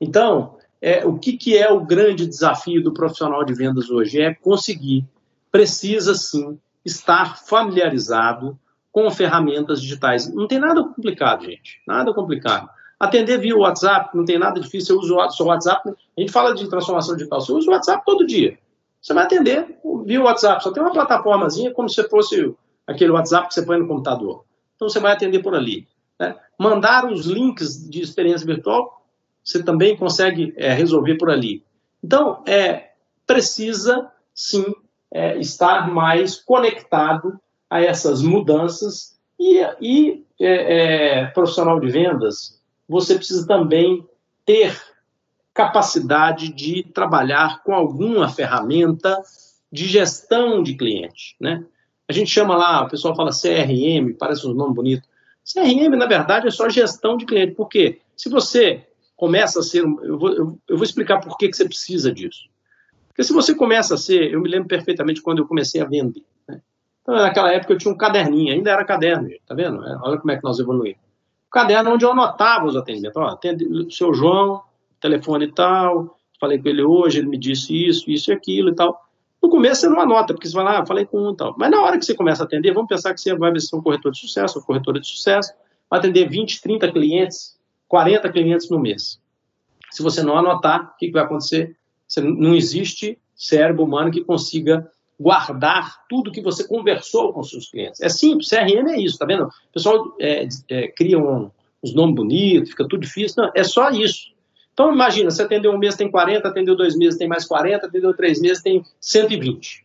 Então, 0.00 0.56
é, 0.80 1.04
o 1.04 1.18
que, 1.18 1.36
que 1.36 1.56
é 1.56 1.70
o 1.70 1.84
grande 1.84 2.26
desafio 2.26 2.82
do 2.82 2.92
profissional 2.92 3.44
de 3.44 3.54
vendas 3.54 3.90
hoje? 3.90 4.20
É 4.20 4.34
conseguir, 4.34 5.04
precisa 5.50 6.14
sim, 6.14 6.58
estar 6.84 7.38
familiarizado 7.38 8.58
com 8.92 9.10
ferramentas 9.10 9.80
digitais. 9.80 10.32
Não 10.32 10.46
tem 10.46 10.58
nada 10.58 10.82
complicado, 10.82 11.44
gente. 11.44 11.80
Nada 11.86 12.14
complicado. 12.14 12.68
Atender 12.98 13.38
via 13.38 13.56
WhatsApp, 13.56 14.16
não 14.16 14.24
tem 14.24 14.38
nada 14.38 14.60
difícil. 14.60 15.00
Você 15.00 15.06
usa 15.06 15.26
o 15.26 15.30
seu 15.30 15.46
WhatsApp. 15.46 15.90
A 15.90 16.20
gente 16.20 16.32
fala 16.32 16.54
de 16.54 16.68
transformação 16.68 17.16
digital. 17.16 17.40
Você 17.40 17.52
usa 17.52 17.70
o 17.70 17.72
WhatsApp 17.72 18.02
todo 18.04 18.26
dia. 18.26 18.58
Você 19.00 19.14
vai 19.14 19.24
atender 19.24 19.78
via 20.04 20.22
WhatsApp. 20.22 20.62
Só 20.62 20.72
tem 20.72 20.82
uma 20.82 20.92
plataformazinha 20.92 21.72
como 21.72 21.88
se 21.88 22.02
fosse 22.08 22.52
aquele 22.86 23.12
WhatsApp 23.12 23.48
que 23.48 23.54
você 23.54 23.62
põe 23.62 23.78
no 23.78 23.86
computador. 23.86 24.44
Então 24.74 24.88
você 24.88 24.98
vai 24.98 25.12
atender 25.12 25.40
por 25.40 25.54
ali. 25.54 25.86
Né? 26.18 26.34
Mandar 26.58 27.06
os 27.06 27.26
links 27.26 27.88
de 27.88 28.00
experiência 28.00 28.46
virtual 28.46 28.97
você 29.48 29.62
também 29.62 29.96
consegue 29.96 30.52
é, 30.58 30.74
resolver 30.74 31.16
por 31.16 31.30
ali. 31.30 31.64
Então, 32.04 32.42
é, 32.46 32.90
precisa 33.26 34.10
sim 34.34 34.64
é, 35.10 35.38
estar 35.38 35.90
mais 35.90 36.36
conectado 36.36 37.40
a 37.70 37.80
essas 37.80 38.20
mudanças 38.20 39.18
e, 39.40 39.58
e 39.80 40.24
é, 40.38 41.22
é, 41.22 41.26
profissional 41.28 41.80
de 41.80 41.88
vendas, 41.88 42.60
você 42.86 43.14
precisa 43.14 43.46
também 43.46 44.06
ter 44.44 44.78
capacidade 45.54 46.52
de 46.52 46.82
trabalhar 46.82 47.62
com 47.62 47.72
alguma 47.72 48.28
ferramenta 48.28 49.18
de 49.72 49.86
gestão 49.86 50.62
de 50.62 50.76
cliente, 50.76 51.36
né? 51.40 51.64
A 52.06 52.12
gente 52.12 52.30
chama 52.30 52.56
lá, 52.56 52.84
o 52.84 52.88
pessoal 52.88 53.14
fala 53.14 53.30
CRM, 53.30 54.14
parece 54.18 54.46
um 54.46 54.54
nome 54.54 54.74
bonito. 54.74 55.06
CRM, 55.44 55.96
na 55.96 56.06
verdade, 56.06 56.48
é 56.48 56.50
só 56.50 56.68
gestão 56.68 57.16
de 57.16 57.26
cliente. 57.26 57.54
Por 57.54 57.68
quê? 57.68 58.00
Se 58.16 58.30
você 58.30 58.86
começa 59.18 59.58
a 59.58 59.62
ser. 59.62 59.82
Eu 59.82 60.18
vou, 60.18 60.32
eu, 60.32 60.58
vou 60.70 60.84
explicar 60.84 61.18
por 61.18 61.36
que, 61.36 61.48
que 61.48 61.56
você 61.56 61.66
precisa 61.66 62.10
disso. 62.10 62.48
Porque 63.08 63.24
se 63.24 63.32
você 63.32 63.54
começa 63.54 63.94
a 63.94 63.98
ser. 63.98 64.32
Eu 64.32 64.40
me 64.40 64.48
lembro 64.48 64.68
perfeitamente 64.68 65.20
quando 65.20 65.38
eu 65.40 65.46
comecei 65.46 65.82
a 65.82 65.84
vender. 65.84 66.24
Né? 66.48 66.62
Então, 67.02 67.16
naquela 67.16 67.52
época 67.52 67.74
eu 67.74 67.78
tinha 67.78 67.92
um 67.92 67.96
caderninho, 67.96 68.54
ainda 68.54 68.70
era 68.70 68.84
caderno, 68.84 69.28
tá 69.46 69.54
vendo? 69.54 69.84
É, 69.84 69.98
olha 70.02 70.18
como 70.18 70.30
é 70.30 70.36
que 70.36 70.44
nós 70.44 70.58
evoluímos. 70.58 71.02
O 71.48 71.50
caderno 71.50 71.90
onde 71.90 72.04
eu 72.04 72.12
anotava 72.12 72.64
os 72.64 72.76
atendimentos. 72.76 73.16
Ó, 73.20 73.26
atende, 73.26 73.64
o 73.64 73.90
seu 73.90 74.14
João, 74.14 74.62
telefone 75.00 75.46
e 75.46 75.52
tal, 75.52 76.16
falei 76.40 76.62
com 76.62 76.68
ele 76.68 76.82
hoje, 76.82 77.18
ele 77.18 77.28
me 77.28 77.38
disse 77.38 77.74
isso, 77.74 78.08
isso 78.08 78.30
e 78.30 78.34
aquilo 78.34 78.70
e 78.70 78.74
tal. 78.74 79.02
No 79.42 79.48
começo 79.48 79.80
você 79.80 79.88
não 79.88 80.00
anota, 80.00 80.32
porque 80.32 80.46
você 80.46 80.54
vai 80.54 80.64
lá, 80.64 80.78
ah, 80.78 80.86
falei 80.86 81.06
com 81.06 81.18
um 81.18 81.32
e 81.32 81.36
tal. 81.36 81.54
Mas 81.58 81.70
na 81.70 81.82
hora 81.82 81.98
que 81.98 82.04
você 82.04 82.14
começa 82.14 82.42
a 82.42 82.46
atender, 82.46 82.72
vamos 82.72 82.88
pensar 82.88 83.12
que 83.14 83.20
você 83.20 83.34
vai 83.34 83.58
ser 83.58 83.74
um 83.74 83.82
corretor 83.82 84.12
de 84.12 84.20
sucesso, 84.20 84.58
uma 84.58 84.64
corretora 84.64 85.00
de 85.00 85.08
sucesso, 85.08 85.52
vai 85.90 85.98
atender 85.98 86.28
20, 86.28 86.60
30 86.60 86.92
clientes 86.92 87.57
40 87.88 88.30
clientes 88.30 88.70
no 88.70 88.78
mês. 88.78 89.20
Se 89.90 90.02
você 90.02 90.22
não 90.22 90.36
anotar, 90.36 90.92
o 90.94 90.96
que, 90.98 91.10
vai 91.10 91.22
acontecer? 91.22 91.76
Você, 92.06 92.20
não 92.20 92.54
existe 92.54 93.18
cérebro 93.34 93.84
humano 93.84 94.10
que 94.10 94.22
consiga 94.22 94.90
guardar 95.18 96.04
tudo 96.08 96.30
que 96.30 96.40
você 96.40 96.66
conversou 96.66 97.32
com 97.32 97.42
seus 97.42 97.70
clientes. 97.70 98.00
É 98.00 98.08
simples, 98.08 98.48
CRM 98.48 98.88
é 98.88 99.00
isso, 99.00 99.18
tá 99.18 99.26
vendo? 99.26 99.44
O 99.44 99.72
pessoal 99.72 100.14
é, 100.20 100.46
é, 100.68 100.88
cria 100.88 101.18
um, 101.18 101.50
uns 101.82 101.94
nomes 101.94 102.14
bonitos, 102.14 102.70
fica 102.70 102.86
tudo 102.86 103.00
difícil. 103.00 103.42
Não, 103.42 103.50
é 103.54 103.64
só 103.64 103.90
isso. 103.90 104.32
Então, 104.72 104.92
imagina, 104.92 105.30
você 105.30 105.42
atendeu 105.42 105.72
um 105.72 105.78
mês, 105.78 105.96
tem 105.96 106.08
40, 106.08 106.46
atendeu 106.46 106.76
dois 106.76 106.96
meses, 106.96 107.18
tem 107.18 107.26
mais 107.26 107.44
40, 107.46 107.86
atendeu 107.86 108.14
três 108.14 108.40
meses, 108.40 108.62
tem 108.62 108.84
120. 109.00 109.84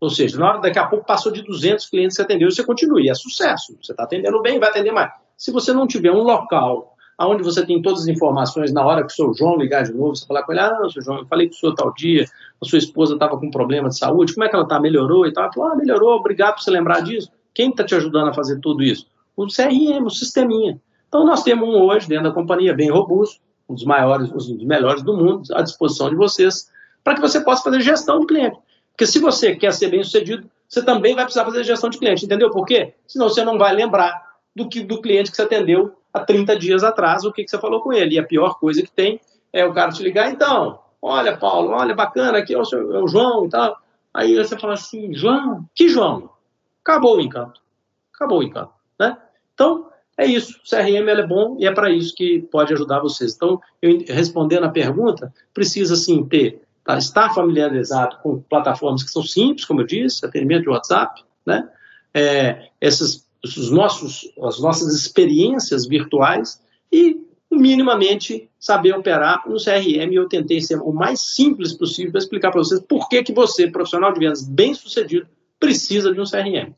Ou 0.00 0.10
seja, 0.10 0.38
na 0.38 0.48
hora, 0.48 0.60
daqui 0.60 0.78
a 0.78 0.86
pouco 0.86 1.04
passou 1.04 1.32
de 1.32 1.42
200 1.42 1.86
clientes 1.86 2.16
que 2.16 2.22
você 2.22 2.22
atendeu 2.22 2.48
e 2.48 2.52
você 2.52 2.62
continua. 2.62 3.00
E 3.00 3.10
é 3.10 3.14
sucesso. 3.14 3.76
Você 3.82 3.92
está 3.92 4.04
atendendo 4.04 4.40
bem, 4.40 4.60
vai 4.60 4.68
atender 4.68 4.92
mais. 4.92 5.12
Se 5.36 5.50
você 5.50 5.72
não 5.72 5.88
tiver 5.88 6.12
um 6.12 6.22
local 6.22 6.96
aonde 7.18 7.42
você 7.42 7.66
tem 7.66 7.82
todas 7.82 8.02
as 8.02 8.06
informações 8.06 8.72
na 8.72 8.86
hora 8.86 9.04
que 9.04 9.12
o 9.12 9.14
seu 9.14 9.34
João 9.34 9.56
ligar 9.56 9.82
de 9.82 9.92
novo, 9.92 10.14
você 10.14 10.24
falar 10.24 10.44
com 10.44 10.52
ele, 10.52 10.60
ah, 10.60 10.78
não, 10.80 10.88
seu 10.88 11.02
João, 11.02 11.18
eu 11.18 11.26
falei 11.26 11.48
com 11.48 11.54
o 11.54 11.56
senhor 11.56 11.74
tal 11.74 11.92
dia, 11.92 12.24
a 12.62 12.64
sua 12.64 12.78
esposa 12.78 13.14
estava 13.14 13.36
com 13.36 13.46
um 13.46 13.50
problema 13.50 13.88
de 13.88 13.98
saúde, 13.98 14.32
como 14.32 14.44
é 14.44 14.48
que 14.48 14.54
ela 14.54 14.62
está? 14.62 14.78
Melhorou 14.78 15.26
e 15.26 15.32
tal? 15.32 15.44
Ela 15.44 15.52
falou, 15.52 15.72
ah, 15.72 15.76
melhorou, 15.76 16.10
obrigado 16.12 16.54
por 16.54 16.62
você 16.62 16.70
lembrar 16.70 17.00
disso. 17.00 17.30
Quem 17.52 17.70
está 17.70 17.82
te 17.82 17.94
ajudando 17.96 18.28
a 18.28 18.32
fazer 18.32 18.60
tudo 18.60 18.84
isso? 18.84 19.06
O 19.36 19.46
CRM, 19.46 20.04
o 20.06 20.10
sisteminha. 20.10 20.80
Então, 21.08 21.26
nós 21.26 21.42
temos 21.42 21.68
um 21.68 21.82
hoje, 21.82 22.08
dentro 22.08 22.24
da 22.24 22.30
companhia, 22.30 22.72
bem 22.72 22.90
robusto, 22.90 23.40
um 23.68 23.74
dos 23.74 23.84
maiores, 23.84 24.30
um 24.30 24.34
dos 24.34 24.64
melhores 24.64 25.02
do 25.02 25.16
mundo, 25.16 25.42
à 25.54 25.62
disposição 25.62 26.08
de 26.08 26.16
vocês, 26.16 26.70
para 27.02 27.14
que 27.14 27.20
você 27.20 27.40
possa 27.40 27.62
fazer 27.64 27.80
gestão 27.80 28.20
de 28.20 28.26
cliente. 28.26 28.58
Porque 28.92 29.06
se 29.06 29.18
você 29.18 29.56
quer 29.56 29.72
ser 29.72 29.88
bem 29.88 30.04
sucedido, 30.04 30.48
você 30.68 30.84
também 30.84 31.14
vai 31.14 31.24
precisar 31.24 31.44
fazer 31.44 31.64
gestão 31.64 31.90
de 31.90 31.98
cliente, 31.98 32.24
entendeu 32.24 32.50
por 32.50 32.64
quê? 32.64 32.94
Senão 33.06 33.28
você 33.28 33.42
não 33.42 33.58
vai 33.58 33.74
lembrar 33.74 34.22
do, 34.54 34.68
que, 34.68 34.82
do 34.82 35.00
cliente 35.00 35.30
que 35.30 35.36
você 35.36 35.42
atendeu 35.42 35.94
há 36.12 36.20
30 36.20 36.56
dias 36.56 36.82
atrás 36.84 37.24
o 37.24 37.32
que, 37.32 37.44
que 37.44 37.50
você 37.50 37.58
falou 37.58 37.80
com 37.80 37.92
ele. 37.92 38.14
E 38.14 38.18
a 38.18 38.24
pior 38.24 38.58
coisa 38.58 38.82
que 38.82 38.90
tem 38.90 39.20
é 39.52 39.64
o 39.64 39.72
cara 39.72 39.90
te 39.90 40.02
ligar, 40.02 40.30
então, 40.30 40.78
olha, 41.00 41.36
Paulo, 41.36 41.70
olha, 41.70 41.94
bacana, 41.94 42.38
aqui 42.38 42.54
é 42.54 42.58
o, 42.58 42.64
seu, 42.64 42.94
é 42.94 43.02
o 43.02 43.08
João 43.08 43.46
e 43.46 43.48
tal. 43.48 43.78
Aí 44.12 44.36
você 44.36 44.58
fala 44.58 44.74
assim, 44.74 45.14
João, 45.14 45.64
que 45.74 45.88
João? 45.88 46.30
Acabou 46.82 47.16
o 47.16 47.20
encanto. 47.20 47.60
Acabou 48.14 48.40
o 48.40 48.42
encanto, 48.42 48.72
né? 48.98 49.16
Então, 49.54 49.88
é 50.16 50.26
isso. 50.26 50.60
CRM 50.68 51.08
é 51.08 51.26
bom 51.26 51.56
e 51.58 51.66
é 51.66 51.72
para 51.72 51.90
isso 51.90 52.14
que 52.14 52.40
pode 52.50 52.72
ajudar 52.72 53.00
vocês. 53.00 53.34
Então, 53.36 53.60
eu, 53.80 54.04
respondendo 54.08 54.64
a 54.64 54.70
pergunta, 54.70 55.32
precisa, 55.54 55.94
sim, 55.94 56.24
ter, 56.26 56.62
tá, 56.84 56.98
estar 56.98 57.32
familiarizado 57.32 58.18
com 58.22 58.40
plataformas 58.40 59.02
que 59.02 59.10
são 59.10 59.22
simples, 59.22 59.64
como 59.64 59.82
eu 59.82 59.86
disse, 59.86 60.26
atendimento 60.26 60.62
de 60.62 60.70
WhatsApp, 60.70 61.22
né? 61.46 61.68
É, 62.12 62.70
essas 62.80 63.27
os 63.44 63.70
nossos, 63.70 64.32
as 64.42 64.60
nossas 64.60 64.94
experiências 64.94 65.86
virtuais 65.86 66.60
e 66.92 67.16
minimamente 67.50 68.48
saber 68.58 68.92
operar 68.94 69.48
no 69.48 69.56
CRM. 69.56 70.12
Eu 70.12 70.28
tentei 70.28 70.60
ser 70.60 70.80
o 70.80 70.92
mais 70.92 71.20
simples 71.20 71.72
possível 71.72 72.12
para 72.12 72.20
explicar 72.20 72.50
para 72.50 72.62
vocês 72.62 72.80
por 72.80 73.08
que, 73.08 73.22
que 73.22 73.32
você, 73.32 73.68
profissional 73.68 74.12
de 74.12 74.20
vendas 74.20 74.46
bem 74.46 74.74
sucedido, 74.74 75.26
precisa 75.58 76.12
de 76.12 76.20
um 76.20 76.24
CRM. 76.24 76.72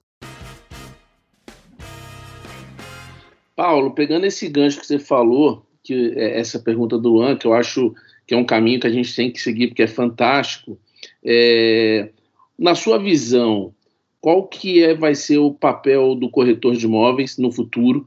Paulo, 3.57 3.93
pegando 3.93 4.25
esse 4.25 4.49
gancho 4.49 4.81
que 4.81 4.87
você 4.87 4.99
falou, 4.99 5.67
que 5.83 6.15
é 6.17 6.41
essa 6.41 6.59
pergunta 6.59 6.99
do 6.99 7.11
Luan, 7.11 7.37
que 7.37 7.47
eu 7.47 7.53
acho 7.53 7.95
que 8.27 8.35
é 8.35 8.37
um 8.37 8.45
caminho 8.45 8.81
que 8.81 8.87
a 8.87 8.93
gente 8.93 9.15
tem 9.15 9.31
que 9.31 9.41
seguir, 9.41 9.69
porque 9.69 9.83
é 9.83 9.87
fantástico. 9.87 10.79
É, 11.23 12.11
na 12.59 12.75
sua 12.75 12.99
visão, 12.99 13.75
qual 14.21 14.47
que 14.47 14.83
é, 14.83 14.95
vai 14.95 15.15
ser 15.15 15.39
o 15.39 15.53
papel 15.53 16.15
do 16.15 16.29
corretor 16.29 16.75
de 16.75 16.85
imóveis 16.85 17.39
no 17.39 17.51
futuro? 17.51 18.07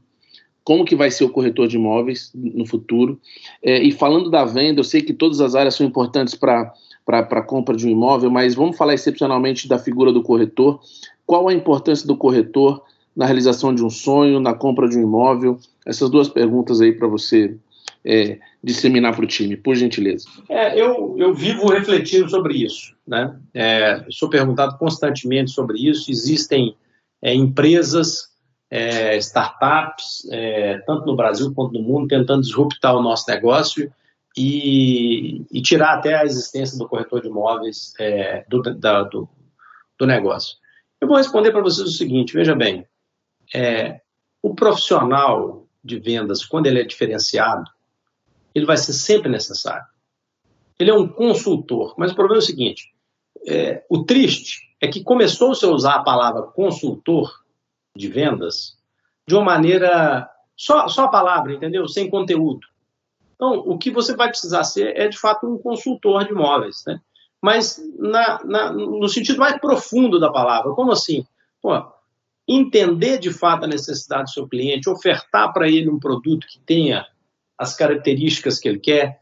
Como 0.62 0.84
que 0.84 0.96
vai 0.96 1.10
ser 1.10 1.24
o 1.24 1.30
corretor 1.30 1.66
de 1.66 1.76
imóveis 1.76 2.30
no 2.34 2.64
futuro? 2.64 3.20
É, 3.62 3.82
e 3.82 3.92
falando 3.92 4.30
da 4.30 4.44
venda, 4.44 4.80
eu 4.80 4.84
sei 4.84 5.02
que 5.02 5.12
todas 5.12 5.40
as 5.40 5.54
áreas 5.54 5.74
são 5.74 5.86
importantes 5.86 6.34
para 6.34 6.72
a 7.06 7.42
compra 7.42 7.76
de 7.76 7.86
um 7.86 7.90
imóvel, 7.90 8.30
mas 8.30 8.54
vamos 8.54 8.76
falar 8.76 8.94
excepcionalmente 8.94 9.68
da 9.68 9.78
figura 9.78 10.12
do 10.12 10.22
corretor. 10.22 10.80
Qual 11.26 11.48
a 11.48 11.54
importância 11.54 12.06
do 12.06 12.16
corretor 12.16 12.82
na 13.14 13.26
realização 13.26 13.74
de 13.74 13.84
um 13.84 13.90
sonho, 13.90 14.40
na 14.40 14.54
compra 14.54 14.88
de 14.88 14.96
um 14.96 15.02
imóvel? 15.02 15.58
Essas 15.84 16.08
duas 16.08 16.28
perguntas 16.28 16.80
aí 16.80 16.92
para 16.92 17.08
você 17.08 17.54
é, 18.06 18.38
disseminar 18.62 19.14
para 19.14 19.24
o 19.24 19.28
time, 19.28 19.56
por 19.56 19.74
gentileza. 19.74 20.28
É, 20.48 20.78
eu, 20.78 21.16
eu 21.18 21.32
vivo 21.32 21.68
refletindo 21.68 22.28
sobre 22.28 22.54
isso. 22.62 22.94
Né? 23.06 23.34
É, 23.54 24.04
sou 24.10 24.28
perguntado 24.28 24.76
constantemente 24.76 25.50
sobre 25.50 25.78
isso. 25.78 26.10
Existem 26.10 26.76
é, 27.22 27.32
empresas, 27.34 28.28
é, 28.70 29.16
startups, 29.16 30.28
é, 30.30 30.78
tanto 30.86 31.06
no 31.06 31.16
Brasil 31.16 31.52
quanto 31.54 31.72
no 31.72 31.82
mundo, 31.82 32.08
tentando 32.08 32.42
disruptar 32.42 32.94
o 32.94 33.02
nosso 33.02 33.30
negócio 33.30 33.90
e, 34.36 35.42
e 35.50 35.62
tirar 35.62 35.94
até 35.94 36.14
a 36.14 36.24
existência 36.24 36.76
do 36.76 36.88
corretor 36.88 37.22
de 37.22 37.28
imóveis 37.28 37.94
do, 38.48 38.62
da, 38.62 39.04
do, 39.04 39.28
do 39.98 40.06
negócio. 40.06 40.56
Eu 41.00 41.06
vou 41.06 41.16
responder 41.16 41.52
para 41.52 41.62
vocês 41.62 41.86
o 41.86 41.92
seguinte: 41.92 42.34
veja 42.34 42.54
bem, 42.54 42.84
o 44.42 44.54
profissional 44.54 45.68
de 45.84 46.00
vendas, 46.00 46.44
quando 46.44 46.66
ele 46.66 46.80
é 46.80 46.84
diferenciado, 46.84 47.70
ele 48.54 48.66
vai 48.66 48.76
ser 48.76 48.92
sempre 48.92 49.28
necessário. 49.28 49.86
Ele 50.78 50.90
é 50.90 50.94
um 50.94 51.08
consultor, 51.08 51.94
mas 51.98 52.12
o 52.12 52.14
problema 52.14 52.38
é 52.38 52.42
o 52.42 52.46
seguinte: 52.46 52.94
é, 53.46 53.84
o 53.88 54.04
triste 54.04 54.74
é 54.80 54.88
que 54.88 55.02
começou-se 55.02 55.64
a 55.64 55.68
usar 55.68 55.94
a 55.96 56.02
palavra 56.02 56.42
consultor 56.42 57.44
de 57.96 58.08
vendas 58.08 58.76
de 59.26 59.34
uma 59.34 59.44
maneira 59.44 60.28
só, 60.56 60.88
só 60.88 61.04
a 61.04 61.08
palavra, 61.08 61.52
entendeu? 61.52 61.88
Sem 61.88 62.10
conteúdo. 62.10 62.66
Então, 63.34 63.58
o 63.66 63.78
que 63.78 63.90
você 63.90 64.14
vai 64.14 64.28
precisar 64.28 64.64
ser 64.64 64.96
é 64.96 65.08
de 65.08 65.18
fato 65.18 65.46
um 65.46 65.58
consultor 65.58 66.24
de 66.24 66.32
imóveis, 66.32 66.82
né? 66.86 67.00
Mas 67.42 67.78
na, 67.98 68.42
na, 68.44 68.72
no 68.72 69.08
sentido 69.08 69.38
mais 69.38 69.58
profundo 69.60 70.18
da 70.18 70.30
palavra, 70.30 70.72
como 70.72 70.92
assim? 70.92 71.26
Pô, 71.60 71.72
entender 72.48 73.18
de 73.18 73.30
fato 73.30 73.64
a 73.64 73.68
necessidade 73.68 74.24
do 74.24 74.30
seu 74.30 74.48
cliente, 74.48 74.88
ofertar 74.88 75.52
para 75.52 75.68
ele 75.68 75.90
um 75.90 75.98
produto 75.98 76.46
que 76.46 76.58
tenha 76.60 77.06
as 77.58 77.76
características 77.76 78.58
que 78.58 78.68
ele 78.68 78.78
quer, 78.78 79.20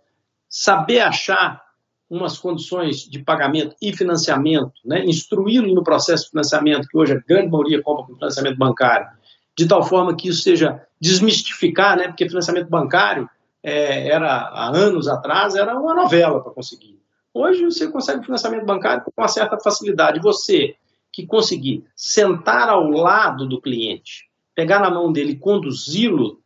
saber 0.49 1.01
achar 1.01 1.63
umas 2.09 2.39
condições 2.39 3.09
de 3.09 3.21
pagamento 3.21 3.75
e 3.81 3.91
financiamento, 3.97 4.75
né? 4.85 5.05
instruí-lo 5.05 5.75
no 5.75 5.83
processo 5.83 6.25
de 6.25 6.31
financiamento, 6.31 6.87
que 6.87 6.97
hoje 6.97 7.15
a 7.15 7.23
grande 7.27 7.51
maioria 7.51 7.83
compra 7.83 8.05
com 8.05 8.15
financiamento 8.15 8.59
bancário, 8.59 9.09
de 9.57 9.67
tal 9.67 9.83
forma 9.83 10.15
que 10.15 10.29
isso 10.29 10.43
seja 10.43 10.87
desmistificar, 11.01 11.97
né? 11.97 12.09
porque 12.09 12.29
financiamento 12.29 12.69
bancário 12.69 13.29
é, 13.63 14.09
era 14.09 14.29
há 14.29 14.69
anos 14.69 15.09
atrás 15.09 15.55
era 15.55 15.79
uma 15.79 15.95
novela 15.95 16.43
para 16.43 16.53
conseguir. 16.53 17.01
Hoje 17.33 17.65
você 17.65 17.89
consegue 17.89 18.25
financiamento 18.25 18.67
bancário 18.67 19.05
com 19.05 19.13
uma 19.17 19.29
certa 19.29 19.59
facilidade. 19.59 20.21
Você 20.21 20.77
que 21.11 21.27
conseguir 21.27 21.85
sentar 21.97 22.69
ao 22.69 22.89
lado 22.91 23.47
do 23.47 23.61
cliente, 23.61 24.29
pegar 24.55 24.81
na 24.81 24.91
mão 24.91 25.11
dele 25.11 25.37
conduzi-lo 25.37 26.42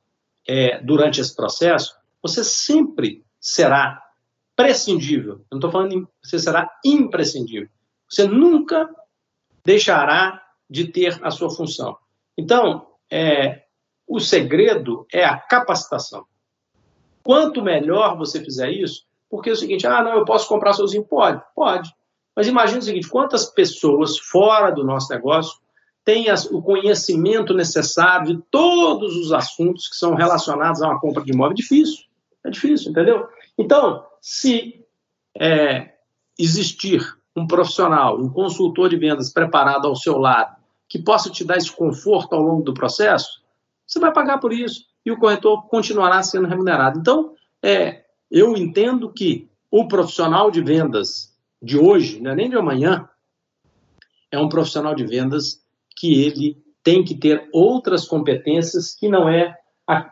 é, 0.46 0.80
durante 0.82 1.20
esse 1.20 1.34
processo, 1.34 1.94
você 2.22 2.42
sempre 2.44 3.24
será 3.40 4.02
prescindível. 4.54 5.34
Eu 5.34 5.46
não 5.52 5.58
estou 5.58 5.70
falando 5.70 5.92
em, 5.92 6.08
você 6.22 6.38
será 6.38 6.70
imprescindível. 6.84 7.68
Você 8.08 8.26
nunca 8.26 8.88
deixará 9.64 10.42
de 10.68 10.86
ter 10.88 11.18
a 11.22 11.30
sua 11.30 11.50
função. 11.50 11.96
Então, 12.36 12.86
é, 13.10 13.64
o 14.06 14.20
segredo 14.20 15.06
é 15.12 15.24
a 15.24 15.36
capacitação. 15.36 16.24
Quanto 17.22 17.62
melhor 17.62 18.16
você 18.16 18.42
fizer 18.42 18.70
isso, 18.70 19.04
porque 19.28 19.50
é 19.50 19.52
o 19.52 19.56
seguinte, 19.56 19.86
ah, 19.86 20.02
não, 20.02 20.12
eu 20.12 20.24
posso 20.24 20.48
comprar 20.48 20.72
sozinho. 20.72 21.04
Pode, 21.04 21.42
pode. 21.54 21.90
Mas 22.34 22.46
imagine 22.46 22.78
o 22.78 22.82
seguinte, 22.82 23.08
quantas 23.08 23.46
pessoas 23.46 24.18
fora 24.18 24.70
do 24.70 24.84
nosso 24.84 25.12
negócio 25.12 25.58
tem 26.06 26.26
o 26.52 26.62
conhecimento 26.62 27.52
necessário 27.52 28.36
de 28.36 28.42
todos 28.48 29.16
os 29.16 29.32
assuntos 29.32 29.88
que 29.88 29.96
são 29.96 30.14
relacionados 30.14 30.80
a 30.80 30.86
uma 30.86 31.00
compra 31.00 31.24
de 31.24 31.32
imóvel. 31.32 31.50
É 31.50 31.56
difícil, 31.56 32.04
é 32.44 32.50
difícil, 32.50 32.92
entendeu? 32.92 33.26
Então, 33.58 34.06
se 34.20 34.84
é, 35.36 35.94
existir 36.38 37.02
um 37.34 37.44
profissional, 37.44 38.20
um 38.20 38.28
consultor 38.28 38.88
de 38.88 38.96
vendas 38.96 39.32
preparado 39.32 39.88
ao 39.88 39.96
seu 39.96 40.16
lado, 40.16 40.56
que 40.88 40.96
possa 40.96 41.28
te 41.28 41.42
dar 41.42 41.56
esse 41.56 41.72
conforto 41.72 42.36
ao 42.36 42.42
longo 42.42 42.62
do 42.62 42.72
processo, 42.72 43.42
você 43.84 43.98
vai 43.98 44.12
pagar 44.12 44.38
por 44.38 44.52
isso 44.52 44.84
e 45.04 45.10
o 45.10 45.18
corretor 45.18 45.66
continuará 45.66 46.22
sendo 46.22 46.46
remunerado. 46.46 47.00
Então, 47.00 47.34
é, 47.60 48.04
eu 48.30 48.56
entendo 48.56 49.12
que 49.12 49.50
o 49.68 49.88
profissional 49.88 50.52
de 50.52 50.62
vendas 50.62 51.36
de 51.60 51.76
hoje, 51.76 52.20
não 52.20 52.30
é 52.30 52.34
nem 52.36 52.48
de 52.48 52.56
amanhã, 52.56 53.08
é 54.30 54.38
um 54.38 54.48
profissional 54.48 54.94
de 54.94 55.04
vendas 55.04 55.65
que 55.96 56.24
ele 56.24 56.56
tem 56.82 57.02
que 57.02 57.14
ter 57.14 57.48
outras 57.52 58.06
competências 58.06 58.94
que 58.94 59.08
não 59.08 59.28
é 59.28 59.54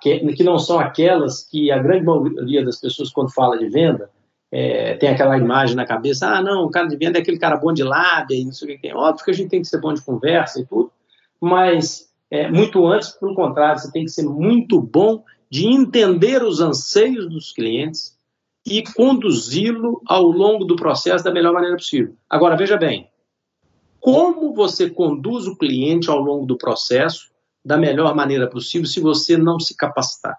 que 0.01 0.45
não 0.45 0.59
são 0.59 0.79
aquelas 0.79 1.45
que 1.45 1.71
a 1.71 1.79
grande 1.79 2.05
maioria 2.05 2.65
das 2.65 2.81
pessoas 2.81 3.11
quando 3.11 3.33
fala 3.33 3.59
de 3.59 3.69
venda 3.69 4.09
é, 4.51 4.95
tem 4.95 5.09
aquela 5.09 5.37
imagem 5.37 5.75
na 5.75 5.85
cabeça, 5.85 6.29
ah 6.29 6.41
não, 6.41 6.65
o 6.65 6.71
cara 6.71 6.87
de 6.87 6.97
venda 6.97 7.19
é 7.19 7.23
aquele 7.23 7.41
cara 7.41 7.57
bom 7.57 7.73
de 7.73 7.83
lábia 7.83 8.37
e 8.37 8.45
não 8.45 8.53
sei 8.53 8.69
o 8.69 8.71
que 8.73 8.83
tem. 8.83 8.95
Óbvio 8.95 9.25
que 9.25 9.31
a 9.33 9.35
gente 9.35 9.51
tem 9.51 9.61
que 9.61 9.67
ser 9.67 9.81
bom 9.81 9.93
de 9.93 10.05
conversa 10.05 10.61
e 10.61 10.67
tudo, 10.67 10.93
mas 11.41 12.09
é, 12.31 12.49
muito 12.49 12.87
antes, 12.87 13.11
pelo 13.11 13.35
contrário, 13.35 13.81
você 13.81 13.91
tem 13.91 14.05
que 14.05 14.11
ser 14.11 14.23
muito 14.25 14.81
bom 14.81 15.25
de 15.51 15.67
entender 15.67 16.43
os 16.43 16.61
anseios 16.61 17.29
dos 17.29 17.53
clientes 17.53 18.17
e 18.67 18.83
conduzi-lo 18.95 20.01
ao 20.07 20.23
longo 20.23 20.65
do 20.65 20.77
processo 20.77 21.25
da 21.25 21.33
melhor 21.33 21.53
maneira 21.53 21.77
possível. 21.77 22.15
Agora, 22.31 22.57
veja 22.57 22.77
bem, 22.77 23.09
como 24.05 24.53
você 24.53 24.91
conduz 24.91 25.47
o 25.47 25.57
cliente 25.57 26.11
ao 26.11 26.19
longo 26.19 26.45
do 26.45 26.59
processo 26.59 27.31
da 27.65 27.79
melhor 27.79 28.15
maneira 28.15 28.47
possível 28.47 28.87
se 28.87 29.01
você 29.01 29.35
não 29.35 29.59
se 29.59 29.75
capacitar. 29.75 30.37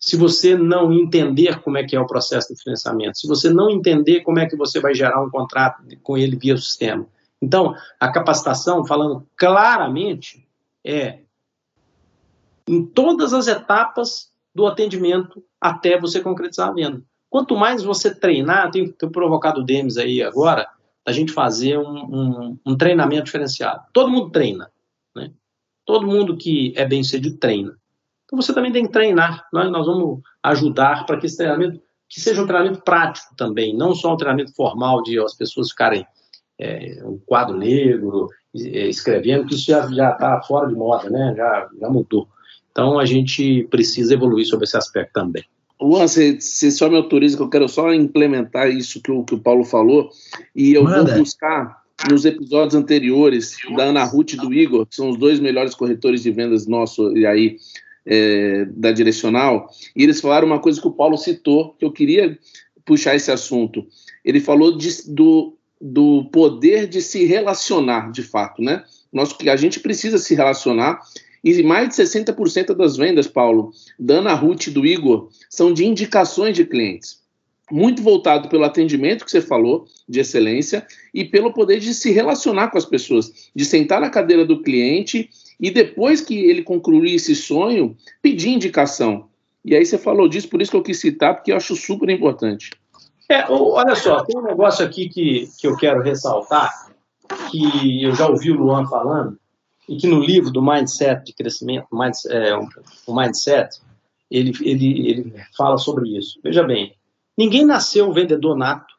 Se 0.00 0.16
você 0.16 0.56
não 0.56 0.92
entender 0.92 1.60
como 1.62 1.78
é 1.78 1.84
que 1.84 1.94
é 1.94 2.00
o 2.00 2.08
processo 2.08 2.52
de 2.52 2.60
financiamento, 2.60 3.16
se 3.16 3.28
você 3.28 3.50
não 3.50 3.70
entender 3.70 4.22
como 4.22 4.40
é 4.40 4.46
que 4.46 4.56
você 4.56 4.80
vai 4.80 4.96
gerar 4.96 5.22
um 5.22 5.30
contrato 5.30 5.80
com 6.02 6.18
ele 6.18 6.34
via 6.34 6.56
sistema. 6.56 7.06
Então, 7.40 7.72
a 8.00 8.10
capacitação, 8.10 8.84
falando 8.84 9.24
claramente, 9.36 10.44
é 10.84 11.20
em 12.66 12.84
todas 12.84 13.32
as 13.32 13.46
etapas 13.46 14.32
do 14.52 14.66
atendimento 14.66 15.40
até 15.60 16.00
você 16.00 16.20
concretizar 16.20 16.70
a 16.70 16.72
venda. 16.72 17.00
Quanto 17.30 17.56
mais 17.56 17.84
você 17.84 18.12
treinar, 18.12 18.72
tenho, 18.72 18.92
tenho 18.92 19.12
provocado 19.12 19.60
o 19.60 19.64
Demis 19.64 19.96
aí 19.96 20.20
agora, 20.20 20.68
a 21.08 21.12
gente 21.12 21.32
fazer 21.32 21.78
um, 21.78 21.84
um, 21.84 22.58
um 22.66 22.76
treinamento 22.76 23.24
diferenciado. 23.24 23.82
Todo 23.94 24.10
mundo 24.10 24.30
treina, 24.30 24.70
né? 25.16 25.30
Todo 25.86 26.06
mundo 26.06 26.36
que 26.36 26.74
é 26.76 26.84
bem 26.84 27.02
sucedido 27.02 27.38
treina. 27.38 27.74
Então 28.24 28.40
você 28.40 28.52
também 28.52 28.70
tem 28.70 28.84
que 28.84 28.92
treinar. 28.92 29.48
Nós, 29.50 29.72
nós 29.72 29.86
vamos 29.86 30.20
ajudar 30.42 31.06
para 31.06 31.18
que 31.18 31.24
esse 31.24 31.38
treinamento 31.38 31.80
que 32.10 32.20
seja 32.20 32.42
um 32.42 32.46
treinamento 32.46 32.82
prático 32.82 33.34
também, 33.36 33.74
não 33.74 33.94
só 33.94 34.12
um 34.12 34.16
treinamento 34.18 34.54
formal 34.54 35.02
de 35.02 35.18
as 35.18 35.34
pessoas 35.34 35.70
ficarem 35.70 36.06
é, 36.58 37.02
um 37.04 37.18
quadro 37.24 37.56
negro, 37.56 38.28
é, 38.54 38.86
escrevendo, 38.86 39.46
que 39.46 39.54
isso 39.54 39.66
já 39.66 40.10
está 40.10 40.42
fora 40.42 40.68
de 40.68 40.74
moda, 40.74 41.08
né? 41.08 41.34
já, 41.34 41.70
já 41.80 41.88
mudou. 41.88 42.28
Então 42.70 42.98
a 42.98 43.06
gente 43.06 43.66
precisa 43.70 44.12
evoluir 44.12 44.46
sobre 44.46 44.64
esse 44.64 44.76
aspecto 44.76 45.14
também. 45.14 45.44
Luan, 45.80 46.06
você, 46.06 46.40
só 46.40 46.88
me 46.88 46.96
autoriza 46.96 47.36
que 47.36 47.42
eu 47.42 47.48
quero 47.48 47.68
só 47.68 47.92
implementar 47.94 48.68
isso 48.68 49.00
que 49.00 49.10
o, 49.10 49.24
que 49.24 49.34
o 49.34 49.38
Paulo 49.38 49.64
falou, 49.64 50.10
e 50.54 50.74
eu 50.74 50.84
Manda. 50.84 51.12
vou 51.12 51.20
buscar 51.20 51.82
nos 52.10 52.24
episódios 52.24 52.74
anteriores 52.74 53.56
da 53.76 53.84
Ana 53.84 54.04
Ruth 54.04 54.32
e 54.32 54.36
do 54.36 54.52
Igor, 54.52 54.86
que 54.86 54.94
são 54.94 55.10
os 55.10 55.16
dois 55.16 55.40
melhores 55.40 55.74
corretores 55.74 56.22
de 56.22 56.30
vendas 56.30 56.66
nossos 56.66 57.14
e 57.16 57.26
aí 57.26 57.56
é, 58.04 58.64
da 58.70 58.90
Direcional, 58.90 59.70
e 59.94 60.02
eles 60.02 60.20
falaram 60.20 60.46
uma 60.46 60.58
coisa 60.58 60.80
que 60.80 60.88
o 60.88 60.92
Paulo 60.92 61.16
citou, 61.16 61.74
que 61.78 61.84
eu 61.84 61.92
queria 61.92 62.38
puxar 62.84 63.14
esse 63.14 63.30
assunto. 63.30 63.86
Ele 64.24 64.40
falou 64.40 64.76
de, 64.76 64.88
do, 65.12 65.56
do 65.80 66.24
poder 66.32 66.88
de 66.88 67.02
se 67.02 67.24
relacionar, 67.24 68.10
de 68.10 68.22
fato, 68.22 68.62
né? 68.62 68.82
Nós, 69.12 69.34
a 69.46 69.56
gente 69.56 69.80
precisa 69.80 70.18
se 70.18 70.34
relacionar 70.34 71.00
e 71.42 71.62
mais 71.62 71.88
de 71.88 71.94
60% 71.94 72.74
das 72.74 72.96
vendas, 72.96 73.26
Paulo, 73.26 73.72
da 73.98 74.14
Ana 74.14 74.34
Ruth 74.34 74.68
do 74.68 74.84
Igor, 74.84 75.28
são 75.48 75.72
de 75.72 75.84
indicações 75.84 76.56
de 76.56 76.64
clientes. 76.64 77.20
Muito 77.70 78.02
voltado 78.02 78.48
pelo 78.48 78.64
atendimento 78.64 79.24
que 79.24 79.30
você 79.30 79.42
falou, 79.42 79.86
de 80.08 80.20
excelência, 80.20 80.86
e 81.12 81.24
pelo 81.24 81.52
poder 81.52 81.80
de 81.80 81.92
se 81.92 82.10
relacionar 82.10 82.68
com 82.68 82.78
as 82.78 82.86
pessoas, 82.86 83.50
de 83.54 83.64
sentar 83.64 84.00
na 84.00 84.08
cadeira 84.08 84.44
do 84.44 84.62
cliente 84.62 85.28
e 85.60 85.70
depois 85.70 86.20
que 86.20 86.36
ele 86.36 86.62
concluir 86.62 87.14
esse 87.14 87.34
sonho, 87.34 87.96
pedir 88.22 88.50
indicação. 88.50 89.28
E 89.64 89.74
aí 89.74 89.84
você 89.84 89.98
falou 89.98 90.28
disso, 90.28 90.48
por 90.48 90.62
isso 90.62 90.70
que 90.70 90.76
eu 90.76 90.82
quis 90.82 90.98
citar, 90.98 91.34
porque 91.34 91.52
eu 91.52 91.56
acho 91.56 91.76
super 91.76 92.08
importante. 92.08 92.70
É, 93.28 93.44
olha 93.50 93.94
só, 93.94 94.24
tem 94.24 94.38
um 94.38 94.44
negócio 94.44 94.84
aqui 94.84 95.08
que, 95.08 95.48
que 95.58 95.66
eu 95.66 95.76
quero 95.76 96.00
ressaltar, 96.00 96.90
que 97.50 98.02
eu 98.02 98.14
já 98.14 98.26
ouvi 98.26 98.50
o 98.50 98.56
Luan 98.56 98.86
falando, 98.86 99.38
e 99.88 99.96
que 99.96 100.06
no 100.06 100.20
livro 100.20 100.50
do 100.50 100.62
Mindset 100.62 101.24
de 101.24 101.32
Crescimento, 101.32 101.86
é, 102.28 102.54
o 103.06 103.14
Mindset, 103.14 103.80
ele, 104.30 104.52
ele, 104.60 105.08
ele 105.08 105.44
fala 105.56 105.78
sobre 105.78 106.16
isso. 106.16 106.38
Veja 106.42 106.62
bem, 106.62 106.94
ninguém 107.36 107.64
nasceu 107.64 108.12
vendedor 108.12 108.56
nato. 108.56 108.94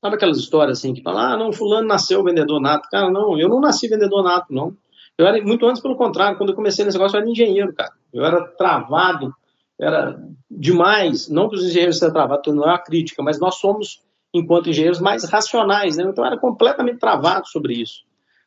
Sabe 0.00 0.16
aquelas 0.16 0.38
histórias 0.38 0.78
assim 0.78 0.94
que 0.94 1.02
falam, 1.02 1.20
ah, 1.20 1.36
não, 1.36 1.52
fulano 1.52 1.86
nasceu 1.86 2.24
vendedor 2.24 2.60
nato. 2.60 2.88
Cara, 2.90 3.10
não, 3.10 3.38
eu 3.38 3.48
não 3.48 3.60
nasci 3.60 3.88
vendedor 3.88 4.22
nato, 4.22 4.46
não. 4.50 4.74
Eu 5.18 5.26
era 5.26 5.42
muito 5.42 5.66
antes, 5.66 5.82
pelo 5.82 5.96
contrário, 5.96 6.38
quando 6.38 6.50
eu 6.50 6.56
comecei 6.56 6.84
nesse 6.84 6.96
negócio, 6.96 7.16
eu 7.16 7.20
era 7.20 7.30
engenheiro, 7.30 7.74
cara. 7.74 7.92
Eu 8.12 8.24
era 8.24 8.46
travado, 8.56 9.34
era 9.78 10.18
demais. 10.50 11.28
Não 11.28 11.48
que 11.48 11.56
os 11.56 11.64
engenheiros 11.64 11.98
sejam 11.98 12.12
travados, 12.12 12.54
não 12.54 12.64
é 12.64 12.68
uma 12.68 12.78
crítica, 12.78 13.22
mas 13.22 13.38
nós 13.38 13.56
somos, 13.56 14.02
enquanto 14.32 14.70
engenheiros, 14.70 15.00
mais 15.00 15.24
racionais, 15.24 15.96
né? 15.96 16.04
Então 16.04 16.24
eu 16.24 16.28
era 16.28 16.38
completamente 16.38 16.98
travado 16.98 17.46
sobre 17.48 17.74
isso. 17.74 18.05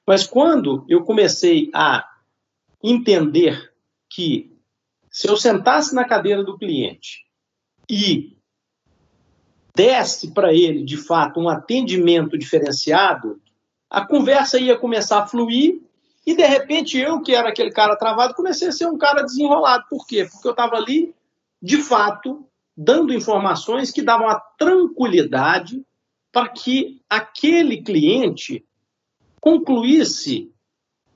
Mas 0.10 0.26
quando 0.26 0.84
eu 0.90 1.04
comecei 1.04 1.70
a 1.72 2.04
entender 2.84 3.72
que 4.10 4.52
se 5.08 5.30
eu 5.30 5.38
sentasse 5.38 5.94
na 5.94 6.04
cadeira 6.04 6.44
do 6.44 6.58
cliente 6.58 7.28
e 7.88 8.36
desse 9.76 10.34
para 10.34 10.52
ele, 10.52 10.84
de 10.84 10.98
fato, 10.98 11.40
um 11.40 11.48
atendimento 11.48 12.40
diferenciado, 12.40 13.40
a 13.88 14.04
conversa 14.04 14.60
ia 14.60 14.76
começar 14.76 15.20
a 15.20 15.28
fluir 15.28 15.80
e, 16.26 16.36
de 16.36 16.44
repente, 16.44 16.98
eu, 16.98 17.22
que 17.22 17.36
era 17.36 17.50
aquele 17.50 17.70
cara 17.70 17.96
travado, 17.96 18.34
comecei 18.34 18.70
a 18.70 18.72
ser 18.72 18.88
um 18.88 18.98
cara 18.98 19.22
desenrolado. 19.22 19.86
Por 19.88 20.08
quê? 20.08 20.28
Porque 20.28 20.48
eu 20.48 20.54
estava 20.54 20.76
ali, 20.76 21.14
de 21.62 21.84
fato, 21.84 22.50
dando 22.76 23.14
informações 23.14 23.92
que 23.92 24.02
davam 24.02 24.28
a 24.28 24.40
tranquilidade 24.58 25.86
para 26.32 26.50
que 26.50 27.00
aquele 27.08 27.84
cliente 27.84 28.66
concluísse 29.40 30.52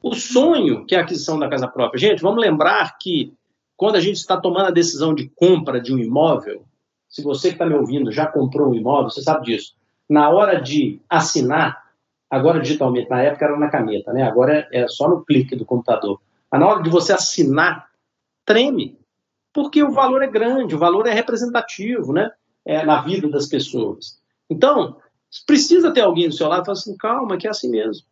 o 0.01 0.13
sonho 0.13 0.85
que 0.85 0.95
é 0.95 0.99
a 0.99 1.01
aquisição 1.01 1.39
da 1.39 1.49
casa 1.49 1.67
própria. 1.67 1.99
Gente, 1.99 2.21
vamos 2.21 2.41
lembrar 2.41 2.97
que 2.97 3.33
quando 3.77 3.95
a 3.95 4.01
gente 4.01 4.17
está 4.17 4.39
tomando 4.39 4.67
a 4.67 4.71
decisão 4.71 5.13
de 5.13 5.29
compra 5.29 5.79
de 5.79 5.93
um 5.93 5.97
imóvel, 5.97 6.65
se 7.09 7.23
você 7.23 7.49
que 7.49 7.55
está 7.55 7.65
me 7.65 7.75
ouvindo 7.75 8.11
já 8.11 8.25
comprou 8.27 8.69
um 8.69 8.75
imóvel, 8.75 9.09
você 9.09 9.21
sabe 9.21 9.45
disso. 9.45 9.75
Na 10.09 10.29
hora 10.29 10.61
de 10.61 11.01
assinar, 11.09 11.83
agora 12.29 12.59
digitalmente, 12.59 13.09
na 13.09 13.21
época 13.21 13.45
era 13.45 13.57
na 13.57 13.69
caneta, 13.69 14.11
né? 14.11 14.23
agora 14.23 14.67
é, 14.71 14.81
é 14.81 14.87
só 14.87 15.07
no 15.07 15.23
clique 15.23 15.55
do 15.55 15.65
computador. 15.65 16.19
Mas 16.51 16.59
na 16.59 16.67
hora 16.67 16.83
de 16.83 16.89
você 16.89 17.13
assinar, 17.13 17.87
treme, 18.45 18.97
porque 19.53 19.81
o 19.83 19.91
valor 19.91 20.21
é 20.23 20.27
grande, 20.27 20.75
o 20.75 20.79
valor 20.79 21.07
é 21.07 21.13
representativo 21.13 22.11
né? 22.11 22.31
É, 22.65 22.83
na 22.85 23.01
vida 23.01 23.29
das 23.29 23.47
pessoas. 23.47 24.19
Então, 24.49 24.97
precisa 25.45 25.91
ter 25.91 26.01
alguém 26.01 26.29
do 26.29 26.35
seu 26.35 26.47
lado 26.47 26.61
que 26.61 26.65
fala 26.67 26.77
assim, 26.77 26.97
calma, 26.97 27.37
que 27.37 27.47
é 27.47 27.49
assim 27.49 27.69
mesmo. 27.69 28.05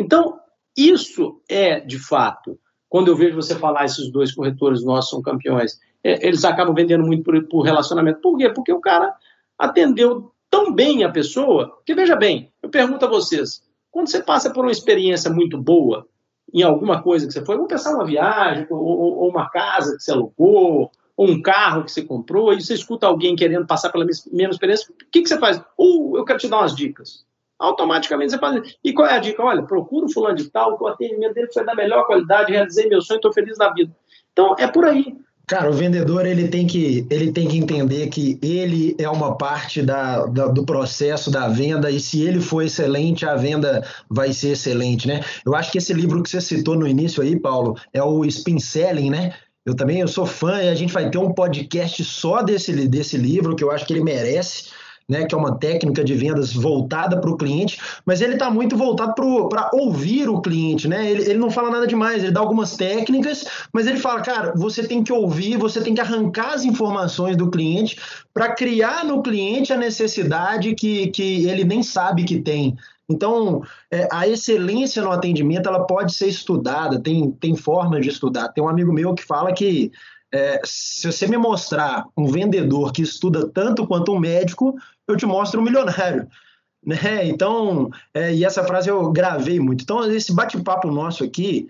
Então, 0.00 0.40
isso 0.74 1.42
é, 1.46 1.78
de 1.78 1.98
fato, 1.98 2.58
quando 2.88 3.08
eu 3.08 3.16
vejo 3.16 3.36
você 3.36 3.54
falar 3.54 3.84
esses 3.84 4.10
dois 4.10 4.34
corretores 4.34 4.82
nossos 4.82 5.10
são 5.10 5.20
campeões, 5.20 5.78
é, 6.02 6.26
eles 6.26 6.42
acabam 6.42 6.74
vendendo 6.74 7.04
muito 7.04 7.22
por, 7.22 7.48
por, 7.48 7.60
relacionamento. 7.60 8.22
Por 8.22 8.38
quê? 8.38 8.48
Porque 8.48 8.72
o 8.72 8.80
cara 8.80 9.14
atendeu 9.58 10.32
tão 10.48 10.72
bem 10.72 11.04
a 11.04 11.10
pessoa 11.10 11.78
que, 11.84 11.94
veja 11.94 12.16
bem, 12.16 12.50
eu 12.62 12.70
pergunto 12.70 13.04
a 13.04 13.08
vocês, 13.08 13.62
quando 13.90 14.08
você 14.08 14.22
passa 14.22 14.50
por 14.50 14.64
uma 14.64 14.72
experiência 14.72 15.30
muito 15.30 15.58
boa 15.58 16.08
em 16.52 16.62
alguma 16.62 17.02
coisa 17.02 17.26
que 17.26 17.32
você 17.34 17.44
foi, 17.44 17.56
vamos 17.56 17.70
pensar 17.70 17.94
uma 17.94 18.06
viagem, 18.06 18.66
ou, 18.70 18.80
ou 18.80 19.28
uma 19.28 19.50
casa 19.50 19.96
que 19.98 20.02
você 20.02 20.12
alugou, 20.12 20.90
ou 21.14 21.28
um 21.28 21.42
carro 21.42 21.84
que 21.84 21.92
você 21.92 22.02
comprou, 22.02 22.54
e 22.54 22.62
você 22.62 22.72
escuta 22.72 23.06
alguém 23.06 23.36
querendo 23.36 23.66
passar 23.66 23.90
pela 23.90 24.06
mesma 24.06 24.50
experiência, 24.50 24.90
o 24.90 25.10
que, 25.12 25.20
que 25.20 25.28
você 25.28 25.38
faz? 25.38 25.62
Ou 25.76 26.12
uh, 26.12 26.16
eu 26.16 26.24
quero 26.24 26.38
te 26.38 26.48
dar 26.48 26.60
umas 26.60 26.74
dicas. 26.74 27.28
Automaticamente 27.60 28.32
você 28.32 28.38
faz. 28.38 28.76
E 28.82 28.92
qual 28.94 29.06
é 29.06 29.12
a 29.12 29.18
dica? 29.18 29.42
Olha, 29.42 29.62
procura 29.62 30.06
o 30.06 30.12
fulano 30.12 30.34
de 30.34 30.50
tal, 30.50 30.78
que 30.78 30.82
o 30.82 30.88
atendimento 30.88 31.34
dele 31.34 31.52
foi 31.52 31.64
da 31.64 31.74
melhor 31.74 32.06
qualidade, 32.06 32.52
realizei 32.52 32.88
meu 32.88 33.02
sonho, 33.02 33.18
estou 33.18 33.32
feliz 33.34 33.58
na 33.58 33.70
vida. 33.72 33.94
Então, 34.32 34.56
é 34.58 34.66
por 34.66 34.86
aí. 34.86 35.14
Cara, 35.46 35.68
o 35.68 35.72
vendedor 35.72 36.24
ele 36.24 36.48
tem 36.48 36.66
que, 36.66 37.06
ele 37.10 37.32
tem 37.32 37.48
que 37.48 37.58
entender 37.58 38.06
que 38.06 38.38
ele 38.40 38.94
é 38.98 39.10
uma 39.10 39.36
parte 39.36 39.82
da, 39.82 40.24
da, 40.26 40.46
do 40.46 40.64
processo 40.64 41.28
da 41.28 41.48
venda 41.48 41.90
e 41.90 41.98
se 41.98 42.22
ele 42.22 42.40
for 42.40 42.62
excelente, 42.62 43.26
a 43.26 43.34
venda 43.34 43.84
vai 44.08 44.32
ser 44.32 44.52
excelente, 44.52 45.08
né? 45.08 45.22
Eu 45.44 45.54
acho 45.54 45.72
que 45.72 45.78
esse 45.78 45.92
livro 45.92 46.22
que 46.22 46.30
você 46.30 46.40
citou 46.40 46.76
no 46.76 46.86
início 46.86 47.20
aí, 47.20 47.38
Paulo, 47.38 47.76
é 47.92 48.00
o 48.00 48.24
Spin 48.24 48.60
Selling, 48.60 49.10
né? 49.10 49.34
Eu 49.66 49.74
também 49.74 50.00
eu 50.00 50.08
sou 50.08 50.24
fã 50.24 50.62
e 50.62 50.68
a 50.68 50.74
gente 50.74 50.92
vai 50.92 51.10
ter 51.10 51.18
um 51.18 51.34
podcast 51.34 52.02
só 52.04 52.42
desse, 52.42 52.86
desse 52.86 53.18
livro 53.18 53.56
que 53.56 53.64
eu 53.64 53.72
acho 53.72 53.84
que 53.84 53.92
ele 53.92 54.04
merece 54.04 54.70
né, 55.10 55.26
que 55.26 55.34
é 55.34 55.38
uma 55.38 55.58
técnica 55.58 56.04
de 56.04 56.14
vendas 56.14 56.52
voltada 56.52 57.20
para 57.20 57.28
o 57.28 57.36
cliente, 57.36 57.80
mas 58.06 58.20
ele 58.20 58.34
está 58.34 58.48
muito 58.48 58.76
voltado 58.76 59.12
para 59.48 59.70
ouvir 59.72 60.28
o 60.28 60.40
cliente, 60.40 60.86
né? 60.86 61.10
Ele, 61.10 61.22
ele 61.22 61.38
não 61.38 61.50
fala 61.50 61.68
nada 61.68 61.86
demais, 61.86 62.22
ele 62.22 62.30
dá 62.30 62.38
algumas 62.38 62.76
técnicas, 62.76 63.44
mas 63.72 63.88
ele 63.88 63.98
fala, 63.98 64.20
cara, 64.20 64.52
você 64.54 64.86
tem 64.86 65.02
que 65.02 65.12
ouvir, 65.12 65.56
você 65.56 65.80
tem 65.80 65.94
que 65.94 66.00
arrancar 66.00 66.54
as 66.54 66.64
informações 66.64 67.36
do 67.36 67.50
cliente 67.50 67.98
para 68.32 68.54
criar 68.54 69.04
no 69.04 69.20
cliente 69.20 69.72
a 69.72 69.76
necessidade 69.76 70.76
que, 70.76 71.08
que 71.08 71.48
ele 71.48 71.64
nem 71.64 71.82
sabe 71.82 72.22
que 72.22 72.38
tem. 72.38 72.76
Então, 73.08 73.64
é, 73.90 74.08
a 74.12 74.28
excelência 74.28 75.02
no 75.02 75.10
atendimento 75.10 75.68
ela 75.68 75.84
pode 75.84 76.14
ser 76.14 76.28
estudada, 76.28 77.00
tem, 77.00 77.32
tem 77.32 77.56
formas 77.56 78.02
de 78.02 78.10
estudar. 78.10 78.50
Tem 78.50 78.62
um 78.62 78.68
amigo 78.68 78.92
meu 78.92 79.12
que 79.12 79.24
fala 79.24 79.52
que 79.52 79.90
é, 80.32 80.60
se 80.64 81.10
você 81.10 81.26
me 81.26 81.36
mostrar 81.36 82.04
um 82.16 82.26
vendedor 82.26 82.92
que 82.92 83.02
estuda 83.02 83.48
tanto 83.48 83.86
quanto 83.86 84.12
um 84.12 84.18
médico, 84.18 84.76
eu 85.06 85.16
te 85.16 85.26
mostro 85.26 85.60
um 85.60 85.64
milionário. 85.64 86.26
Né? 86.82 87.26
Então, 87.26 87.90
é, 88.14 88.32
e 88.34 88.42
essa 88.42 88.64
frase 88.64 88.88
eu 88.88 89.12
gravei 89.12 89.60
muito. 89.60 89.82
Então, 89.82 90.10
esse 90.10 90.32
bate-papo 90.32 90.90
nosso 90.90 91.22
aqui 91.22 91.68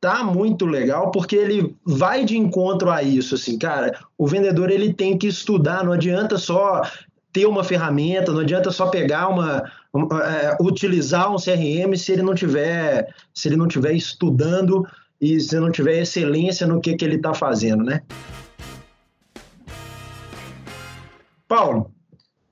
tá 0.00 0.24
muito 0.24 0.64
legal 0.64 1.10
porque 1.10 1.36
ele 1.36 1.76
vai 1.84 2.24
de 2.24 2.38
encontro 2.38 2.90
a 2.90 3.02
isso, 3.02 3.34
assim, 3.34 3.58
cara. 3.58 3.98
O 4.16 4.26
vendedor 4.26 4.70
ele 4.70 4.94
tem 4.94 5.18
que 5.18 5.26
estudar, 5.26 5.84
não 5.84 5.92
adianta 5.92 6.38
só 6.38 6.80
ter 7.30 7.46
uma 7.46 7.62
ferramenta, 7.62 8.32
não 8.32 8.40
adianta 8.40 8.70
só 8.70 8.86
pegar 8.86 9.28
uma, 9.28 9.70
uma 9.92 10.24
é, 10.24 10.56
utilizar 10.60 11.30
um 11.30 11.36
CRM 11.36 11.94
se 11.96 12.12
ele 12.12 12.22
não 12.22 12.34
tiver 12.34 13.14
se 13.34 13.48
ele 13.48 13.56
não 13.56 13.68
tiver 13.68 13.92
estudando 13.92 14.86
e 15.20 15.40
se 15.40 15.58
não 15.58 15.70
tiver 15.70 16.00
excelência 16.00 16.66
no 16.66 16.80
que, 16.80 16.94
que 16.94 17.04
ele 17.04 17.16
está 17.16 17.34
fazendo, 17.34 17.84
né? 17.84 18.02
Paulo, 21.46 21.90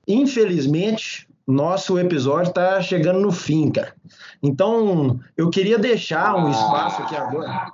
infelizmente, 0.07 1.27
nosso 1.47 1.97
episódio 1.97 2.49
está 2.49 2.81
chegando 2.81 3.19
no 3.19 3.31
fim, 3.31 3.71
cara. 3.71 3.95
Então, 4.43 5.19
eu 5.37 5.49
queria 5.49 5.79
deixar 5.79 6.35
um 6.35 6.51
espaço 6.51 7.01
aqui 7.03 7.15
agora. 7.15 7.71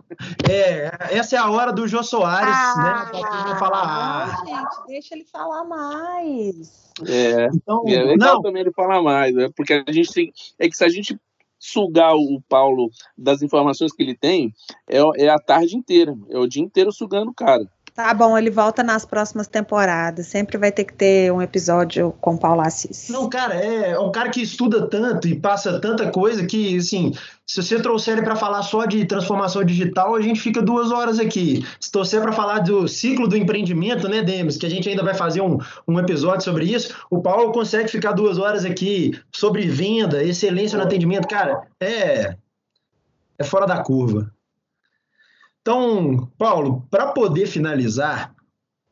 É, 0.49 1.17
essa 1.17 1.35
é 1.35 1.39
a 1.39 1.49
hora 1.49 1.73
do 1.73 1.87
Jô 1.87 2.03
Soares, 2.03 2.53
ah, 2.55 3.09
né? 3.11 3.19
Para 3.19 3.55
falar. 3.57 3.83
Ah, 3.83 4.45
gente, 4.45 4.87
deixa 4.87 5.15
ele 5.15 5.25
falar 5.25 5.63
mais. 5.63 6.91
É, 7.07 7.47
então, 7.47 7.83
é 7.87 8.03
legal 8.03 8.35
não. 8.35 8.41
também 8.43 8.61
ele 8.61 8.71
falar 8.71 9.01
mais, 9.01 9.33
né? 9.33 9.49
Porque 9.55 9.73
a 9.73 9.91
gente 9.91 10.13
tem. 10.13 10.31
É 10.59 10.69
que 10.69 10.77
se 10.77 10.83
a 10.83 10.89
gente 10.89 11.19
sugar 11.63 12.13
o 12.13 12.41
Paulo 12.49 12.89
das 13.17 13.41
informações 13.41 13.93
que 13.93 14.03
ele 14.03 14.15
tem 14.15 14.53
é, 14.85 14.99
é 15.23 15.29
a 15.29 15.39
tarde 15.39 15.77
inteira, 15.77 16.13
é 16.29 16.37
o 16.37 16.45
dia 16.45 16.61
inteiro 16.61 16.91
sugando 16.91 17.31
o 17.31 17.33
cara. 17.33 17.65
Tá 17.95 18.11
bom, 18.11 18.35
ele 18.35 18.49
volta 18.49 18.81
nas 18.81 19.05
próximas 19.05 19.45
temporadas. 19.45 20.25
Sempre 20.25 20.57
vai 20.57 20.71
ter 20.71 20.83
que 20.83 20.93
ter 20.93 21.31
um 21.31 21.39
episódio 21.39 22.11
com 22.19 22.35
Paulo 22.35 22.61
Assis. 22.61 23.07
Não, 23.09 23.29
cara, 23.29 23.53
é, 23.53 23.91
é 23.91 23.99
um 23.99 24.11
cara 24.11 24.29
que 24.29 24.41
estuda 24.41 24.87
tanto 24.87 25.27
e 25.27 25.39
passa 25.39 25.79
tanta 25.79 26.09
coisa 26.09 26.43
que, 26.43 26.77
assim, 26.77 27.13
se 27.45 27.61
você 27.61 27.79
trouxer 27.79 28.13
ele 28.13 28.23
para 28.23 28.35
falar 28.35 28.63
só 28.63 28.85
de 28.85 29.05
transformação 29.05 29.63
digital, 29.63 30.15
a 30.15 30.21
gente 30.21 30.41
fica 30.41 30.59
duas 30.59 30.91
horas 30.91 31.19
aqui. 31.19 31.63
Se 31.79 31.91
trouxer 31.91 32.19
para 32.19 32.31
falar 32.31 32.59
do 32.59 32.87
ciclo 32.87 33.27
do 33.27 33.37
empreendimento, 33.37 34.09
né, 34.09 34.23
Demis, 34.23 34.57
que 34.57 34.65
a 34.65 34.69
gente 34.69 34.89
ainda 34.89 35.03
vai 35.03 35.13
fazer 35.13 35.41
um, 35.41 35.59
um 35.87 35.99
episódio 35.99 36.43
sobre 36.43 36.65
isso, 36.65 36.95
o 37.11 37.21
Paulo 37.21 37.51
consegue 37.51 37.89
ficar 37.89 38.13
duas 38.13 38.39
horas 38.39 38.65
aqui 38.65 39.11
sobre 39.31 39.67
venda, 39.67 40.23
excelência 40.23 40.79
no 40.79 40.83
atendimento. 40.83 41.27
Cara, 41.27 41.61
é, 41.79 42.35
é 43.37 43.43
fora 43.43 43.67
da 43.67 43.83
curva. 43.83 44.32
Então, 45.63 46.29
Paulo, 46.37 46.85
para 46.91 47.07
poder 47.07 47.47
finalizar, 47.47 48.35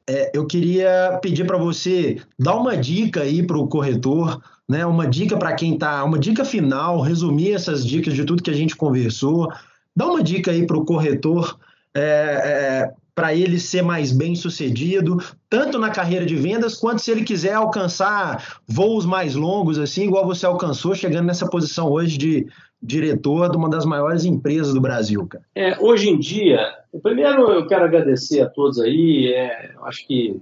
é, 0.10 0.32
eu 0.34 0.48
queria 0.48 1.20
pedir 1.22 1.46
para 1.46 1.58
você 1.58 2.22
dar 2.40 2.56
uma 2.56 2.78
dica 2.78 3.24
aí 3.24 3.46
para 3.46 3.58
o 3.58 3.68
corretor, 3.68 4.42
né? 4.68 4.86
Uma 4.86 5.06
dica 5.06 5.36
para 5.38 5.54
quem 5.54 5.74
está, 5.74 6.02
uma 6.06 6.18
dica 6.18 6.46
final, 6.46 7.02
resumir 7.02 7.52
essas 7.52 7.86
dicas 7.86 8.14
de 8.14 8.24
tudo 8.24 8.42
que 8.42 8.50
a 8.50 8.56
gente 8.56 8.76
conversou. 8.76 9.52
Dá 9.94 10.06
uma 10.06 10.24
dica 10.24 10.52
aí 10.52 10.66
para 10.66 10.78
o 10.78 10.86
corretor 10.86 11.60
é, 11.94 12.02
é, 12.02 12.94
para 13.14 13.34
ele 13.36 13.60
ser 13.60 13.82
mais 13.82 14.12
bem 14.12 14.36
sucedido, 14.36 15.18
tanto 15.50 15.78
na 15.78 15.90
carreira 15.90 16.26
de 16.26 16.36
vendas, 16.36 16.76
quanto 16.76 17.02
se 17.02 17.12
ele 17.12 17.24
quiser 17.24 17.54
alcançar 17.54 18.60
voos 18.68 19.06
mais 19.06 19.36
longos, 19.36 19.78
assim, 19.78 20.04
igual 20.04 20.26
você 20.26 20.46
alcançou, 20.46 20.96
chegando 20.96 21.26
nessa 21.26 21.48
posição 21.50 21.90
hoje 21.90 22.18
de 22.18 22.48
diretor 22.82 23.52
de 23.52 23.58
uma 23.58 23.70
das 23.70 23.86
maiores 23.86 24.26
empresas 24.26 24.74
do 24.74 24.82
Brasil, 24.82 25.28
cara? 25.28 25.44
É, 25.54 25.78
hoje 25.80 26.10
em 26.10 26.18
dia, 26.18 26.74
primeiro 27.04 27.52
eu 27.52 27.68
quero 27.68 27.86
agradecer 27.86 28.42
a 28.42 28.50
todos 28.50 28.80
aí, 28.80 29.32
é, 29.34 29.72
acho 29.84 30.08
que 30.08 30.40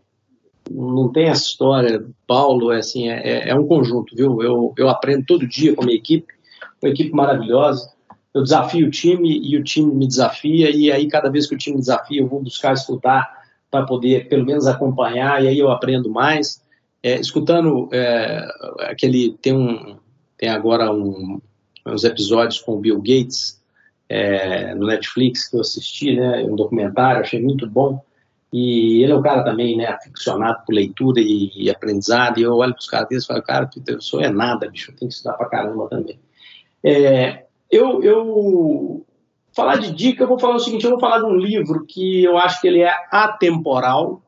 não 0.70 1.12
tem 1.12 1.26
essa 1.26 1.46
história, 1.46 2.06
Paulo, 2.28 2.72
é, 2.72 2.78
assim, 2.78 3.10
é, 3.10 3.50
é 3.50 3.56
um 3.56 3.66
conjunto, 3.66 4.16
viu? 4.16 4.42
Eu, 4.42 4.74
eu 4.78 4.88
aprendo 4.88 5.26
todo 5.26 5.48
dia 5.48 5.76
com 5.76 5.82
a 5.82 5.86
minha 5.86 5.98
equipe, 5.98 6.28
uma 6.82 6.92
equipe 6.92 7.12
maravilhosa, 7.12 7.92
eu 8.34 8.44
desafio 8.44 8.88
o 8.88 8.92
time 8.92 9.40
e 9.44 9.58
o 9.58 9.64
time 9.64 9.94
me 9.94 10.08
desafia, 10.08 10.70
e 10.70 10.92
aí 10.92 11.08
cada 11.08 11.30
vez 11.30 11.48
que 11.48 11.56
o 11.56 11.58
time 11.58 11.76
me 11.76 11.82
desafia, 11.82 12.22
eu 12.22 12.28
vou 12.28 12.42
buscar 12.42 12.74
estudar 12.74 13.40
para 13.72 13.86
poder 13.86 14.28
pelo 14.28 14.46
menos 14.46 14.68
acompanhar, 14.68 15.44
e 15.44 15.48
aí 15.48 15.60
eu 15.60 15.72
aprendo 15.72 16.10
mais. 16.10 16.62
É, 17.02 17.20
escutando 17.20 17.90
é, 17.94 18.46
aquele. 18.82 19.38
Tem, 19.42 19.54
um, 19.54 19.98
tem 20.38 20.50
agora 20.50 20.92
um, 20.92 21.40
uns 21.86 22.04
episódios 22.04 22.60
com 22.60 22.74
o 22.74 22.80
Bill 22.80 22.98
Gates 22.98 23.60
é, 24.10 24.74
no 24.74 24.88
Netflix 24.88 25.48
que 25.48 25.56
eu 25.56 25.62
assisti, 25.62 26.16
né, 26.16 26.44
um 26.44 26.56
documentário, 26.56 27.22
achei 27.22 27.42
muito 27.42 27.68
bom. 27.68 28.04
E 28.52 29.04
ele 29.04 29.12
é 29.12 29.16
um 29.16 29.22
cara 29.22 29.44
também, 29.44 29.78
né, 29.78 29.86
aficionado 29.86 30.66
por 30.66 30.74
leitura 30.74 31.22
e, 31.22 31.52
e 31.56 31.70
aprendizado. 31.70 32.40
E 32.40 32.44
eu 32.44 32.56
olho 32.56 32.74
para 32.74 32.80
os 32.80 32.88
caras 32.88 33.08
deles 33.08 33.24
e 33.24 33.28
falo, 33.28 33.44
cara, 33.44 33.70
eu 33.88 34.02
sou 34.02 34.20
é 34.22 34.30
nada, 34.30 34.70
bicho, 34.70 34.92
eu 34.92 34.96
tenho 34.96 35.10
que 35.10 35.16
estudar 35.16 35.34
para 35.34 35.50
caramba 35.50 35.88
também. 35.88 36.20
É, 36.84 37.46
eu, 37.70 38.04
eu 38.04 39.06
falar 39.54 39.78
de 39.78 39.92
dica, 39.92 40.24
eu 40.24 40.28
vou 40.28 40.40
falar 40.40 40.56
o 40.56 40.60
seguinte: 40.60 40.84
eu 40.84 40.92
vou 40.92 41.00
falar 41.00 41.20
de 41.20 41.26
um 41.26 41.36
livro 41.36 41.86
que 41.86 42.24
eu 42.24 42.38
acho 42.38 42.62
que 42.62 42.68
ele 42.68 42.82
é 42.82 42.94
atemporal, 43.12 44.22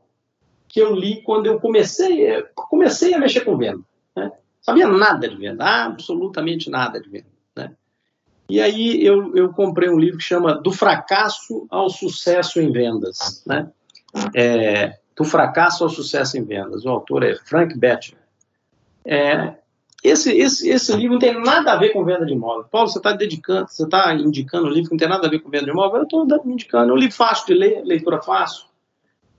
que 0.68 0.80
eu 0.80 0.94
li 0.94 1.22
quando 1.24 1.48
eu 1.48 1.60
comecei, 1.60 2.44
comecei 2.56 3.14
a 3.14 3.20
mexer 3.20 3.42
com 3.42 3.58
venda. 3.58 3.82
Né? 4.16 4.32
Sabia 4.62 4.88
nada 4.88 5.28
de 5.28 5.36
venda, 5.36 5.66
absolutamente 5.66 6.70
nada 6.70 7.00
de 7.00 7.10
venda. 7.10 7.28
Né? 7.56 7.74
E 8.50 8.62
aí 8.62 9.06
eu, 9.06 9.36
eu 9.36 9.54
comprei 9.54 9.90
um 9.90 10.00
livro 10.00 10.18
que 10.18 10.24
chama 10.24 10.56
Do 10.56 10.72
Fracasso 10.72 11.66
ao 11.70 11.90
Sucesso 11.90 12.60
em 12.62 12.72
Vendas. 12.72 13.44
Né? 13.46 13.70
É, 14.36 15.00
do 15.16 15.24
Fracasso 15.24 15.84
ao 15.84 15.90
Sucesso 15.90 16.38
em 16.38 16.44
Vendas. 16.44 16.86
O 16.86 16.90
autor 16.90 17.24
é 17.24 17.36
Frank 17.36 17.78
Bettner. 17.78 18.20
É, 19.06 19.56
esse, 20.04 20.32
esse, 20.36 20.70
esse 20.70 20.96
livro 20.96 21.14
não 21.14 21.20
tem 21.20 21.40
nada 21.40 21.74
a 21.74 21.76
ver 21.76 21.90
com 21.90 22.04
venda 22.04 22.26
de 22.26 22.34
imóvel. 22.34 22.66
Paulo, 22.72 22.88
você 22.88 22.98
está 22.98 23.14
dedicando, 23.14 23.68
você 23.68 23.84
está 23.84 24.14
indicando 24.16 24.68
um 24.68 24.70
livro 24.70 24.90
que 24.90 24.96
não 24.96 25.00
tem 25.00 25.10
nada 25.10 25.28
a 25.28 25.30
ver 25.30 25.40
com 25.40 25.50
venda 25.50 25.66
de 25.66 25.72
imóvel? 25.72 25.98
Eu 25.98 26.04
estou 26.04 26.26
indicando. 26.46 26.92
É 26.92 26.94
um 26.94 26.98
livro 26.98 27.16
fácil 27.16 27.46
de 27.48 27.54
ler, 27.54 27.84
leitura 27.86 28.22
fácil. 28.22 28.66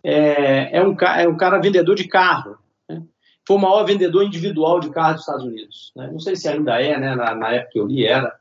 É, 0.05 0.79
é, 0.79 0.87
um, 0.87 0.97
é 1.01 1.29
um 1.29 1.37
cara 1.37 1.59
vendedor 1.59 1.97
de 1.97 2.07
carro. 2.07 2.59
Né? 2.89 3.03
Foi 3.47 3.57
o 3.57 3.61
maior 3.61 3.85
vendedor 3.85 4.23
individual 4.23 4.79
de 4.79 4.91
carro 4.91 5.15
dos 5.15 5.23
Estados 5.23 5.45
Unidos. 5.45 5.93
Né? 5.97 6.09
Não 6.13 6.21
sei 6.21 6.37
se 6.37 6.49
ainda 6.49 6.81
é, 6.81 6.99
né? 6.99 7.17
na, 7.17 7.35
na 7.35 7.53
época 7.53 7.73
que 7.73 7.81
eu 7.81 7.87
li 7.87 8.07
era. 8.07 8.37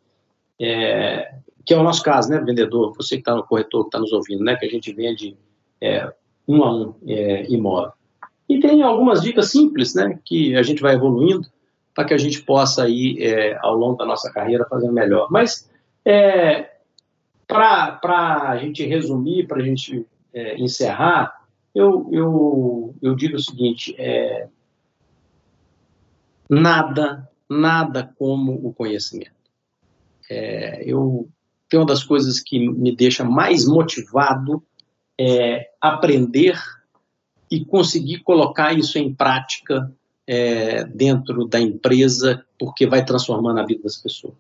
É, 0.60 1.34
que 1.66 1.74
é 1.74 1.78
o 1.78 1.84
nosso 1.84 2.04
caso, 2.04 2.30
né, 2.30 2.40
vendedor, 2.40 2.94
você 2.96 3.16
que 3.16 3.22
está 3.22 3.36
no 3.36 3.44
corretor, 3.44 3.84
que 3.84 3.90
está 3.90 4.00
nos 4.00 4.12
ouvindo, 4.12 4.44
né, 4.44 4.56
que 4.56 4.66
a 4.66 4.70
gente 4.70 4.92
vende 4.94 5.38
é, 5.80 6.12
um 6.48 6.64
a 6.64 6.74
um 6.74 6.96
é, 7.08 7.46
imóvel. 7.52 7.94
E 8.50 8.60
tem 8.60 8.82
algumas 8.82 9.22
dicas 9.22 9.50
simples, 9.50 9.94
né, 9.96 10.20
que 10.26 10.56
a 10.56 10.64
gente 10.64 10.82
vai 10.82 10.96
evoluindo 10.96 11.48
para 11.94 12.06
que 12.06 12.14
a 12.14 12.18
gente 12.18 12.42
possa 12.42 12.88
ir, 12.88 13.22
é, 13.22 13.58
ao 13.62 13.76
longo 13.76 13.98
da 13.98 14.06
nossa 14.06 14.32
carreira, 14.32 14.66
fazendo 14.70 14.94
melhor. 14.94 15.28
Mas, 15.30 15.70
é, 16.06 16.72
para 17.48 18.50
a 18.50 18.58
gente 18.58 18.86
resumir, 18.86 19.48
para 19.48 19.62
a 19.62 19.64
gente 19.64 20.06
é, 20.34 20.58
encerrar, 20.58 21.42
eu, 21.76 22.10
eu, 22.12 22.96
eu 23.02 23.16
digo 23.16 23.36
o 23.36 23.42
seguinte: 23.42 23.96
é, 23.98 24.48
nada, 26.50 27.30
nada 27.50 28.14
como 28.18 28.54
o 28.54 28.74
conhecimento. 28.74 29.32
É, 30.30 30.84
eu 30.86 31.30
tem 31.72 31.80
uma 31.80 31.86
das 31.86 32.04
coisas 32.04 32.42
que 32.42 32.60
me 32.70 32.94
deixa 32.94 33.24
mais 33.24 33.66
motivado 33.66 34.62
é 35.18 35.70
aprender 35.80 36.62
e 37.50 37.64
conseguir 37.64 38.20
colocar 38.20 38.74
isso 38.74 38.98
em 38.98 39.14
prática 39.14 39.90
é, 40.34 40.86
dentro 40.86 41.46
da 41.46 41.60
empresa, 41.60 42.42
porque 42.58 42.88
vai 42.88 43.04
transformando 43.04 43.60
a 43.60 43.66
vida 43.66 43.84
das 43.84 43.98
pessoas. 43.98 44.34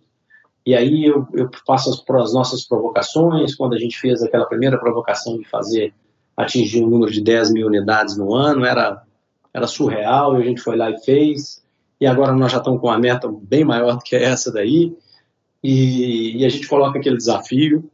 E 0.65 0.73
aí 0.73 1.03
eu, 1.03 1.27
eu 1.33 1.49
faço 1.67 1.89
as, 1.89 2.01
as, 2.21 2.33
nossas 2.33 2.65
provocações, 2.65 3.55
quando 3.55 3.73
a 3.73 3.77
gente 3.77 3.99
fez 3.99 4.23
aquela 4.23 4.45
primeira 4.45 4.79
provocação 4.79 5.37
de 5.37 5.43
fazer, 5.49 5.93
atingir 6.37 6.81
um 6.81 6.89
número 6.89 7.11
de 7.11 7.21
10 7.21 7.51
mil 7.51 7.67
unidades 7.67 8.15
no 8.15 8.33
ano, 8.33 8.63
era, 8.63 9.03
era 9.53 9.67
surreal, 9.67 10.39
e 10.39 10.43
a 10.43 10.45
gente 10.45 10.61
foi 10.61 10.77
lá 10.77 10.89
e 10.89 10.97
fez, 10.99 11.61
e 11.99 12.07
agora 12.07 12.31
nós 12.31 12.53
já 12.53 12.59
estamos 12.59 12.79
com 12.79 12.87
uma 12.87 12.97
meta 12.97 13.29
bem 13.29 13.65
maior 13.65 13.97
do 13.97 14.01
que 14.01 14.15
essa 14.15 14.49
daí, 14.49 14.95
e, 15.61 16.37
e 16.37 16.45
a 16.45 16.49
gente 16.49 16.69
coloca 16.69 16.99
aquele 16.99 17.17
desafio 17.17 17.91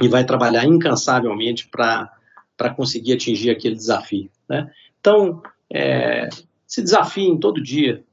e 0.00 0.08
vai 0.08 0.24
trabalhar 0.24 0.64
incansavelmente 0.64 1.68
para 1.68 2.74
conseguir 2.74 3.12
atingir 3.12 3.50
aquele 3.50 3.74
desafio. 3.74 4.30
Né? 4.48 4.70
Então, 4.98 5.42
é, 5.70 6.30
se 6.68 6.82
desafiem 6.82 7.38
todo 7.38 7.62
dia, 7.62 8.04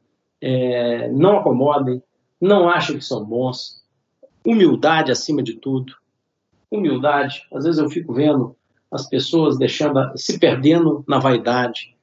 é, 0.41 1.09
não 1.11 1.37
acomodem, 1.37 2.01
não 2.39 2.69
achem 2.69 2.97
que 2.97 3.03
são 3.03 3.23
bons, 3.23 3.83
humildade 4.45 5.11
acima 5.11 5.43
de 5.43 5.55
tudo, 5.55 5.93
humildade. 6.71 7.45
Às 7.53 7.65
vezes 7.65 7.79
eu 7.79 7.89
fico 7.89 8.13
vendo 8.13 8.55
as 8.89 9.07
pessoas 9.07 9.57
deixando, 9.57 9.99
se 10.15 10.39
perdendo 10.39 11.03
na 11.07 11.19
vaidade. 11.19 11.95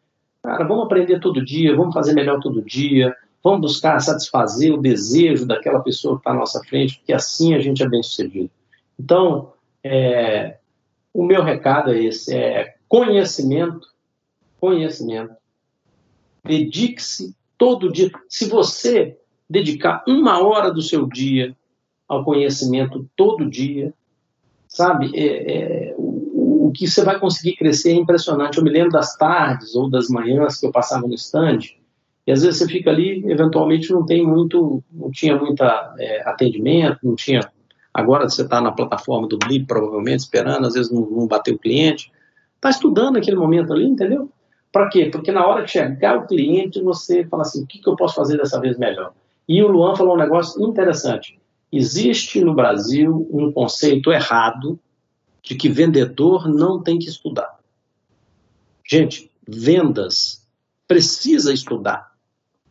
Cara, 0.43 0.65
vamos 0.65 0.85
aprender 0.85 1.21
todo 1.21 1.45
dia, 1.45 1.75
vamos 1.75 1.95
fazer 1.95 2.13
melhor 2.13 2.39
todo 2.41 2.63
dia, 2.63 3.17
vamos 3.43 3.61
buscar 3.61 3.99
satisfazer 4.01 4.75
o 4.75 4.81
desejo 4.81 5.47
daquela 5.47 5.81
pessoa 5.81 6.17
que 6.17 6.21
está 6.21 6.33
à 6.33 6.35
nossa 6.35 6.63
frente, 6.65 6.99
porque 6.99 7.15
assim 7.15 7.55
a 7.55 7.61
gente 7.61 7.83
é 7.83 7.89
bem 7.89 8.03
sucedido. 8.03 8.51
Então, 8.99 9.53
é, 9.83 10.59
o 11.15 11.25
meu 11.25 11.43
recado 11.43 11.93
é 11.93 12.03
esse: 12.03 12.35
é 12.35 12.75
conhecimento, 12.89 13.89
conhecimento, 14.61 15.35
Dedique-se 16.45 17.35
todo 17.57 17.93
dia. 17.93 18.11
Se 18.29 18.47
você 18.47 19.17
dedicar 19.49 20.03
uma 20.07 20.43
hora 20.43 20.73
do 20.73 20.83
seu 20.83 21.07
dia 21.07 21.57
ao 22.09 22.25
conhecimento 22.25 23.09
todo 23.17 23.49
dia, 23.49 23.95
sabe, 24.67 25.13
é, 25.15 25.91
é, 25.91 25.95
o, 25.97 26.69
o, 26.69 26.73
que 26.73 26.89
você 26.89 27.05
vai 27.05 27.19
conseguir 27.21 27.57
crescer 27.57 27.91
é 27.91 27.95
impressionante. 27.95 28.59
Eu 28.59 28.65
me 28.65 28.71
lembro 28.71 28.91
das 28.91 29.17
tardes 29.17 29.75
ou 29.75 29.89
das 29.89 30.09
manhãs 30.09 30.59
que 30.59 30.67
eu 30.67 30.73
passava 30.73 31.07
no 31.07 31.15
stand, 31.15 31.61
e 32.27 32.33
às 32.33 32.43
vezes 32.43 32.59
você 32.59 32.69
fica 32.69 32.91
ali, 32.91 33.25
eventualmente 33.31 33.93
não 33.93 34.07
tem 34.07 34.25
muito, 34.25 34.83
não 34.93 35.11
tinha 35.11 35.37
muita 35.37 35.95
é, 35.99 36.29
atendimento, 36.29 36.99
não 37.03 37.15
tinha. 37.15 37.41
Agora 37.93 38.29
você 38.29 38.43
está 38.43 38.61
na 38.61 38.73
plataforma 38.73 39.27
do 39.27 39.39
Blip, 39.39 39.67
provavelmente, 39.67 40.21
esperando, 40.21 40.67
às 40.67 40.75
vezes 40.75 40.91
não, 40.91 41.03
não 41.03 41.27
bateu 41.27 41.55
o 41.55 41.59
cliente. 41.59 42.11
Está 42.57 42.71
estudando 42.71 43.17
aquele 43.17 43.37
momento 43.37 43.73
ali, 43.73 43.85
entendeu? 43.85 44.31
Para 44.73 44.89
quê? 44.89 45.11
Porque 45.13 45.31
na 45.31 45.47
hora 45.47 45.65
de 45.65 45.71
chegar 45.71 46.17
o 46.19 46.27
cliente, 46.27 46.81
você 46.81 47.25
fala 47.27 47.43
assim: 47.43 47.63
o 47.63 47.67
que, 47.67 47.79
que 47.79 47.89
eu 47.89 47.95
posso 47.95 48.15
fazer 48.15 48.39
dessa 48.39 48.59
vez 48.59 48.79
melhor? 48.79 49.13
E 49.47 49.63
o 49.63 49.69
Luan 49.69 49.95
falou 49.95 50.15
um 50.15 50.19
negócio 50.19 50.67
interessante. 50.67 51.39
Existe 51.71 52.41
no 52.41 52.55
Brasil 52.55 53.29
um 53.31 53.53
conceito 53.53 54.11
errado 54.11 54.81
de 55.43 55.55
que 55.55 55.69
vendedor 55.69 56.49
não 56.49 56.83
tem 56.83 56.99
que 56.99 57.09
estudar. 57.09 57.59
Gente, 58.89 59.31
vendas 59.47 60.47
precisa 60.87 61.53
estudar. 61.53 62.13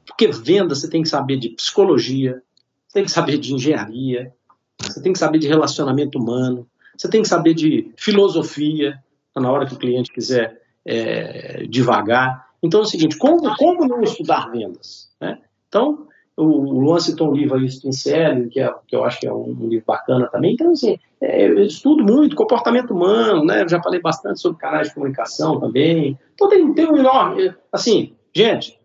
Porque 0.05 0.27
venda 0.27 0.75
você 0.75 0.89
tem 0.89 1.03
que 1.03 1.09
saber 1.09 1.37
de 1.37 1.49
psicologia, 1.49 2.41
você 2.87 2.93
tem 2.93 3.05
que 3.05 3.11
saber 3.11 3.37
de 3.37 3.53
engenharia, 3.53 4.33
você 4.79 5.01
tem 5.01 5.13
que 5.13 5.19
saber 5.19 5.39
de 5.39 5.47
relacionamento 5.47 6.17
humano, 6.17 6.67
você 6.97 7.09
tem 7.09 7.21
que 7.21 7.27
saber 7.27 7.53
de 7.53 7.91
filosofia, 7.95 9.01
na 9.35 9.51
hora 9.51 9.65
que 9.65 9.73
o 9.73 9.77
cliente 9.77 10.11
quiser 10.11 10.60
é, 10.85 11.65
devagar. 11.67 12.47
Então 12.61 12.81
é 12.81 12.83
o 12.83 12.85
seguinte, 12.85 13.17
como, 13.17 13.55
como 13.55 13.87
não 13.87 14.01
estudar 14.01 14.51
vendas? 14.51 15.09
Né? 15.19 15.39
Então, 15.67 16.07
o, 16.35 16.43
Luan 16.43 16.99
citou 16.99 17.29
um 17.29 17.33
livro 17.33 17.55
aí, 17.55 17.69
Spincel, 17.69 18.49
que, 18.49 18.59
é, 18.59 18.73
que 18.87 18.95
eu 18.95 19.03
acho 19.03 19.19
que 19.19 19.27
é 19.27 19.33
um, 19.33 19.49
um 19.49 19.67
livro 19.67 19.85
bacana 19.85 20.27
também. 20.27 20.53
Então, 20.53 20.71
assim, 20.71 20.97
é, 21.19 21.47
eu 21.47 21.63
estudo 21.63 22.03
muito 22.03 22.35
comportamento 22.35 22.91
humano, 22.91 23.43
né? 23.45 23.63
Eu 23.63 23.69
já 23.69 23.81
falei 23.81 23.99
bastante 23.99 24.39
sobre 24.39 24.59
canais 24.59 24.89
de 24.89 24.93
comunicação 24.93 25.59
também. 25.59 26.17
Então, 26.33 26.49
tem, 26.49 26.73
tem 26.73 26.89
um 26.89 26.97
enorme... 26.97 27.53
Assim, 27.71 28.13
gente, 28.33 28.79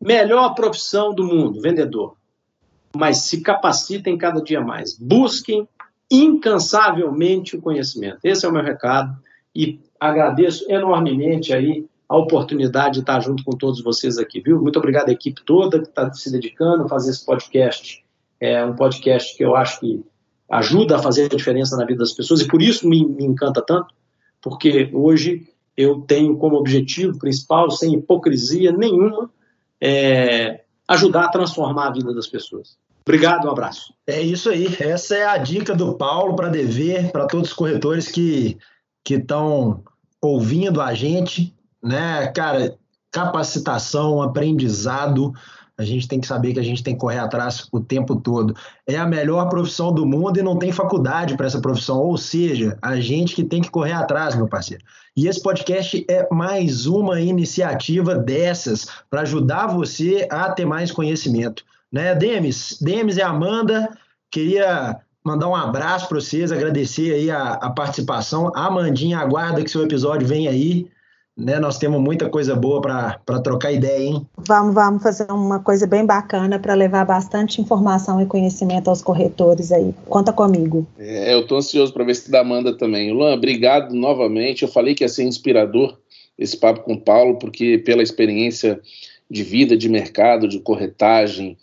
melhor 0.00 0.54
profissão 0.54 1.14
do 1.14 1.24
mundo, 1.24 1.60
vendedor. 1.60 2.16
Mas 2.96 3.18
se 3.18 3.40
capacitem 3.40 4.18
cada 4.18 4.42
dia 4.42 4.60
mais. 4.60 4.96
Busquem 4.98 5.68
incansavelmente 6.10 7.56
o 7.56 7.62
conhecimento. 7.62 8.18
Esse 8.24 8.44
é 8.44 8.48
o 8.48 8.52
meu 8.52 8.62
recado. 8.62 9.16
E 9.54 9.80
agradeço 10.00 10.64
enormemente 10.70 11.52
aí 11.52 11.86
a 12.08 12.16
oportunidade 12.16 12.94
de 12.94 13.00
estar 13.00 13.20
junto 13.20 13.44
com 13.44 13.52
todos 13.52 13.80
vocês 13.82 14.18
aqui, 14.18 14.40
viu? 14.40 14.60
Muito 14.60 14.78
obrigado 14.78 15.10
à 15.10 15.12
equipe 15.12 15.44
toda 15.44 15.78
que 15.78 15.88
está 15.88 16.12
se 16.12 16.32
dedicando 16.32 16.84
a 16.84 16.88
fazer 16.88 17.10
esse 17.10 17.24
podcast. 17.24 18.04
É 18.40 18.64
um 18.64 18.74
podcast 18.74 19.36
que 19.36 19.44
eu 19.44 19.54
acho 19.54 19.78
que 19.78 20.04
ajuda 20.48 20.96
a 20.96 20.98
fazer 20.98 21.26
a 21.26 21.36
diferença 21.36 21.76
na 21.76 21.84
vida 21.84 22.00
das 22.00 22.12
pessoas 22.12 22.40
e 22.40 22.48
por 22.48 22.60
isso 22.60 22.88
me, 22.88 23.06
me 23.06 23.24
encanta 23.24 23.62
tanto, 23.62 23.94
porque 24.42 24.90
hoje 24.92 25.46
eu 25.76 26.00
tenho 26.00 26.36
como 26.36 26.56
objetivo 26.56 27.16
principal, 27.16 27.70
sem 27.70 27.94
hipocrisia 27.94 28.72
nenhuma, 28.72 29.30
é, 29.80 30.62
ajudar 30.88 31.26
a 31.26 31.30
transformar 31.30 31.86
a 31.86 31.92
vida 31.92 32.12
das 32.12 32.26
pessoas. 32.26 32.76
Obrigado, 33.02 33.46
um 33.46 33.50
abraço. 33.50 33.94
É 34.04 34.20
isso 34.20 34.50
aí. 34.50 34.66
Essa 34.80 35.14
é 35.14 35.26
a 35.26 35.38
dica 35.38 35.76
do 35.76 35.94
Paulo 35.94 36.34
para 36.34 36.48
dever 36.48 37.12
para 37.12 37.26
todos 37.26 37.50
os 37.50 37.56
corretores 37.56 38.10
que 38.10 38.58
estão 39.08 39.84
ouvindo 40.22 40.80
a 40.80 40.94
gente, 40.94 41.54
né? 41.82 42.26
Cara, 42.28 42.76
capacitação, 43.10 44.22
aprendizado. 44.22 45.32
A 45.76 45.84
gente 45.84 46.06
tem 46.06 46.20
que 46.20 46.26
saber 46.26 46.52
que 46.52 46.60
a 46.60 46.62
gente 46.62 46.82
tem 46.82 46.94
que 46.94 47.00
correr 47.00 47.18
atrás 47.18 47.66
o 47.72 47.80
tempo 47.80 48.14
todo. 48.14 48.54
É 48.86 48.98
a 48.98 49.06
melhor 49.06 49.48
profissão 49.48 49.92
do 49.92 50.04
mundo 50.04 50.38
e 50.38 50.42
não 50.42 50.58
tem 50.58 50.70
faculdade 50.70 51.36
para 51.36 51.46
essa 51.46 51.60
profissão. 51.60 51.98
Ou 51.98 52.18
seja, 52.18 52.76
a 52.82 53.00
gente 53.00 53.34
que 53.34 53.42
tem 53.42 53.62
que 53.62 53.70
correr 53.70 53.92
atrás, 53.92 54.34
meu 54.34 54.46
parceiro. 54.46 54.84
E 55.16 55.26
esse 55.26 55.42
podcast 55.42 56.04
é 56.08 56.28
mais 56.30 56.86
uma 56.86 57.20
iniciativa 57.20 58.14
dessas 58.14 58.86
para 59.08 59.22
ajudar 59.22 59.68
você 59.68 60.28
a 60.30 60.50
ter 60.50 60.66
mais 60.66 60.92
conhecimento. 60.92 61.64
Né, 61.90 62.14
Demis? 62.14 62.78
Demis 62.80 63.16
e 63.16 63.22
Amanda, 63.22 63.88
queria 64.30 65.00
mandar 65.24 65.48
um 65.48 65.54
abraço 65.54 66.08
para 66.08 66.20
vocês, 66.20 66.52
agradecer 66.52 67.14
aí 67.14 67.30
a, 67.30 67.52
a 67.54 67.70
participação. 67.70 68.52
A 68.54 68.66
Amandinha 68.66 69.18
aguarda 69.18 69.62
que 69.62 69.70
seu 69.70 69.82
episódio 69.82 70.26
venha 70.26 70.50
aí 70.50 70.90
né? 71.40 71.58
Nós 71.58 71.78
temos 71.78 72.00
muita 72.00 72.28
coisa 72.28 72.54
boa 72.54 72.80
para 72.80 73.40
trocar 73.40 73.72
ideia, 73.72 74.04
hein? 74.04 74.26
Vamos, 74.36 74.74
vamos 74.74 75.02
fazer 75.02 75.30
uma 75.30 75.58
coisa 75.58 75.86
bem 75.86 76.04
bacana 76.04 76.58
para 76.58 76.74
levar 76.74 77.04
bastante 77.04 77.60
informação 77.60 78.20
e 78.20 78.26
conhecimento 78.26 78.88
aos 78.88 79.00
corretores 79.00 79.72
aí. 79.72 79.94
Conta 80.06 80.32
comigo. 80.32 80.86
É, 80.98 81.34
eu 81.34 81.40
estou 81.40 81.58
ansioso 81.58 81.92
para 81.92 82.04
ver 82.04 82.14
se 82.14 82.30
da 82.30 82.40
Amanda 82.40 82.76
também. 82.76 83.12
Luan, 83.12 83.34
obrigado 83.34 83.94
novamente. 83.94 84.62
Eu 84.62 84.68
falei 84.68 84.94
que 84.94 85.02
ia 85.02 85.08
ser 85.08 85.24
inspirador 85.24 85.96
esse 86.38 86.56
papo 86.56 86.80
com 86.80 86.94
o 86.94 87.00
Paulo, 87.00 87.38
porque 87.38 87.78
pela 87.78 88.02
experiência 88.02 88.80
de 89.30 89.42
vida, 89.42 89.76
de 89.76 89.88
mercado, 89.88 90.48
de 90.48 90.58
corretagem, 90.58 91.56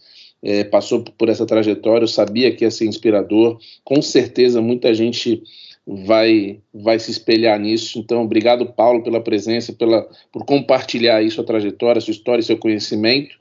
é, 0.44 0.64
passou 0.64 1.04
por 1.04 1.30
essa 1.30 1.46
trajetória, 1.46 2.04
eu 2.04 2.08
sabia 2.08 2.52
que 2.56 2.64
ia 2.64 2.72
ser 2.72 2.86
inspirador. 2.86 3.58
Com 3.84 4.02
certeza, 4.02 4.62
muita 4.62 4.94
gente 4.94 5.44
vai 5.86 6.60
vai 6.74 7.00
se 7.00 7.12
espelhar 7.12 7.60
nisso. 7.60 8.00
Então, 8.00 8.24
obrigado, 8.24 8.66
Paulo, 8.66 9.04
pela 9.04 9.22
presença, 9.22 9.74
pela, 9.74 10.08
por 10.32 10.46
compartilhar 10.46 11.18
aí 11.18 11.32
sua 11.32 11.46
trajetória, 11.46 12.02
sua 12.02 12.12
história, 12.12 12.44
seu 12.44 12.58
conhecimento. 12.58 13.36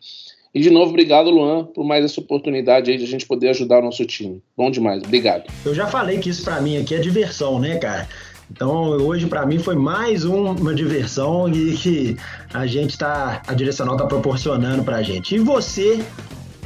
E, 0.54 0.60
de 0.60 0.70
novo, 0.70 0.88
obrigado, 0.90 1.28
Luan, 1.28 1.64
por 1.64 1.84
mais 1.84 2.04
essa 2.04 2.18
oportunidade 2.18 2.90
aí 2.90 2.96
de 2.96 3.04
a 3.04 3.06
gente 3.06 3.26
poder 3.26 3.48
ajudar 3.50 3.80
o 3.80 3.84
nosso 3.84 4.06
time. 4.06 4.40
Bom 4.56 4.70
demais, 4.70 5.02
obrigado. 5.02 5.44
Eu 5.64 5.74
já 5.74 5.86
falei 5.86 6.18
que 6.18 6.30
isso 6.30 6.42
para 6.44 6.60
mim 6.62 6.78
aqui 6.78 6.94
é 6.94 6.98
diversão, 6.98 7.58
né, 7.58 7.76
cara? 7.76 8.08
Então, 8.50 8.90
hoje 8.90 9.26
para 9.26 9.44
mim 9.44 9.58
foi 9.58 9.74
mais 9.74 10.24
uma 10.24 10.74
diversão 10.74 11.48
e 11.48 11.76
que 11.76 12.16
a 12.54 12.64
gente 12.64 12.96
tá, 12.96 13.42
a 13.46 13.52
Direcional 13.52 13.96
tá 13.96 14.06
proporcionando 14.06 14.82
pra 14.84 15.02
gente. 15.02 15.34
E 15.34 15.38
você 15.38 16.02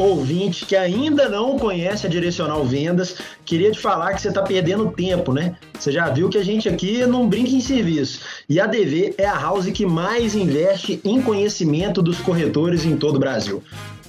ouvinte 0.00 0.64
que 0.64 0.74
ainda 0.74 1.28
não 1.28 1.58
conhece 1.58 2.06
a 2.06 2.10
Direcional 2.10 2.64
Vendas, 2.64 3.16
queria 3.44 3.70
te 3.70 3.78
falar 3.78 4.14
que 4.14 4.22
você 4.22 4.28
está 4.28 4.42
perdendo 4.42 4.90
tempo, 4.90 5.32
né? 5.32 5.56
Você 5.78 5.92
já 5.92 6.08
viu 6.08 6.28
que 6.28 6.38
a 6.38 6.44
gente 6.44 6.68
aqui 6.68 7.06
não 7.06 7.28
brinca 7.28 7.50
em 7.50 7.60
serviço. 7.60 8.20
E 8.48 8.60
a 8.60 8.66
DV 8.66 9.14
é 9.18 9.26
a 9.26 9.38
house 9.38 9.70
que 9.70 9.86
mais 9.86 10.34
investe 10.34 11.00
em 11.04 11.20
conhecimento 11.20 12.02
dos 12.02 12.18
corretores 12.18 12.84
em 12.84 12.96
todo 12.96 13.16
o 13.16 13.20
Brasil. 13.20 13.62